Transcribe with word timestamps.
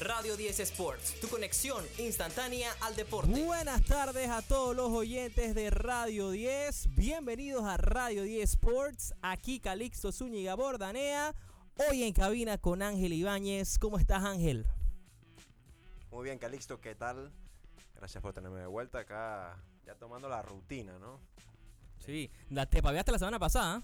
Radio 0.00 0.36
10 0.36 0.60
Sports, 0.60 1.18
tu 1.22 1.28
conexión 1.28 1.82
instantánea 1.96 2.70
al 2.82 2.94
deporte. 2.96 3.42
Buenas 3.42 3.82
tardes 3.82 4.28
a 4.28 4.42
todos 4.42 4.76
los 4.76 4.90
oyentes 4.90 5.54
de 5.54 5.70
Radio 5.70 6.28
10. 6.32 6.94
Bienvenidos 6.94 7.64
a 7.64 7.78
Radio 7.78 8.22
10 8.24 8.42
Sports. 8.50 9.14
Aquí 9.22 9.58
Calixto 9.58 10.12
Zúñiga 10.12 10.54
Bordanea. 10.54 11.34
Hoy 11.88 12.02
en 12.02 12.12
cabina 12.12 12.58
con 12.58 12.82
Ángel 12.82 13.14
Ibáñez. 13.14 13.78
¿Cómo 13.78 13.98
estás, 13.98 14.22
Ángel? 14.22 14.66
Muy 16.10 16.24
bien, 16.24 16.38
Calixto, 16.38 16.78
¿qué 16.78 16.94
tal? 16.94 17.32
Gracias 17.94 18.20
por 18.20 18.34
tenerme 18.34 18.60
de 18.60 18.66
vuelta 18.66 18.98
acá, 18.98 19.56
ya 19.86 19.94
tomando 19.94 20.28
la 20.28 20.42
rutina, 20.42 20.98
¿no? 20.98 21.18
Sí, 22.04 22.30
la- 22.50 22.66
te 22.66 22.82
pagaste 22.82 23.12
la 23.12 23.18
semana 23.18 23.38
pasada. 23.38 23.82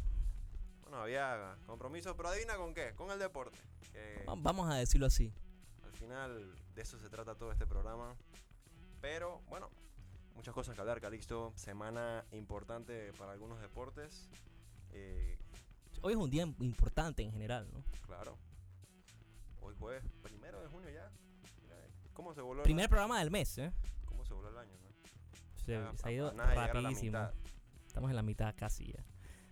Bueno, 0.82 0.98
había 0.98 1.56
compromisos, 1.64 2.12
pero 2.18 2.28
adivina 2.28 2.56
con 2.56 2.74
qué, 2.74 2.92
con 2.96 3.10
el 3.10 3.18
deporte. 3.18 3.56
que 3.94 4.24
Vamos 4.26 4.70
a 4.70 4.74
decirlo 4.74 5.06
así. 5.06 5.32
Al 6.02 6.08
final 6.08 6.54
de 6.74 6.82
eso 6.82 6.98
se 6.98 7.08
trata 7.08 7.36
todo 7.36 7.52
este 7.52 7.64
programa. 7.64 8.16
Pero 9.00 9.40
bueno, 9.48 9.70
muchas 10.34 10.52
cosas 10.52 10.74
que 10.74 10.80
hablar, 10.80 11.00
Calixto. 11.00 11.52
Semana 11.54 12.24
importante 12.32 13.12
para 13.12 13.32
algunos 13.32 13.60
deportes. 13.60 14.28
Eh, 14.90 15.38
Hoy 16.00 16.14
es 16.14 16.18
un 16.18 16.30
día 16.30 16.42
importante 16.58 17.22
en 17.22 17.30
general, 17.30 17.68
¿no? 17.72 17.84
claro. 18.04 18.36
Hoy 19.60 19.76
jueves, 19.78 20.02
primero 20.22 20.60
de 20.60 20.66
junio 20.68 20.90
ya. 20.90 21.08
Mira, 21.62 21.76
¿Cómo 22.12 22.34
se 22.34 22.40
voló, 22.40 22.64
Primer 22.64 22.84
el, 22.84 22.88
programa 22.90 23.20
del 23.20 23.30
mes, 23.30 23.56
¿eh? 23.58 23.72
¿Cómo 24.04 24.24
se 24.24 24.34
voló 24.34 24.48
el 24.48 24.58
año? 24.58 24.72
no? 24.82 25.60
Se, 25.64 25.72
Ya, 25.72 25.92
se 25.96 26.08
ha 26.08 26.12
ido 26.12 26.32
rapidísimo. 26.32 27.30
Estamos 27.86 28.10
en 28.10 28.16
la 28.16 28.22
mitad 28.22 28.52
casi 28.56 28.92
ya. 28.92 29.04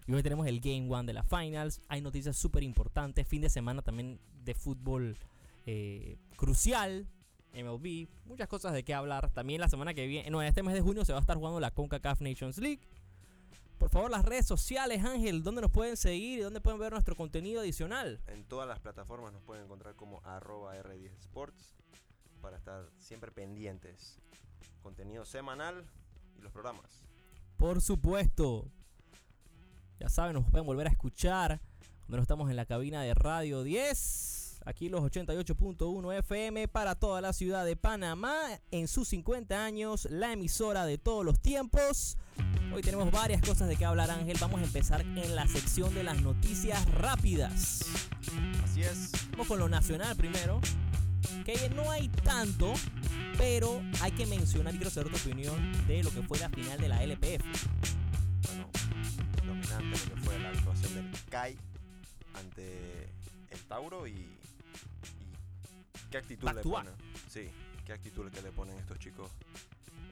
Y 0.09 0.15
hoy 0.15 0.23
tenemos 0.25 0.49
el 0.49 0.61
Game 0.61 0.93
One 0.93 1.07
de 1.07 1.13
las 1.13 1.29
Finals. 1.29 1.81
Hay 1.87 2.01
noticias 2.01 2.37
súper 2.37 2.65
importantes. 2.65 3.29
Fin 3.29 3.41
de 3.41 3.51
semana 3.51 3.83
también 3.83 4.21
de 4.43 4.55
fútbol 4.55 5.17
eh, 5.67 6.19
crucial. 6.37 7.09
MLB. 7.53 8.09
Muchas 8.27 8.47
cosas 8.49 8.73
de 8.73 8.85
qué 8.85 8.95
hablar. 8.95 9.31
También 9.31 9.61
la 9.61 9.69
semana 9.69 9.93
que 9.93 10.07
viene, 10.07 10.31
no, 10.31 10.41
en 10.41 10.49
este 10.49 10.63
mes 10.63 10.75
de 10.75 10.83
junio 10.83 11.05
se 11.05 11.13
va 11.13 11.19
a 11.19 11.21
estar 11.21 11.37
jugando 11.37 11.59
la 11.59 11.73
CONCACAF 11.73 12.21
Nations 12.21 12.59
League. 12.59 12.81
Por 13.79 13.89
favor, 13.89 14.11
las 14.11 14.25
redes 14.25 14.47
sociales, 14.47 15.03
Ángel, 15.05 15.43
¿dónde 15.43 15.63
nos 15.63 15.71
pueden 15.71 15.97
seguir 15.97 16.39
y 16.39 16.43
dónde 16.43 16.61
pueden 16.61 16.79
ver 16.79 16.93
nuestro 16.93 17.17
contenido 17.17 17.61
adicional? 17.61 18.21
En 18.27 18.45
todas 18.45 18.69
las 18.69 18.79
plataformas 18.79 19.33
nos 19.33 19.43
pueden 19.43 19.65
encontrar 19.65 19.97
como 19.97 20.21
arroba 20.23 20.77
R10 20.77 21.11
Sports 21.21 21.75
para 22.43 22.59
estar 22.59 22.91
siempre 22.99 23.33
pendientes. 23.33 24.19
Contenido 24.83 25.25
semanal 25.25 25.87
y 26.39 26.43
los 26.43 26.53
programas. 26.53 27.07
Por 27.57 27.81
supuesto. 27.81 28.71
Ya 29.99 30.09
saben, 30.09 30.35
nos 30.35 30.51
pueden 30.51 30.67
volver 30.67 30.87
a 30.87 30.91
escuchar 30.91 31.61
cuando 32.01 32.19
no 32.19 32.23
estamos 32.23 32.51
en 32.51 32.57
la 32.57 32.67
cabina 32.67 33.03
de 33.03 33.15
Radio 33.15 33.63
10. 33.63 34.40
Aquí 34.67 34.89
los 34.89 35.01
88.1 35.03 36.19
FM 36.19 36.69
para 36.69 36.95
toda 36.95 37.21
la 37.21 37.33
ciudad 37.33 37.65
de 37.65 37.77
Panamá. 37.77 38.37
En 38.71 38.89
sus 38.89 39.09
50 39.09 39.65
años, 39.65 40.07
la 40.11 40.33
emisora 40.33 40.85
de 40.85 40.99
todos 40.99 41.25
los 41.25 41.41
tiempos. 41.41 42.19
Hoy 42.73 42.83
tenemos 42.83 43.11
varias 43.11 43.41
cosas 43.43 43.69
de 43.69 43.77
qué 43.77 43.85
hablar, 43.85 44.11
Ángel. 44.11 44.37
Vamos 44.41 44.61
a 44.61 44.65
empezar 44.65 45.01
en 45.01 45.35
la 45.35 45.47
sección 45.49 45.95
de 45.95 46.05
las 46.05 46.21
noticias 46.21 46.85
rápidas. 46.95 47.81
Así 48.63 48.83
es. 48.83 49.13
Vamos 49.33 49.49
con 49.49 49.59
lo 49.59 49.69
nacional 49.69 50.15
primero. 50.17 50.61
Que 51.45 51.71
no 51.75 51.91
hay 51.91 52.09
tanto, 52.09 52.73
pero 53.39 53.83
hay 54.03 54.13
que 54.13 54.27
mencionar 54.27 54.75
y 54.75 54.79
quiero 54.79 54.91
saber 54.91 55.11
tu 55.11 55.17
opinión 55.17 55.87
de 55.87 56.03
lo 56.03 56.11
que 56.11 56.23
fue 56.23 56.39
la 56.39 56.49
final 56.51 56.79
de 56.81 56.89
la 56.89 57.03
LPF. 57.03 57.45
Bueno, 58.47 58.69
dominante 59.47 59.99
lo 60.09 60.15
que 60.15 60.21
fue 60.21 60.39
la 60.39 60.51
actuación 60.51 60.95
del 60.95 61.11
CAI 61.29 61.57
ante 62.35 63.09
el 63.51 63.61
Tauro 63.67 64.07
y 64.07 64.40
qué 66.11 66.19
actitud 66.19 66.51
le 66.53 66.63
ponen. 66.63 66.95
Sí, 67.29 67.51
qué 67.85 67.93
actitud 67.93 68.31
que 68.31 68.43
le 68.43 68.53
ponen 68.53 68.77
estos 68.79 68.99
chicos 68.99 69.31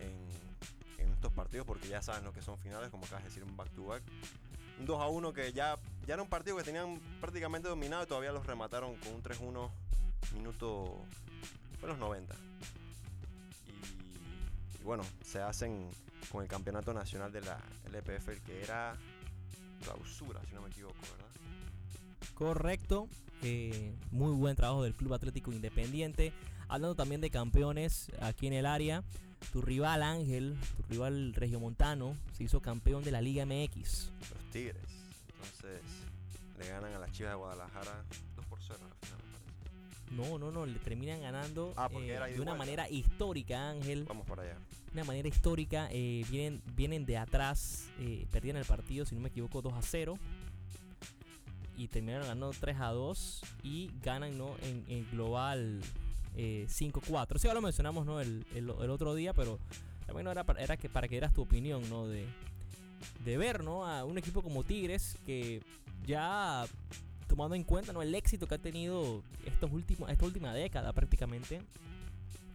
en, 0.01 1.05
en 1.05 1.13
estos 1.13 1.33
partidos 1.33 1.67
porque 1.67 1.89
ya 1.89 2.03
saben 2.03 2.25
lo 2.25 2.33
que 2.33 2.43
son 2.43 2.59
finales, 2.59 2.91
como 2.91 3.05
acabas 3.05 3.25
de 3.25 3.29
decir, 3.31 3.45
un 3.45 3.57
back 3.57 3.71
to 3.71 3.85
back. 3.85 4.03
Un 4.79 4.87
2 4.87 5.01
a 5.01 5.09
1 5.09 5.33
que 5.33 5.53
ya, 5.53 5.77
ya 6.07 6.15
era 6.15 6.23
un 6.23 6.29
partido 6.29 6.57
que 6.57 6.63
tenían 6.63 7.01
prácticamente 7.21 7.69
dominado 7.69 8.05
y 8.05 8.07
todavía 8.07 8.33
los 8.33 8.47
remataron 8.47 8.97
con 8.97 9.15
un 9.15 9.23
3-1 9.23 9.71
minuto. 10.35 11.05
Fue 11.81 11.89
los 11.89 11.99
90. 11.99 12.35
Y, 13.67 14.81
y 14.81 14.83
bueno, 14.85 15.03
se 15.25 15.41
hacen 15.41 15.91
con 16.31 16.43
el 16.43 16.49
campeonato 16.49 16.93
nacional 16.93 17.33
de 17.33 17.41
la 17.41 17.59
LPF, 17.91 18.29
el 18.29 18.43
que 18.43 18.63
era 18.63 18.97
clausura, 19.83 20.41
si 20.49 20.55
no 20.55 20.63
me 20.63 20.69
equivoco, 20.69 21.01
¿verdad? 21.01 21.28
Correcto. 22.39 23.09
eh, 23.43 23.93
muy 24.13 24.33
buen 24.33 24.55
trabajo 24.57 24.85
del 24.85 24.95
Club 24.95 25.13
Atlético 25.15 25.53
Independiente. 25.53 26.33
Hablando 26.69 26.95
también 26.95 27.21
de 27.21 27.31
campeones 27.31 28.11
aquí 28.21 28.47
en 28.47 28.53
el 28.53 28.65
área. 28.67 29.03
Tu 29.53 29.61
rival 29.61 30.03
Ángel, 30.05 30.57
tu 30.77 30.83
rival 30.93 31.33
Regiomontano, 31.35 32.17
se 32.33 32.45
hizo 32.45 32.61
campeón 32.61 33.03
de 33.05 33.11
la 33.13 33.21
Liga 33.21 33.45
MX. 33.47 34.11
Los 34.21 34.51
Tigres. 34.53 34.77
Entonces 35.33 35.81
le 36.59 36.69
ganan 36.69 36.93
a 36.93 36.99
las 37.01 37.11
Chivas 37.13 37.33
de 37.33 37.37
Guadalajara 37.37 38.05
2 38.37 38.47
por 38.47 38.59
0 38.61 38.79
al 38.83 39.09
final, 39.09 39.23
me 39.25 40.15
parece. 40.21 40.31
No, 40.33 40.39
no, 40.39 40.51
no, 40.53 40.67
le 40.67 40.79
terminan 40.81 41.21
ganando 41.23 41.73
Ah, 41.77 41.89
eh, 41.93 42.19
de 42.35 42.41
una 42.41 42.55
manera 42.57 42.89
histórica, 42.91 43.71
Ángel. 43.71 44.05
Vamos 44.05 44.27
para 44.27 44.43
allá. 44.43 44.55
De 44.87 44.93
una 44.95 45.05
manera 45.05 45.29
histórica. 45.29 45.89
eh, 45.93 46.25
vienen, 46.31 46.61
vienen 46.75 47.05
de 47.07 47.17
atrás, 47.19 47.89
eh, 48.01 48.27
perdían 48.33 48.57
el 48.57 48.65
partido, 48.65 49.07
si 49.07 49.15
no 49.15 49.21
me 49.21 49.29
equivoco, 49.29 49.63
2 49.63 49.75
a 49.75 49.83
0. 49.83 50.19
Y 51.79 51.89
terminaron 51.89 52.25
ganando 52.27 52.51
3 52.59 52.77
a 52.81 52.89
2 52.91 53.43
y 53.63 53.91
ganan 54.03 54.37
¿no? 54.37 54.57
en, 54.63 54.85
en 54.89 55.09
global 55.13 55.81
eh, 56.37 56.67
5-4. 56.69 57.39
Sí, 57.39 57.47
ya 57.49 57.55
lo 57.55 57.63
mencionamos 57.63 58.05
¿no? 58.05 58.21
el, 58.21 58.45
el- 58.55 58.69
el 58.83 58.91
otro 58.91 59.15
día, 59.15 59.33
pero 59.33 59.59
también 60.07 60.25
no 60.25 60.33
era, 60.33 60.43
para, 60.45 60.61
era 60.61 60.77
que, 60.77 60.89
para 60.89 61.07
que 61.09 61.15
dieras 61.15 61.33
tu 61.33 61.43
opinión 61.43 61.89
¿no? 61.89 62.07
de, 62.09 62.27
de 63.25 63.37
ver 63.39 63.63
¿no? 63.63 63.87
a 63.87 64.05
un 64.05 64.19
equipo 64.19 64.43
como 64.43 64.65
Tigres 64.65 65.17
que 65.25 65.63
ya 66.05 66.67
tomando 67.29 67.55
en 67.55 67.63
cuenta 67.63 67.93
¿no? 67.93 68.03
el 68.03 68.15
éxito 68.15 68.47
que 68.49 68.57
ha 68.57 68.59
tenido 68.59 69.23
estos 69.47 69.71
últimos, 69.71 70.11
esta 70.11 70.25
última 70.25 70.53
década 70.55 70.93
prácticamente, 70.93 71.61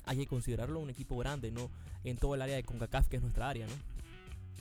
hay 0.05 0.17
que 0.17 0.27
considerarlo 0.27 0.79
un 0.79 0.89
equipo 0.89 1.15
grande 1.17 1.49
¿no? 1.51 1.69
en 2.03 2.17
todo 2.17 2.35
el 2.35 2.41
área 2.41 2.55
de 2.57 2.63
CONCACAF, 2.63 3.07
que 3.07 3.15
es 3.15 3.21
nuestra 3.21 3.47
área. 3.47 3.67
¿no? 3.67 3.73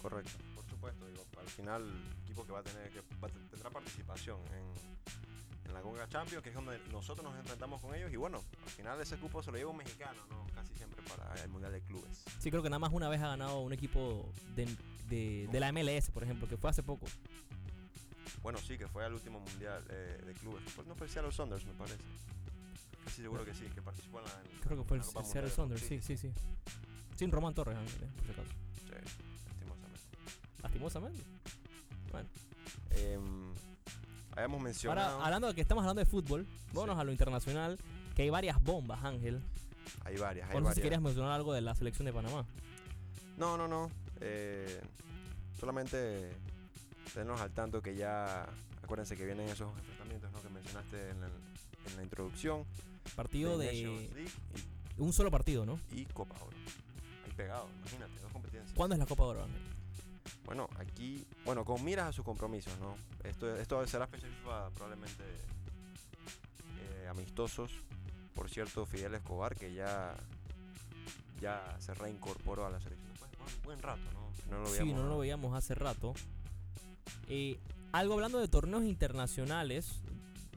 Correcto. 0.01 0.33
Por 0.55 0.65
supuesto, 0.67 1.07
digo, 1.09 1.25
al 1.41 1.49
final 1.49 1.83
equipo 2.33 2.47
que 2.47 2.53
va 2.53 2.61
a 2.61 2.63
tener 2.63 2.91
que 2.91 3.01
va 3.23 3.29
a 3.29 3.31
te- 3.31 3.39
tendrá 3.51 3.69
participación 3.71 4.41
en, 4.57 5.67
en 5.69 5.75
la 5.75 5.83
Conga 5.83 6.09
Champions, 6.09 6.43
que 6.43 6.49
es 6.49 6.55
donde 6.55 6.79
nosotros 6.91 7.25
nos 7.25 7.39
enfrentamos 7.39 7.81
con 7.81 7.95
ellos 7.95 8.11
y 8.13 8.17
bueno, 8.17 8.43
al 8.65 8.71
final 8.71 9.01
ese 9.01 9.17
cupo 9.19 9.43
se 9.43 9.51
lo 9.53 9.59
lleva 9.59 9.71
un 9.71 9.77
mexicano, 9.77 10.21
¿no? 10.31 10.47
Casi 10.55 10.75
siempre 10.75 11.03
para 11.03 11.35
el 11.43 11.51
Mundial 11.51 11.73
de 11.73 11.83
Clubes. 11.83 12.25
Sí, 12.39 12.51
creo 12.51 12.63
que 12.63 12.71
nada 12.71 12.79
más 12.79 12.93
una 12.93 13.09
vez 13.09 13.21
ha 13.21 13.29
ganado 13.29 13.61
un 13.61 13.73
equipo 13.73 14.33
de, 14.57 14.67
de- 15.09 15.47
de 15.51 15.61
la 15.61 15.71
MLS, 15.73 16.11
por 16.11 16.25
ejemplo, 16.25 16.49
que 16.49 16.57
fue 16.57 16.71
hace 16.71 16.83
poco. 16.83 17.07
Bueno, 18.43 18.59
sí, 18.59 18.77
que 18.79 18.89
fue 18.89 19.05
al 19.05 19.13
último 19.13 19.39
Mundial 19.41 19.85
eh, 19.91 20.21
de 20.27 20.33
Clubes. 20.35 20.63
Fue- 20.73 20.85
no 20.87 20.95
fue 20.95 21.07
el 21.07 21.13
Seattle 21.13 21.33
Saunders, 21.33 21.65
me 21.67 21.75
parece. 21.75 21.99
Casi 23.05 23.21
seguro 23.23 23.45
que 23.45 23.53
sí, 23.55 23.65
que 23.75 23.83
participó 23.83 24.19
en 24.21 24.25
la. 24.25 24.31
en 24.33 24.61
Creo 24.61 24.79
que 24.79 24.85
fue 24.89 24.97
el 24.97 25.05
Seattle. 25.05 25.51
Saunders, 25.51 25.83
sí, 25.83 26.01
sí, 26.01 26.17
sí. 26.17 26.31
Sin 27.17 27.31
Román 27.31 27.53
Torres, 27.55 27.77
por 27.79 27.89
si 27.89 28.31
acaso. 28.33 28.49
Sí, 28.75 28.91
lastimosamente. 29.47 30.01
Lastimosamente. 30.63 31.23
Bueno, 32.13 32.29
Em, 32.91 33.53
habíamos 34.37 34.63
mencionado. 34.63 35.11
ahora 35.15 35.25
hablando 35.27 35.49
de 35.49 35.55
que 35.55 35.61
estamos 35.63 35.83
hablando 35.83 36.01
de 36.01 36.07
fútbol, 36.07 36.47
vámonos 36.73 36.97
Sí. 36.97 37.01
a 37.01 37.05
lo 37.05 37.13
internacional, 37.13 37.79
que 38.15 38.23
hay 38.23 38.31
varias 38.31 38.63
bombas, 38.63 39.03
Ángel. 39.05 39.43
Hay 40.05 40.17
varias, 40.17 40.49
hay 40.51 40.55
no 40.55 40.61
sé 40.61 40.61
si 40.61 40.65
varias. 40.65 40.83
querías 40.83 41.03
mencionar 41.03 41.33
algo 41.33 41.53
de 41.53 41.61
la 41.63 41.75
selección 41.75 42.07
de 42.07 42.13
Panamá. 42.13 42.45
No, 43.37 43.57
no, 43.57 43.67
no. 43.67 43.91
eh, 44.21 44.81
solamente 45.59 46.31
tenernos 47.13 47.41
al 47.41 47.51
tanto 47.51 47.83
que 47.83 47.97
ya. 47.97 48.47
Acuérdense 48.83 49.17
que 49.17 49.25
vienen 49.25 49.49
esos 49.49 49.77
enfrentamientos 49.79 50.31
¿no? 50.33 50.43
que 50.43 50.49
mencionaste 50.51 51.11
en 51.11 51.21
la, 51.21 51.27
en 51.29 51.97
la 51.97 52.03
introducción. 52.03 52.65
Partido 53.17 53.59
de 53.59 53.73
de 53.73 55.03
un 55.03 55.13
solo 55.13 55.31
partido, 55.31 55.65
¿no? 55.65 55.79
y, 55.93 56.05
Copa 56.07 56.35
Oro. 56.45 56.57
Ahí 57.27 57.33
pegado, 57.37 57.69
imagínate, 57.81 58.13
dos 58.21 58.31
competencias. 58.33 58.73
¿Cuándo 58.77 58.95
es 58.95 58.99
la 59.01 59.07
Copa 59.07 59.25
Oro, 59.25 59.43
Ángel? 59.45 59.61
Bueno, 60.45 60.69
aquí, 60.79 61.27
bueno, 61.45 61.65
con 61.65 61.85
miras 61.85 62.09
a 62.09 62.13
sus 62.13 62.25
compromisos, 62.25 62.73
¿no? 62.79 62.97
Esto, 63.25 63.55
esto 63.57 63.87
será 63.87 64.07
FIFA 64.07 64.71
probablemente 64.71 65.23
eh, 66.79 67.09
amistosos. 67.09 67.71
Por 68.35 68.51
cierto, 68.51 68.87
Fidel 68.87 69.15
Escobar, 69.15 69.55
que 69.55 69.73
ya, 69.73 70.15
ya 71.41 71.77
se 71.79 71.95
reincorporó 71.95 72.67
a 72.67 72.71
la 72.71 72.81
selección. 72.81 73.13
Un 73.13 73.63
buen 73.65 73.83
rato, 73.83 74.03
¿no? 74.13 74.57
No 74.57 74.63
lo 74.63 74.67
Sí, 74.69 74.93
no 74.93 75.05
lo 75.05 75.19
veíamos 75.19 75.57
hace 75.57 75.75
rato. 75.75 76.15
Eh, 77.29 77.59
algo 77.93 78.15
hablando 78.15 78.39
de 78.39 78.49
torneos 78.49 78.85
internacionales, 78.85 80.01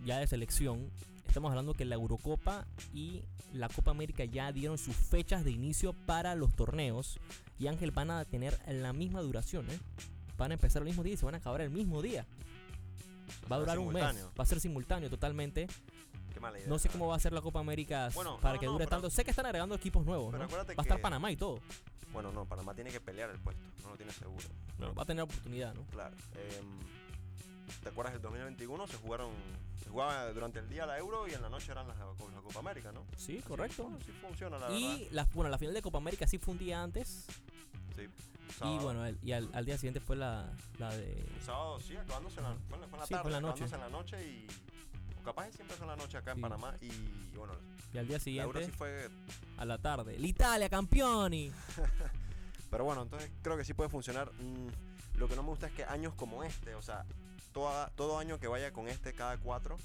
ya 0.06 0.20
de 0.20 0.28
selección, 0.28 0.90
estamos 1.28 1.50
hablando 1.50 1.74
que 1.74 1.86
la 1.86 1.96
Eurocopa 1.96 2.66
y 2.94 3.24
la 3.54 3.70
Copa 3.70 3.92
América 3.92 4.26
ya 4.26 4.52
dieron 4.52 4.78
sus 4.78 4.96
fechas 4.96 5.44
de 5.44 5.52
inicio 5.52 5.94
para 6.06 6.36
los 6.36 6.56
torneos. 6.56 7.20
Y 7.60 7.68
Ángel 7.68 7.92
van 7.92 8.12
a 8.12 8.26
tener 8.26 8.60
la 8.68 8.94
misma 8.94 9.22
duración, 9.22 9.70
¿eh? 9.70 9.80
Van 10.38 10.52
a 10.52 10.56
empezar 10.56 10.82
el 10.82 10.88
mismo 10.88 11.04
día 11.04 11.14
y 11.14 11.18
se 11.18 11.26
van 11.26 11.36
a 11.36 11.38
acabar 11.38 11.62
el 11.62 11.70
mismo 11.70 12.02
día. 12.02 12.26
Va 13.52 13.56
a 13.56 13.60
durar 13.60 13.80
un 13.80 13.94
mes. 13.94 14.04
Va 14.04 14.44
a 14.44 14.46
ser 14.46 14.60
simultáneo 14.60 15.10
totalmente. 15.10 15.68
¿Qué 16.34 16.40
mala 16.40 16.58
idea. 16.60 16.68
No 16.68 16.78
sé 16.80 16.90
cómo 16.90 17.08
va 17.08 17.16
a 17.16 17.20
ser 17.20 17.32
la 17.32 17.40
Copa 17.42 17.62
América 17.62 18.10
Bueno, 18.14 18.38
para 18.42 18.56
no, 18.56 18.60
que 18.60 18.66
dure 18.66 18.88
tanto. 18.88 19.10
Sé 19.10 19.24
que 19.24 19.30
están 19.30 19.46
agregando 19.46 19.74
equipos 19.76 20.06
nuevos, 20.06 20.32
pero 20.34 20.46
¿no? 20.46 20.52
Va 20.52 20.74
a 20.78 20.82
estar 20.82 21.00
Panamá 21.00 21.32
y 21.32 21.38
todo. 21.38 21.60
Bueno, 22.12 22.32
no, 22.32 22.46
Panamá 22.46 22.74
tiene 22.74 22.92
que 22.92 23.00
pelear 23.00 23.30
el 23.30 23.40
puesto, 23.40 23.64
no 23.84 23.92
lo 23.92 23.98
tiene 23.98 24.12
seguro. 24.12 24.44
Va 24.98 25.04
a 25.04 25.06
tener 25.06 25.24
oportunidad, 25.24 25.74
¿no? 25.74 25.84
Claro. 25.86 26.16
em, 26.36 26.66
¿Te 27.84 27.90
acuerdas 27.90 28.14
del 28.14 28.22
2021? 28.22 28.88
Se 28.88 28.98
jugaron, 28.98 29.32
se 29.86 29.90
jugaba 29.92 30.30
durante 30.34 30.60
el 30.60 30.68
día 30.68 30.86
la 30.86 30.98
Euro 30.98 31.28
y 31.28 31.34
en 31.34 31.42
la 31.42 31.48
noche 31.50 31.72
eran 31.72 31.88
las, 31.88 31.98
la 31.98 32.06
Copa 32.42 32.60
América, 32.60 32.92
¿no? 32.92 33.06
Sí, 33.16 33.38
correcto. 33.48 33.84
bueno, 33.84 34.00
sí 34.06 34.12
funciona, 34.22 34.58
la. 34.58 34.72
Y 34.72 35.08
la, 35.12 35.26
bueno, 35.34 35.50
la 35.50 35.58
final 35.58 35.74
de 35.74 35.82
Copa 35.82 36.00
América 36.00 36.28
sí 36.28 36.38
fue 36.40 36.52
un 36.54 36.58
día 36.60 36.82
antes. 36.84 37.26
Sí. 37.96 38.10
Y 38.64 38.78
bueno, 38.80 39.06
el- 39.06 39.18
y 39.24 39.32
al, 39.32 39.50
al 39.54 39.64
día 39.66 39.78
siguiente 39.78 40.00
fue 40.00 40.16
la, 40.16 40.52
la 40.80 40.90
de. 40.96 41.26
Un 41.40 41.46
sábado, 41.46 41.80
sí, 41.80 41.96
acabándose 41.96 42.38
en 42.40 42.44
la, 42.44 42.56
fue 42.68 42.76
en 42.78 42.82
la, 42.82 42.88
fue 42.88 42.98
en 42.98 43.00
la 43.00 43.06
Sí, 43.06 43.14
fue 43.14 43.18
tarde, 43.24 43.28
en 43.28 43.34
la 43.34 43.42
noche. 43.42 43.64
acabándose 43.64 43.76
en 43.76 43.82
la 43.82 43.90
noche 43.90 44.28
y... 44.28 44.48
o 45.20 45.24
capaz 45.24 45.52
siempre 45.52 45.78
son 45.78 45.88
la 45.88 45.96
noche 45.96 46.18
acá 46.18 46.32
en 46.32 46.38
Sí. 46.38 46.42
Panamá 46.42 46.76
y, 46.82 46.86
y 46.88 47.34
bueno, 47.38 47.54
Y 47.94 47.98
al 48.00 48.08
día 48.08 48.18
la 48.18 48.44
Euro 48.44 48.60
siguiente, 48.60 48.66
sí 48.66 48.72
fue... 48.78 49.10
a 49.58 49.66
la 49.66 49.78
tarde. 49.78 50.18
¡L'Italia, 50.18 50.68
campioni! 50.70 51.52
Pero 52.72 52.84
bueno, 52.86 53.04
entonces 53.04 53.32
creo 53.42 53.56
que 53.56 53.64
sí 53.66 53.74
puede 53.74 53.90
funcionar. 53.90 54.32
Mm, 54.34 55.18
lo 55.20 55.28
que 55.28 55.36
no 55.36 55.44
me 55.44 55.50
gusta 55.50 55.68
es 55.68 55.74
que 55.74 55.84
años 55.86 56.14
como 56.16 56.44
este, 56.44 56.76
o 56.76 56.82
sea, 56.82 57.06
toda, 57.56 57.90
todo 57.96 58.20
año 58.20 58.38
que 58.38 58.48
vaya 58.48 58.74
con 58.74 58.90
este 58.90 59.14
cada 59.14 59.38
cuatro, 59.38 59.78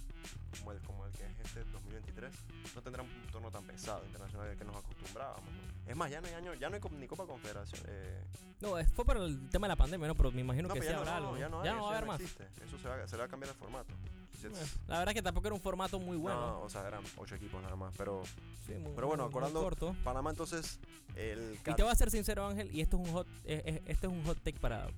como 0.58 0.72
el, 0.72 0.81
como 0.81 1.06
el 1.06 1.12
que 1.12 1.25
es 1.25 1.38
este 1.46 1.62
2023, 1.70 2.32
no 2.75 2.82
tendrá 2.82 3.02
un 3.05 3.08
torneo 3.31 3.50
tan 3.52 3.62
pesado 3.62 4.05
internacional 4.05 4.49
al 4.50 4.56
que 4.56 4.64
nos 4.64 4.75
acostumbrábamos. 4.75 5.44
¿no? 5.44 5.90
Es 5.90 5.96
más, 5.96 6.11
ya 6.11 6.20
no 6.20 6.26
hay 6.26 6.34
año, 6.34 6.52
ya 6.55 6.69
no 6.69 6.75
hay 6.75 6.82
ni 6.99 7.06
Copa 7.06 7.26
Confederación. 7.26 7.81
Eh, 7.87 8.25
No, 8.61 8.76
es- 8.76 8.90
fue 8.90 9.05
por 9.05 9.17
el 9.19 9.49
tema 9.50 9.69
de 9.69 9.72
la 9.72 9.76
pandemia, 9.76 10.08
¿no? 10.08 10.17
Pero 10.17 10.32
me 10.32 10.40
imagino 10.40 10.67
no, 10.67 10.75
que 10.75 10.81
sí 10.82 10.88
ya 10.88 10.99
habrá 10.99 11.12
no, 11.12 11.17
algo. 11.28 11.38
ya 11.38 11.49
no, 11.49 11.61
hay, 11.62 11.69
va 11.70 11.76
a 11.87 11.88
haber 11.90 12.00
no 12.02 12.06
más. 12.08 12.20
existe. 12.20 12.49
Eso 12.64 12.76
se 12.76 12.88
va, 12.88 13.06
se 13.06 13.17
va 13.17 13.25
a 13.25 13.28
cambiar 13.28 13.50
el 13.52 13.56
formato. 13.56 13.94
Es- 14.43 14.76
La 14.88 14.99
verdad 14.99 15.12
que 15.14 15.23
tampoco 15.23 15.46
era 15.46 15.55
un 15.55 15.61
formato 15.61 16.00
muy 16.00 16.16
bueno. 16.16 16.40
no, 16.40 16.61
o 16.62 16.69
sea, 16.69 16.87
eran 16.88 17.05
ocho 17.19 17.37
equipos 17.37 17.62
nada 17.62 17.76
más, 17.76 17.94
pero 17.96 18.23
Sí, 18.66 18.73
muy- 18.75 18.93
pero 18.96 19.06
bueno, 19.06 19.25
muy- 19.25 19.32
muy 19.32 19.38
acordando- 19.44 19.62
corto. 19.62 19.94
Panamá 20.02 20.31
entonces 20.31 20.81
el 21.14 21.56
Y 21.64 21.75
te 21.75 21.82
voy 21.84 21.93
a 21.93 21.94
ser 21.94 22.11
sincero, 22.11 22.46
Ángel, 22.49 22.75
y 22.75 22.81
esto 22.81 23.00
es 23.00 23.06
un 23.08 23.12
hot, 23.14 23.28
eh, 23.44 23.81
este 23.87 24.06
es 24.08 24.12
un 24.12 24.25
hot 24.25 24.38
take 24.43 24.58
para, 24.58 24.88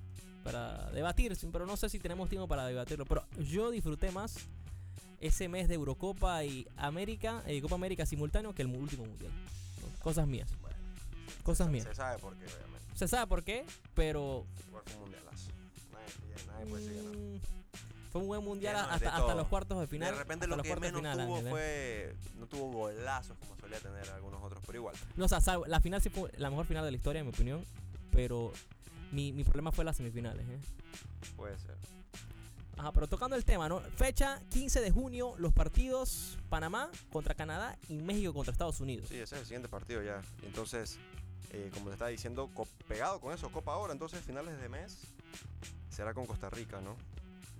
para 0.43 0.91
debatir, 0.91 1.35
pero 1.51 1.65
no 1.65 1.77
sé 1.77 1.89
si 1.89 1.99
tenemos 1.99 2.29
tiempo 2.29 2.47
para 2.47 2.65
debatirlo. 2.65 3.05
Pero 3.05 3.25
yo 3.39 3.71
disfruté 3.71 4.11
más 4.11 4.35
ese 5.19 5.47
mes 5.47 5.67
de 5.69 5.75
Eurocopa 5.75 6.43
y 6.43 6.67
América, 6.75 7.41
eh, 7.47 7.61
Copa 7.61 7.75
América 7.75 8.05
simultáneo 8.05 8.53
que 8.53 8.61
el 8.63 8.67
último 8.67 9.05
mundial. 9.05 9.31
¿no? 9.81 9.99
Cosas 10.03 10.27
mías. 10.27 10.49
Bueno, 10.61 10.75
Cosas 11.43 11.67
se, 11.67 11.71
mías. 11.71 11.85
se 11.85 11.95
sabe 11.95 12.19
por 12.19 12.35
qué, 12.35 12.45
obviamente. 12.45 12.95
Se 12.95 13.07
sabe 13.07 13.27
por 13.27 13.43
qué, 13.43 13.65
pero 13.93 14.45
Igual 14.67 14.83
fue 14.85 14.95
un 14.95 15.01
mundialazo. 15.01 15.49
Nadie, 15.91 16.45
nadie 16.47 16.65
puede 16.65 16.83
decir 16.83 17.01
que 17.01 17.17
no. 17.17 17.37
mm, 17.37 17.39
fue 18.11 18.21
un 18.21 18.27
buen 18.27 18.43
mundial 18.43 18.73
no, 18.75 18.79
hasta, 18.93 19.15
hasta 19.15 19.33
los 19.35 19.47
cuartos 19.47 19.79
de 19.79 19.87
final. 19.87 20.11
de 20.11 20.17
repente 20.19 20.45
lo 20.45 20.55
los 20.57 20.63
que 20.63 20.69
cuartos 20.69 20.87
de 20.91 20.91
menos 21.01 21.13
final, 21.13 21.25
tuvo 21.27 21.37
Ángel, 21.37 21.51
fue. 21.51 22.15
No 22.37 22.47
tuvo 22.47 22.71
golazos 22.71 23.37
como 23.39 23.55
solía 23.57 23.79
tener 23.79 24.07
algunos 24.11 24.43
otros, 24.43 24.61
pero 24.65 24.77
igual. 24.77 24.95
No, 25.15 25.25
o 25.25 25.27
sea, 25.27 25.39
la 25.65 25.79
final 25.79 26.01
sí 26.01 26.09
fue 26.09 26.29
la 26.37 26.49
mejor 26.49 26.65
final 26.65 26.83
de 26.85 26.91
la 26.91 26.97
historia, 26.97 27.21
en 27.21 27.25
mi 27.27 27.33
opinión. 27.33 27.63
Pero 28.11 28.53
mi, 29.13 29.31
mi 29.31 29.43
problema 29.43 29.71
fue 29.71 29.85
las 29.85 29.97
semifinales. 29.97 30.45
¿eh? 30.47 30.59
Puede 31.35 31.57
ser. 31.59 31.75
Ajá, 32.77 32.91
pero 32.91 33.07
tocando 33.07 33.35
el 33.35 33.45
tema, 33.45 33.69
¿no? 33.69 33.79
Fecha 33.79 34.41
15 34.49 34.81
de 34.81 34.91
junio, 34.91 35.35
los 35.37 35.53
partidos 35.53 36.39
Panamá 36.49 36.89
contra 37.11 37.35
Canadá 37.35 37.77
y 37.87 37.97
México 37.97 38.33
contra 38.33 38.51
Estados 38.51 38.79
Unidos. 38.79 39.07
Sí, 39.09 39.15
ese 39.15 39.35
es 39.35 39.41
el 39.41 39.45
siguiente 39.45 39.69
partido 39.69 40.01
ya. 40.01 40.21
Entonces, 40.41 40.97
eh, 41.51 41.69
como 41.73 41.87
te 41.87 41.93
estaba 41.93 42.09
diciendo, 42.09 42.49
pegado 42.87 43.19
con 43.21 43.31
eso, 43.33 43.51
Copa 43.51 43.73
ahora, 43.73 43.93
entonces 43.93 44.21
finales 44.23 44.59
de 44.59 44.69
mes 44.69 44.97
será 45.89 46.13
con 46.15 46.25
Costa 46.25 46.49
Rica, 46.49 46.81
¿no? 46.81 46.95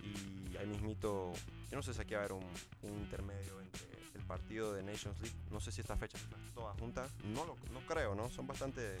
Y 0.02 0.56
ahí 0.56 0.66
mismito, 0.66 1.32
yo 1.70 1.76
no 1.76 1.82
sé 1.82 1.94
si 1.94 2.00
aquí 2.00 2.14
va 2.14 2.20
a 2.20 2.24
haber 2.24 2.32
un, 2.32 2.44
un 2.82 2.98
intermedio 2.98 3.60
entre 3.60 3.86
el 4.14 4.22
partido 4.26 4.74
de 4.74 4.82
Nations 4.82 5.18
League. 5.20 5.36
No 5.50 5.60
sé 5.60 5.70
si 5.70 5.80
esta 5.80 5.96
fecha 5.96 6.18
está 6.18 6.36
toda 6.54 6.74
junta. 6.74 7.08
No, 7.24 7.46
lo, 7.46 7.56
no 7.72 7.80
creo, 7.86 8.14
¿no? 8.16 8.28
Son 8.30 8.46
bastante... 8.46 8.98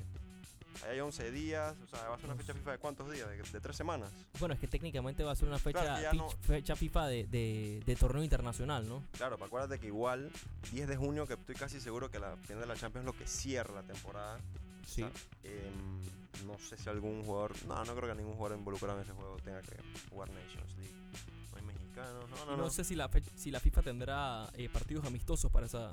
Ahí 0.82 0.90
hay 0.94 1.00
11 1.00 1.30
días, 1.30 1.74
o 1.84 1.86
sea, 1.86 2.08
va 2.08 2.14
a 2.16 2.18
ser 2.18 2.26
una 2.26 2.34
fecha 2.36 2.52
FIFA 2.54 2.72
de 2.72 2.78
cuántos 2.78 3.10
días, 3.12 3.28
de, 3.28 3.36
de 3.42 3.60
tres 3.60 3.76
semanas. 3.76 4.10
Bueno, 4.40 4.54
es 4.54 4.60
que 4.60 4.66
técnicamente 4.66 5.22
va 5.22 5.32
a 5.32 5.36
ser 5.36 5.48
una 5.48 5.58
fecha, 5.58 5.80
Claro, 5.82 6.12
no- 6.18 6.28
fecha 6.30 6.74
FIFA 6.76 7.06
de, 7.08 7.24
de- 7.26 7.82
de 7.86 7.96
torneo 7.96 8.22
internacional, 8.24 8.88
¿no? 8.88 9.02
Claro, 9.12 9.36
pero 9.36 9.46
acuérdate 9.46 9.78
que 9.78 9.86
igual 9.86 10.30
10 10.72 10.88
de 10.88 10.96
junio, 10.96 11.26
que 11.26 11.34
estoy 11.34 11.54
casi 11.54 11.80
seguro 11.80 12.10
que 12.10 12.18
la 12.18 12.36
final 12.38 12.60
de 12.62 12.66
la 12.66 12.74
Champions 12.76 13.06
es 13.08 13.12
lo 13.14 13.18
que 13.18 13.26
cierra 13.26 13.74
la 13.74 13.82
temporada. 13.82 14.38
Sí. 14.86 15.02
O 15.02 15.08
sea, 15.10 15.50
em, 15.50 16.46
no 16.46 16.58
sé 16.58 16.76
si 16.76 16.88
algún 16.90 17.22
jugador. 17.24 17.52
No, 17.66 17.84
no 17.84 17.94
creo 17.94 18.08
que 18.10 18.14
ningún 18.20 18.34
jugador 18.34 18.58
involucrado 18.58 18.98
en 18.98 19.04
ese 19.04 19.12
juego 19.12 19.36
tenga 19.44 19.62
que 19.62 19.76
jugar 20.10 20.28
Nations 20.30 20.76
League. 20.78 20.94
No 21.52 21.58
hay 21.58 21.64
mexicanos. 21.64 22.28
No, 22.30 22.36
no, 22.44 22.56
No, 22.56 22.56
no. 22.64 22.70
sé 22.70 22.84
si 22.84 22.94
la, 22.94 23.08
fe- 23.08 23.22
si 23.36 23.50
la 23.50 23.60
FIFA 23.60 23.82
tendrá 23.82 24.50
eh, 24.54 24.68
partidos 24.68 25.06
amistosos 25.06 25.50
para 25.50 25.66
esa... 25.66 25.90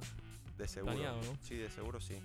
de 0.57 0.67
seguro. 0.67 0.93
planeado, 0.93 1.21
¿no? 1.21 1.37
Sí, 1.43 1.55
de 1.55 1.69
seguro 1.69 2.01
sí. 2.01 2.15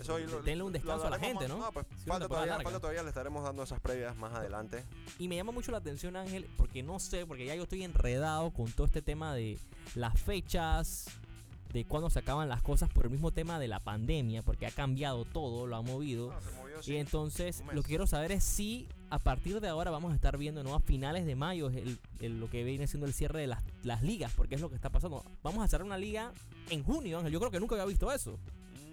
Eso 0.00 0.16
ahí 0.16 0.26
lo- 0.26 0.42
Denle 0.42 0.64
un 0.64 0.72
descanso 0.72 1.06
a 1.06 1.10
la 1.10 1.18
gente, 1.18 1.48
más- 1.48 1.56
¿no? 1.58 1.64
No, 1.64 1.72
pues 1.72 1.86
Sí, 1.96 2.04
falta, 2.08 2.28
todavía, 2.28 2.52
larga. 2.52 2.64
falta 2.64 2.80
todavía, 2.80 3.02
le 3.02 3.08
estaremos 3.08 3.42
dando 3.44 3.62
esas 3.62 3.80
previas 3.80 4.16
más 4.16 4.32
adelante. 4.34 4.84
Y 5.18 5.28
me 5.28 5.36
llama 5.36 5.52
mucho 5.52 5.72
la 5.72 5.78
atención, 5.78 6.16
Ángel, 6.16 6.46
porque 6.56 6.82
no 6.82 6.98
sé, 6.98 7.26
porque 7.26 7.46
ya 7.46 7.54
yo 7.54 7.62
estoy 7.64 7.82
enredado 7.82 8.50
con 8.52 8.70
todo 8.72 8.86
este 8.86 9.02
tema 9.02 9.34
de 9.34 9.58
las 9.94 10.20
fechas, 10.20 11.06
de 11.72 11.84
cuándo 11.84 12.08
se 12.08 12.20
acaban 12.20 12.48
las 12.48 12.62
cosas 12.62 12.88
por 12.88 13.04
el 13.04 13.10
mismo 13.10 13.32
tema 13.32 13.58
de 13.58 13.68
la 13.68 13.80
pandemia, 13.80 14.40
porque 14.42 14.66
ha 14.66 14.70
cambiado 14.70 15.24
todo, 15.24 15.66
lo 15.66 15.76
ha 15.76 15.82
movido. 15.82 16.32
Movió, 16.56 16.76
Y 16.86 16.96
entonces 16.96 17.62
lo 17.72 17.82
que 17.82 17.88
quiero 17.88 18.06
saber 18.06 18.32
es 18.32 18.44
si 18.44 18.86
a 19.10 19.18
partir 19.18 19.60
de 19.60 19.68
ahora 19.68 19.90
vamos 19.90 20.12
a 20.12 20.14
estar 20.14 20.36
viendo 20.38 20.62
¿no? 20.62 20.74
a 20.74 20.80
finales 20.80 21.26
de 21.26 21.34
mayo 21.36 21.68
el, 21.68 21.98
el- 22.20 22.40
lo 22.40 22.48
que 22.48 22.64
viene 22.64 22.86
siendo 22.86 23.06
el 23.06 23.12
cierre 23.14 23.40
de 23.40 23.46
las, 23.48 23.62
las 23.82 24.02
ligas, 24.02 24.32
porque 24.36 24.54
es 24.54 24.60
lo 24.60 24.68
que 24.70 24.76
está 24.76 24.90
pasando. 24.90 25.22
Vamos 25.42 25.64
a 25.64 25.68
cerrar 25.68 25.84
una 25.86 25.98
liga 25.98 26.32
en 26.70 26.82
junio, 26.82 27.18
Ángel. 27.18 27.32
Yo 27.32 27.40
creo 27.40 27.50
que 27.50 27.60
nunca 27.60 27.74
había 27.74 27.84
visto 27.86 28.10
eso. 28.12 28.38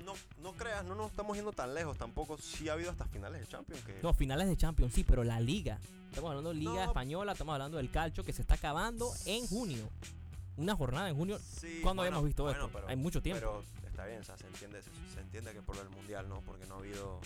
No, 0.03 0.13
no 0.41 0.53
creas, 0.53 0.83
no 0.85 0.95
nos 0.95 1.11
estamos 1.11 1.35
yendo 1.35 1.51
tan 1.51 1.73
lejos 1.73 1.97
tampoco. 1.97 2.37
Sí 2.37 2.67
ha 2.69 2.73
habido 2.73 2.91
hasta 2.91 3.05
finales 3.05 3.41
de 3.41 3.47
Champions 3.47 3.83
que. 3.83 3.99
No, 4.03 4.13
finales 4.13 4.47
de 4.47 4.57
Champions, 4.57 4.93
sí, 4.93 5.03
pero 5.03 5.23
la 5.23 5.39
liga. 5.39 5.79
Estamos 6.09 6.29
hablando 6.29 6.49
de 6.49 6.55
liga 6.55 6.73
No. 6.73 6.83
española, 6.83 7.31
estamos 7.31 7.53
hablando 7.53 7.77
del 7.77 7.89
calcho 7.89 8.23
que 8.23 8.33
se 8.33 8.41
está 8.41 8.55
acabando 8.55 9.11
en 9.25 9.47
junio. 9.47 9.89
Una 10.57 10.75
jornada 10.75 11.09
en 11.09 11.15
junio. 11.15 11.39
Sí, 11.39 11.79
¿Cuándo 11.81 12.01
bueno, 12.01 12.17
habíamos 12.17 12.25
visto 12.25 12.43
bueno, 12.43 12.65
esto? 12.65 12.71
pero- 12.73 12.87
Hay 12.87 12.95
mucho 12.95 13.21
tiempo 13.21 13.39
Pero 13.39 13.87
está 13.89 14.05
bien, 14.05 14.21
o 14.21 14.23
sea, 14.23 14.37
se 14.37 14.45
entiende, 14.45 14.81
se, 14.83 14.89
se 15.13 15.19
entiende 15.21 15.51
que 15.53 15.61
por 15.63 15.77
el 15.77 15.89
mundial, 15.89 16.29
¿no? 16.29 16.41
Porque 16.41 16.65
no 16.67 16.75
ha 16.75 16.79
habido. 16.79 17.19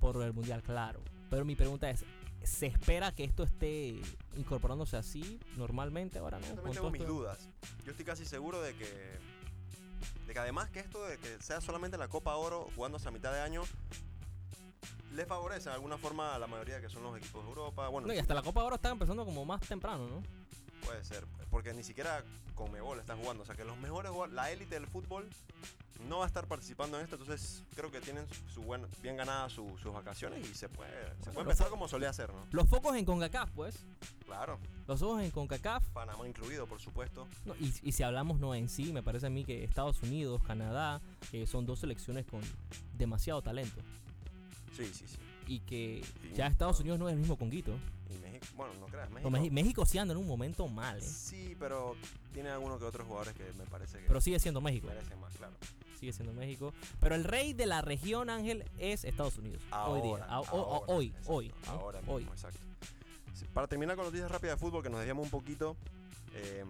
por 0.00 0.20
el 0.22 0.32
mundial, 0.32 0.62
claro. 0.62 1.00
Pero 1.30 1.44
mi 1.44 1.54
pregunta 1.54 1.88
es, 1.88 2.04
¿se 2.42 2.66
espera 2.66 3.12
que 3.12 3.22
esto 3.22 3.44
esté 3.44 4.00
incorporándose 4.36 4.96
así 4.96 5.38
normalmente 5.56 6.18
ahora 6.18 6.40
no? 6.40 6.46
Yo 6.48 6.54
también 6.54 6.74
tengo 6.74 6.90
mis 6.90 7.02
esto- 7.02 7.12
dudas. 7.12 7.48
Yo 7.84 7.92
estoy 7.92 8.04
casi 8.04 8.24
seguro 8.24 8.60
de 8.60 8.74
que. 8.74 8.86
De 10.26 10.32
que 10.32 10.38
además 10.38 10.70
que 10.70 10.80
esto 10.80 11.04
de 11.04 11.18
que 11.18 11.42
sea 11.42 11.60
solamente 11.60 11.96
la 11.98 12.08
Copa 12.08 12.34
Oro 12.36 12.68
jugándose 12.74 13.08
a 13.08 13.10
mitad 13.10 13.32
de 13.32 13.40
año. 13.40 13.62
Le 15.12 15.26
favorece 15.26 15.68
de 15.68 15.74
alguna 15.74 15.98
forma 15.98 16.34
a 16.34 16.38
la 16.38 16.46
mayoría 16.46 16.80
que 16.80 16.88
son 16.88 17.02
los 17.02 17.16
equipos 17.18 17.42
de 17.42 17.48
Europa. 17.50 17.88
Bueno, 17.88 18.08
No, 18.08 18.14
y 18.14 18.18
hasta 18.18 18.32
la 18.34 18.42
Copa 18.42 18.62
ahora 18.62 18.76
está 18.76 18.90
empezando 18.90 19.24
como 19.24 19.44
más 19.44 19.60
temprano, 19.60 20.08
¿no? 20.08 20.22
puede 20.84 21.04
ser. 21.04 21.24
Porque 21.50 21.72
ni 21.72 21.84
siquiera 21.84 22.24
Conmebol 22.64 22.98
está 23.00 23.16
jugando. 23.16 23.42
O 23.42 23.46
sea 23.46 23.54
que 23.54 23.64
los 23.64 23.76
mejores, 23.78 24.10
jugadores- 24.10 24.34
la 24.34 24.50
élite 24.50 24.74
del 24.76 24.86
fútbol 24.86 25.28
no 26.08 26.18
va 26.18 26.24
a 26.24 26.26
estar 26.26 26.46
participando 26.46 26.98
en 26.98 27.04
esto. 27.04 27.16
Entonces 27.16 27.62
creo 27.74 27.90
que 27.90 28.00
tienen 28.00 28.24
su 28.52 28.62
buen, 28.62 28.86
bien 29.02 29.16
ganadas 29.16 29.52
su- 29.52 29.76
sus 29.82 29.92
vacaciones 29.92 30.48
y 30.48 30.54
se 30.54 30.68
puede, 30.68 30.90
se 31.22 31.30
puede 31.30 31.40
empezar 31.42 31.68
como 31.70 31.88
solía 31.88 32.10
hacer, 32.10 32.32
¿no? 32.32 32.44
Los 32.50 32.68
focos 32.68 32.96
en 32.96 33.04
CONCACAF, 33.04 33.50
pues. 33.50 33.84
Claro. 34.24 34.58
Los 34.86 35.02
ojos 35.02 35.22
en 35.22 35.30
CONCACAF. 35.30 35.86
Panamá 35.88 36.26
incluido, 36.26 36.66
por 36.66 36.80
supuesto. 36.80 37.26
No, 37.44 37.54
y, 37.60 37.72
y 37.82 37.92
si 37.92 38.02
hablamos 38.02 38.38
no 38.40 38.54
en 38.54 38.68
sí, 38.68 38.92
me 38.92 39.02
parece 39.02 39.26
a 39.26 39.30
mí 39.30 39.44
que 39.44 39.62
Estados 39.64 40.02
Unidos, 40.02 40.42
Canadá, 40.42 41.00
eh, 41.32 41.46
son 41.46 41.66
dos 41.66 41.80
selecciones 41.80 42.26
con 42.26 42.40
demasiado 42.96 43.42
talento. 43.42 43.80
Sí, 44.76 44.86
sí, 44.92 45.06
sí. 45.06 45.16
Y 45.46 45.60
que 45.60 46.02
Y- 46.32 46.34
ya 46.34 46.46
Estados 46.46 46.80
Unidos 46.80 46.98
no 46.98 47.08
es 47.08 47.12
el 47.14 47.18
mismo 47.18 47.36
Conguito. 47.36 47.72
Y 48.10 48.21
bueno, 48.56 48.74
no 48.80 48.86
creas, 48.86 49.08
No, 49.10 49.30
México. 49.30 49.52
México 49.54 49.86
sí 49.86 49.98
anda 49.98 50.12
en 50.12 50.18
un 50.18 50.26
momento 50.26 50.68
mal, 50.68 50.98
¿eh? 50.98 51.02
Sí, 51.02 51.56
pero 51.58 51.96
tiene 52.32 52.50
algunos 52.50 52.78
que 52.78 52.84
otros 52.84 53.06
jugadores 53.06 53.34
que 53.34 53.52
me 53.54 53.64
parece 53.66 53.98
que 53.98 54.06
Pero 54.06 54.20
sigue 54.20 54.38
siendo 54.38 54.60
México. 54.60 54.86
merecen 54.88 55.20
más, 55.20 55.34
claro. 55.36 55.54
Sigue 55.98 56.12
siendo 56.12 56.32
México. 56.32 56.74
Pero 57.00 57.14
el 57.14 57.24
rey 57.24 57.52
de 57.52 57.66
la 57.66 57.80
región, 57.80 58.28
Ángel, 58.30 58.64
es 58.78 59.04
Estados 59.04 59.38
Unidos. 59.38 59.62
hoy 59.86 60.00
día. 60.02 60.24
A- 60.24 60.40
o- 60.40 60.44
o- 60.44 60.74
ahora, 60.74 60.92
hoy, 60.92 61.06
exacto, 61.08 61.32
hoy. 61.32 61.54
¿no? 61.66 61.70
Ahora 61.72 61.98
mismo, 62.00 62.14
hoy. 62.14 62.22
exacto. 62.24 62.58
Para 63.54 63.66
terminar 63.66 63.96
con 63.96 64.04
noticias 64.06 64.30
rápidas 64.30 64.56
de 64.58 64.60
fútbol, 64.60 64.82
que 64.82 64.88
nos 64.90 64.98
desviamos 65.00 65.24
un 65.24 65.30
poquito, 65.30 65.76
eh, 66.34 66.64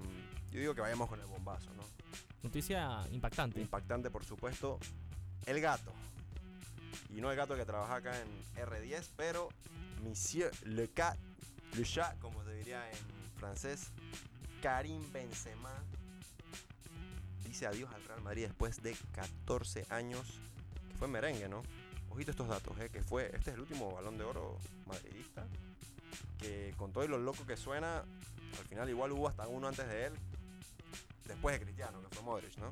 yo 0.50 0.61
digo 0.61 0.75
que 0.75 0.81
vayamos 0.81 1.09
con 1.09 1.21
el 1.21 1.26
bombazo, 1.26 1.71
¿no? 1.75 1.83
Noticia 2.43 3.00
impactante. 3.12 3.61
Impactante, 3.61 4.11
por 4.11 4.25
supuesto. 4.25 4.79
El 5.47 5.61
gato. 5.61 5.93
Y 7.11 7.21
no 7.21 7.31
el 7.31 7.37
gato 7.37 7.55
que 7.57 7.64
trabaja 7.64 7.97
acá 7.97 8.12
en 8.21 8.29
R10, 8.67 9.11
pero 9.17 9.49
Monsieur 10.02 10.50
Le 10.67 10.88
Cat, 10.91 11.17
Le 11.76 11.85
Chat, 11.85 12.19
como 12.19 12.45
se 12.45 12.55
diría 12.55 12.88
en 12.91 12.99
francés, 13.38 13.91
Karim 14.61 15.11
Benzema 15.11 15.73
dice 17.47 17.67
adiós 17.67 17.93
al 17.95 18.05
Real 18.05 18.21
Madrid 18.23 18.43
después 18.45 18.83
de 18.83 18.97
14 19.12 19.87
años, 19.88 20.41
que 20.88 20.97
fue 20.97 21.09
merengue, 21.09 21.49
¿no? 21.49 21.62
Ojito 22.11 22.31
estos 22.31 22.49
datos, 22.49 22.79
¿eh? 22.79 22.91
que 22.91 23.02
fue, 23.02 23.26
este 23.35 23.50
es 23.50 23.55
el 23.55 23.61
último 23.61 23.91
balón 23.93 24.19
de 24.19 24.25
oro 24.25 24.59
madridista, 24.87 25.47
que 26.38 26.75
con 26.76 26.93
todo 26.93 27.05
y 27.05 27.09
lo 27.09 27.19
loco 27.19 27.47
que 27.47 27.57
suena, 27.57 27.99
al 28.59 28.64
final 28.69 28.88
igual 28.91 29.12
hubo 29.12 29.29
hasta 29.29 29.49
uno 29.49 29.69
antes 29.69 29.88
de 29.88 30.07
él, 30.07 30.12
después 31.26 31.59
de 31.59 31.64
Cristiano, 31.64 32.02
que 32.02 32.14
fue 32.14 32.23
Modric, 32.23 32.57
¿no? 32.59 32.71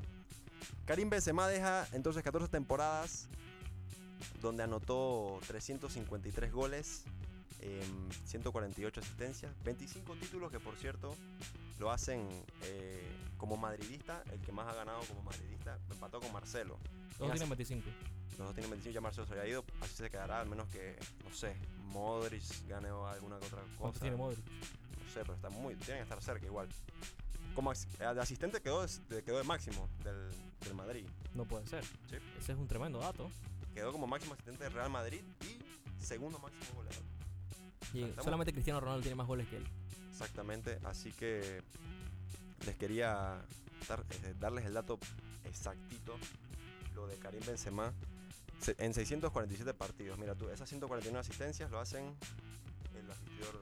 Karim 0.85 1.09
Benzema 1.09 1.47
deja 1.47 1.87
entonces 1.91 2.23
14 2.23 2.49
temporadas 2.49 3.27
donde 4.41 4.63
anotó 4.63 5.39
353 5.47 6.51
goles, 6.51 7.03
em, 7.61 8.09
148 8.25 8.99
asistencias, 8.99 9.51
25 9.63 10.15
títulos 10.15 10.51
que 10.51 10.59
por 10.59 10.75
cierto 10.75 11.15
lo 11.79 11.91
hacen 11.91 12.27
eh, 12.63 13.07
como 13.37 13.57
madridista, 13.57 14.23
el 14.31 14.41
que 14.41 14.51
más 14.51 14.67
ha 14.67 14.73
ganado 14.75 15.01
como 15.01 15.21
madridista, 15.23 15.77
empató 15.89 16.19
con 16.19 16.31
Marcelo. 16.33 16.77
Todos 17.17 17.31
En 17.31 17.37
tienen 17.37 17.49
25. 17.49 17.89
Los 18.37 18.37
dos 18.47 18.53
tienen 18.55 18.71
25, 18.71 18.93
ya 18.93 19.01
Marcelo 19.01 19.27
se 19.27 19.33
había 19.33 19.47
ido, 19.47 19.65
así 19.81 19.95
se 19.95 20.09
quedará, 20.09 20.41
al 20.41 20.47
menos 20.49 20.67
que, 20.69 20.97
no 21.23 21.33
sé, 21.33 21.55
Modric 21.87 22.43
gane 22.67 22.87
alguna 22.89 23.39
que 23.39 23.45
otra 23.47 23.59
¿Cuántos 23.77 23.99
cosa. 23.99 23.99
tiene 24.01 24.15
Modric? 24.17 24.45
No 24.45 25.11
sé, 25.13 25.19
pero 25.21 25.33
está 25.33 25.49
muy, 25.49 25.75
tienen 25.75 25.97
que 25.97 26.03
estar 26.03 26.21
cerca 26.23 26.45
igual. 26.45 26.67
Como 27.53 27.73
de 27.73 28.05
asistente 28.21 28.61
quedó, 28.61 28.85
de- 28.87 29.23
quedó 29.23 29.37
de 29.37 29.43
máximo 29.43 29.89
del, 30.03 30.29
del 30.61 30.73
Madrid. 30.73 31.05
No 31.35 31.43
puede 31.45 31.67
ser. 31.67 31.83
Sí. 32.09 32.15
Ese 32.39 32.53
es 32.53 32.57
un 32.57 32.67
tremendo 32.67 32.99
dato. 32.99 33.29
Quedó 33.73 33.91
como 33.91 34.07
máximo 34.07 34.33
asistente 34.33 34.63
del 34.63 34.73
Real 34.73 34.89
Madrid 34.89 35.21
y 35.41 36.03
segundo 36.03 36.39
máximo 36.39 36.75
goleador. 36.75 37.03
Y 37.93 38.11
solamente 38.23 38.53
Cristiano 38.53 38.79
Ronaldo 38.79 39.01
tiene 39.01 39.15
más 39.15 39.27
goles 39.27 39.47
que 39.47 39.57
él. 39.57 39.67
Exactamente, 40.11 40.79
así 40.85 41.11
que 41.11 41.61
les 42.65 42.75
quería 42.75 43.41
dar- 43.87 44.05
eh, 44.23 44.35
darles 44.39 44.65
el 44.65 44.73
dato 44.73 44.99
exactito, 45.45 46.17
lo 46.95 47.07
de 47.07 47.15
Karim 47.17 47.41
Benzema, 47.45 47.91
se- 48.61 48.75
en 48.77 48.93
647 48.93 49.73
partidos. 49.73 50.17
Mira 50.19 50.35
tú, 50.35 50.47
esas 50.49 50.69
149 50.69 51.19
asistencias 51.19 51.71
lo 51.71 51.79
hacen 51.79 52.13
el 52.95 53.09
asistidor 53.11 53.61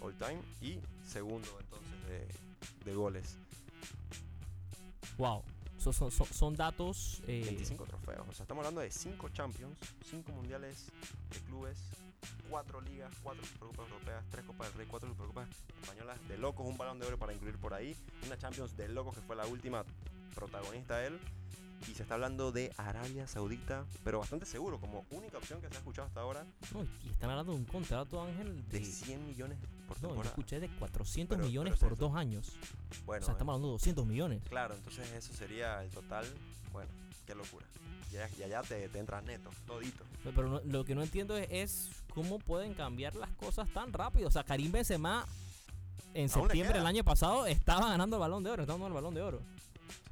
all 0.00 0.14
time 0.16 0.40
y 0.60 0.78
segundo 1.06 1.48
entonces 1.60 2.08
de, 2.08 2.28
de 2.90 2.94
goles. 2.94 3.36
Wow. 5.18 5.42
So- 5.78 5.92
son, 5.92 6.12
son, 6.12 6.26
son 6.28 6.54
datos. 6.56 7.22
eh, 7.26 7.42
25 7.44 7.84
trofeos, 7.86 8.28
o 8.28 8.32
sea, 8.32 8.44
estamos 8.44 8.62
hablando 8.64 8.80
de 8.82 8.90
5 8.92 9.28
Champions, 9.30 9.76
5 10.08 10.30
mundiales 10.32 10.86
de 11.30 11.40
clubes, 11.40 11.78
4 12.52 12.80
ligas, 12.82 13.10
4 13.22 13.44
Supercopas 13.46 13.90
europeas, 13.90 14.24
3 14.30 14.44
Copas 14.44 14.68
del 14.68 14.76
Rey, 14.76 14.86
4 14.90 15.08
Supercopas 15.08 15.48
españolas 15.82 16.28
de 16.28 16.36
locos, 16.36 16.66
un 16.66 16.76
balón 16.76 16.98
de 16.98 17.06
oro 17.06 17.18
para 17.18 17.32
incluir 17.32 17.56
por 17.56 17.72
ahí, 17.72 17.96
una 18.26 18.36
Champions 18.36 18.76
de 18.76 18.88
locos 18.88 19.14
que 19.14 19.22
fue 19.22 19.34
la 19.36 19.46
última 19.46 19.84
protagonista 20.34 21.02
él. 21.04 21.18
Y 21.88 21.94
se 21.94 22.02
está 22.02 22.14
hablando 22.14 22.52
de 22.52 22.70
Arabia 22.76 23.26
Saudita, 23.26 23.84
pero 24.04 24.20
bastante 24.20 24.44
seguro, 24.46 24.78
como 24.78 25.04
única 25.10 25.38
opción 25.38 25.60
que 25.62 25.68
se 25.68 25.74
ha 25.74 25.78
escuchado 25.78 26.06
hasta 26.06 26.20
ahora, 26.20 26.46
no, 26.72 26.84
y 27.02 27.08
están 27.10 27.30
hablando 27.30 27.52
de 27.52 27.58
un 27.58 27.64
contrato, 27.64 28.22
Ángel, 28.22 28.68
de 28.68 28.78
de. 28.80 28.84
100 28.84 29.26
millones 29.26 29.58
por 29.88 29.96
No, 29.96 30.02
yo 30.02 30.08
temporada. 30.08 30.28
escuché 30.28 30.60
de 30.60 30.68
400 30.68 31.36
Pero- 31.36 31.48
millones 31.48 31.74
pero 31.80 31.88
por 31.88 31.98
dos 31.98 32.14
años. 32.14 32.52
Bueno, 33.04 33.22
o 33.22 33.26
sea, 33.26 33.32
estamos 33.32 33.54
hablando 33.54 33.68
de 33.68 33.72
200 33.72 34.06
millones. 34.06 34.42
claro, 34.48 34.74
entonces 34.76 35.10
eso 35.10 35.32
sería 35.34 35.82
el 35.82 35.90
total. 35.90 36.24
Bueno, 36.72 36.90
qué 37.26 37.34
locura. 37.34 37.66
Ya, 38.12 38.28
ya, 38.38 38.46
ya 38.46 38.62
te, 38.62 38.88
te 38.88 38.98
entras 38.98 39.24
neto, 39.24 39.50
todito. 39.66 40.04
Pero 40.22 40.48
no- 40.48 40.60
lo 40.64 40.84
que 40.84 40.94
no 40.94 41.02
entiendo 41.02 41.36
es, 41.36 41.48
es 41.50 41.88
cómo 42.14 42.38
pueden 42.38 42.74
cambiar 42.74 43.14
las 43.16 43.30
cosas 43.30 43.68
tan 43.72 43.92
rápido. 43.92 44.28
O 44.28 44.30
sea, 44.30 44.44
Karim 44.44 44.70
Benzema 44.70 45.26
en 46.14 46.28
septiembre 46.28 46.78
del 46.78 46.86
año 46.86 47.02
pasado 47.04 47.46
estaba 47.46 47.88
ganando 47.88 48.16
el 48.16 48.20
balón 48.20 48.42
de 48.44 48.50
oro, 48.50 48.62
estaba 48.62 48.78
ganando 48.78 48.98
el 48.98 49.02
balón 49.02 49.14
de 49.14 49.22
oro. 49.22 49.40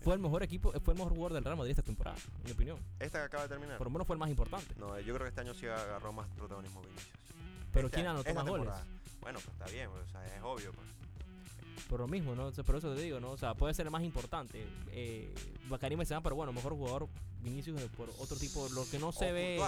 Fue 0.03 0.15
el 0.15 0.21
mejor 0.21 0.43
equipo, 0.43 0.73
fue 0.83 0.95
el 0.95 0.99
mejor 0.99 1.13
jugador 1.13 1.35
del 1.35 1.45
Real 1.45 1.57
Madrid 1.59 1.73
esta 1.73 1.83
temporada, 1.83 2.17
en 2.39 2.45
mi 2.45 2.51
opinión. 2.53 2.79
Esta 2.99 3.19
que 3.19 3.25
acaba 3.25 3.43
de 3.43 3.51
terminar. 3.51 3.77
Por 3.77 3.87
lo 3.87 3.91
menos 3.91 4.07
fue 4.07 4.15
el 4.15 4.21
más 4.21 4.31
importante. 4.31 4.75
No, 4.79 4.99
yo 5.01 5.15
creo 5.15 5.25
que 5.27 5.29
este 5.29 5.41
año 5.43 5.53
sí 5.53 5.67
agarró 5.67 6.13
más 6.13 6.27
protagonismo 6.31 6.81
Vinicius. 6.81 7.07
Pero 7.73 7.87
Este- 7.87 7.97
¿quién 7.97 8.07
anotó 8.07 8.33
más 8.35 8.47
goles? 8.47 8.75
Bueno, 9.21 9.39
pues 9.45 9.53
está 9.53 9.67
bien, 9.67 9.91
pues, 9.91 10.03
o 10.09 10.11
sea, 10.11 10.25
es 10.27 10.43
obvio. 10.43 10.73
Pues. 10.73 10.87
Por 11.89 12.01
lo 12.01 12.09
mismo, 12.09 12.35
¿no? 12.35 12.51
Por 12.53 12.77
eso 12.77 12.95
te 12.95 13.01
digo, 13.03 13.19
¿no? 13.21 13.31
O 13.33 13.37
sea, 13.37 13.55
puede 13.55 13.75
ser 13.75 13.87
el 13.87 13.91
más 13.93 14.03
importante. 14.05 14.65
Eh, 14.93 15.33
Karim 15.81 15.99
Benzema, 15.99 16.21
pero 16.23 16.37
bueno, 16.37 16.53
mejor 16.53 16.73
jugador 16.75 17.09
Vinicius 17.43 17.81
por 17.97 18.09
otro 18.19 18.37
tipo, 18.37 18.69
lo 18.71 18.89
que 18.89 18.99
no 18.99 19.13
se 19.13 19.31
O 19.31 19.35
ve. 19.35 19.61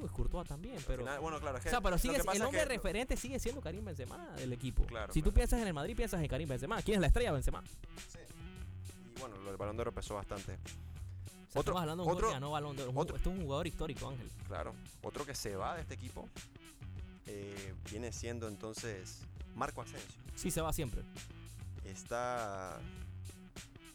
Uy, 0.00 0.08
Courtois 0.08 0.46
también, 0.48 0.76
Al 0.78 0.84
pero. 0.84 0.98
final, 1.02 1.20
bueno, 1.20 1.40
claro, 1.40 1.56
es 1.58 1.62
que 1.64 1.68
O 1.68 1.72
sea, 1.72 1.80
pero 1.80 1.98
sigue, 1.98 2.14
el 2.14 2.20
es 2.22 2.48
que- 2.50 2.64
referente 2.64 3.16
sigue 3.16 3.38
siendo 3.38 3.60
Karim 3.60 3.84
Benzema 3.84 4.34
del 4.36 4.52
equipo. 4.52 4.84
Claro, 4.86 5.12
si 5.12 5.20
tú 5.20 5.32
piensas 5.32 5.60
en 5.60 5.66
el 5.66 5.74
Madrid, 5.74 5.96
piensas 5.96 6.20
en 6.22 6.28
Karim 6.28 6.48
Benzema. 6.48 6.80
¿Quién 6.82 6.96
es 6.96 7.00
la 7.00 7.06
estrella? 7.08 7.32
Benzema. 7.32 7.62
Sí. 8.08 8.18
Y 9.16 9.20
bueno, 9.20 9.36
lo 9.38 9.48
del 9.48 9.56
balón 9.56 9.76
de 9.76 9.82
oro 9.82 9.92
pesó 9.92 10.14
bastante. 10.14 10.52
O 10.54 10.56
sea, 11.52 11.60
Otro- 11.60 11.60
estamos 11.60 11.80
hablando 11.82 12.04
de 12.04 12.08
un 12.08 12.12
otro- 12.14 12.28
jugador 12.28 12.30
que 12.30 12.34
ganó 12.36 12.50
balón 12.52 12.76
de 12.76 12.82
oro. 12.84 12.92
Otro- 12.94 13.16
Esto 13.16 13.30
es 13.30 13.36
un 13.36 13.42
jugador 13.44 13.66
histórico, 13.66 14.08
Ángel. 14.08 14.30
Claro. 14.46 14.74
Otro 15.02 15.26
que 15.26 15.34
se 15.34 15.56
va 15.56 15.74
de 15.74 15.82
este 15.82 15.94
equipo 15.94 16.28
eh, 17.26 17.74
viene 17.90 18.12
siendo 18.12 18.48
entonces 18.48 19.22
Marco 19.60 19.82
Asensio. 19.82 20.08
Sí, 20.34 20.50
se 20.50 20.62
va 20.62 20.72
siempre. 20.72 21.02
Está. 21.84 22.80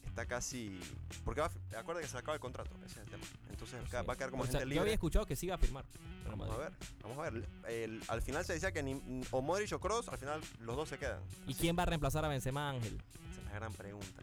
Está 0.08 0.26
casi. 0.28 0.80
Porque 1.26 1.42
va, 1.42 1.50
acuerda 1.78 2.02
que 2.02 2.08
se 2.08 2.18
acaba 2.18 2.36
el 2.36 2.40
contrato, 2.40 2.70
ese 2.86 3.00
es 3.00 3.06
el 3.06 3.10
tema. 3.10 3.24
Entonces 3.50 3.82
va 3.94 4.14
a 4.14 4.16
quedar 4.16 4.30
como 4.30 4.44
O 4.44 4.46
sea, 4.46 4.58
agente 4.60 4.76
yo 4.76 4.82
había 4.82 4.92
libre. 4.92 4.94
escuchado 4.94 5.26
que 5.26 5.36
sí 5.36 5.48
iba 5.48 5.56
a 5.56 5.58
firmar. 5.58 5.84
Vamos 6.30 6.50
a 6.52 6.58
ver, 6.58 6.72
vamos 7.02 7.18
a 7.18 7.30
ver. 7.30 7.48
El- 7.68 8.02
al 8.08 8.22
final 8.22 8.46
se 8.46 8.54
decía 8.54 8.72
que 8.72 8.84
ni, 8.84 9.24
o 9.32 9.42
Modric 9.42 9.74
o 9.74 9.80
Kroos, 9.80 10.08
al 10.10 10.18
final 10.20 10.40
los 10.60 10.76
dos 10.76 10.88
se 10.90 10.98
quedan. 11.00 11.20
¿Y 11.48 11.56
quién 11.56 11.76
va 11.78 11.84
a 11.84 11.86
reemplazar 11.88 12.24
a 12.26 12.28
Benzema, 12.28 12.70
Ángel? 12.70 12.98
Esa 13.32 13.40
es 13.42 13.46
la 13.46 13.52
gran 13.54 13.74
pregunta. 13.74 14.22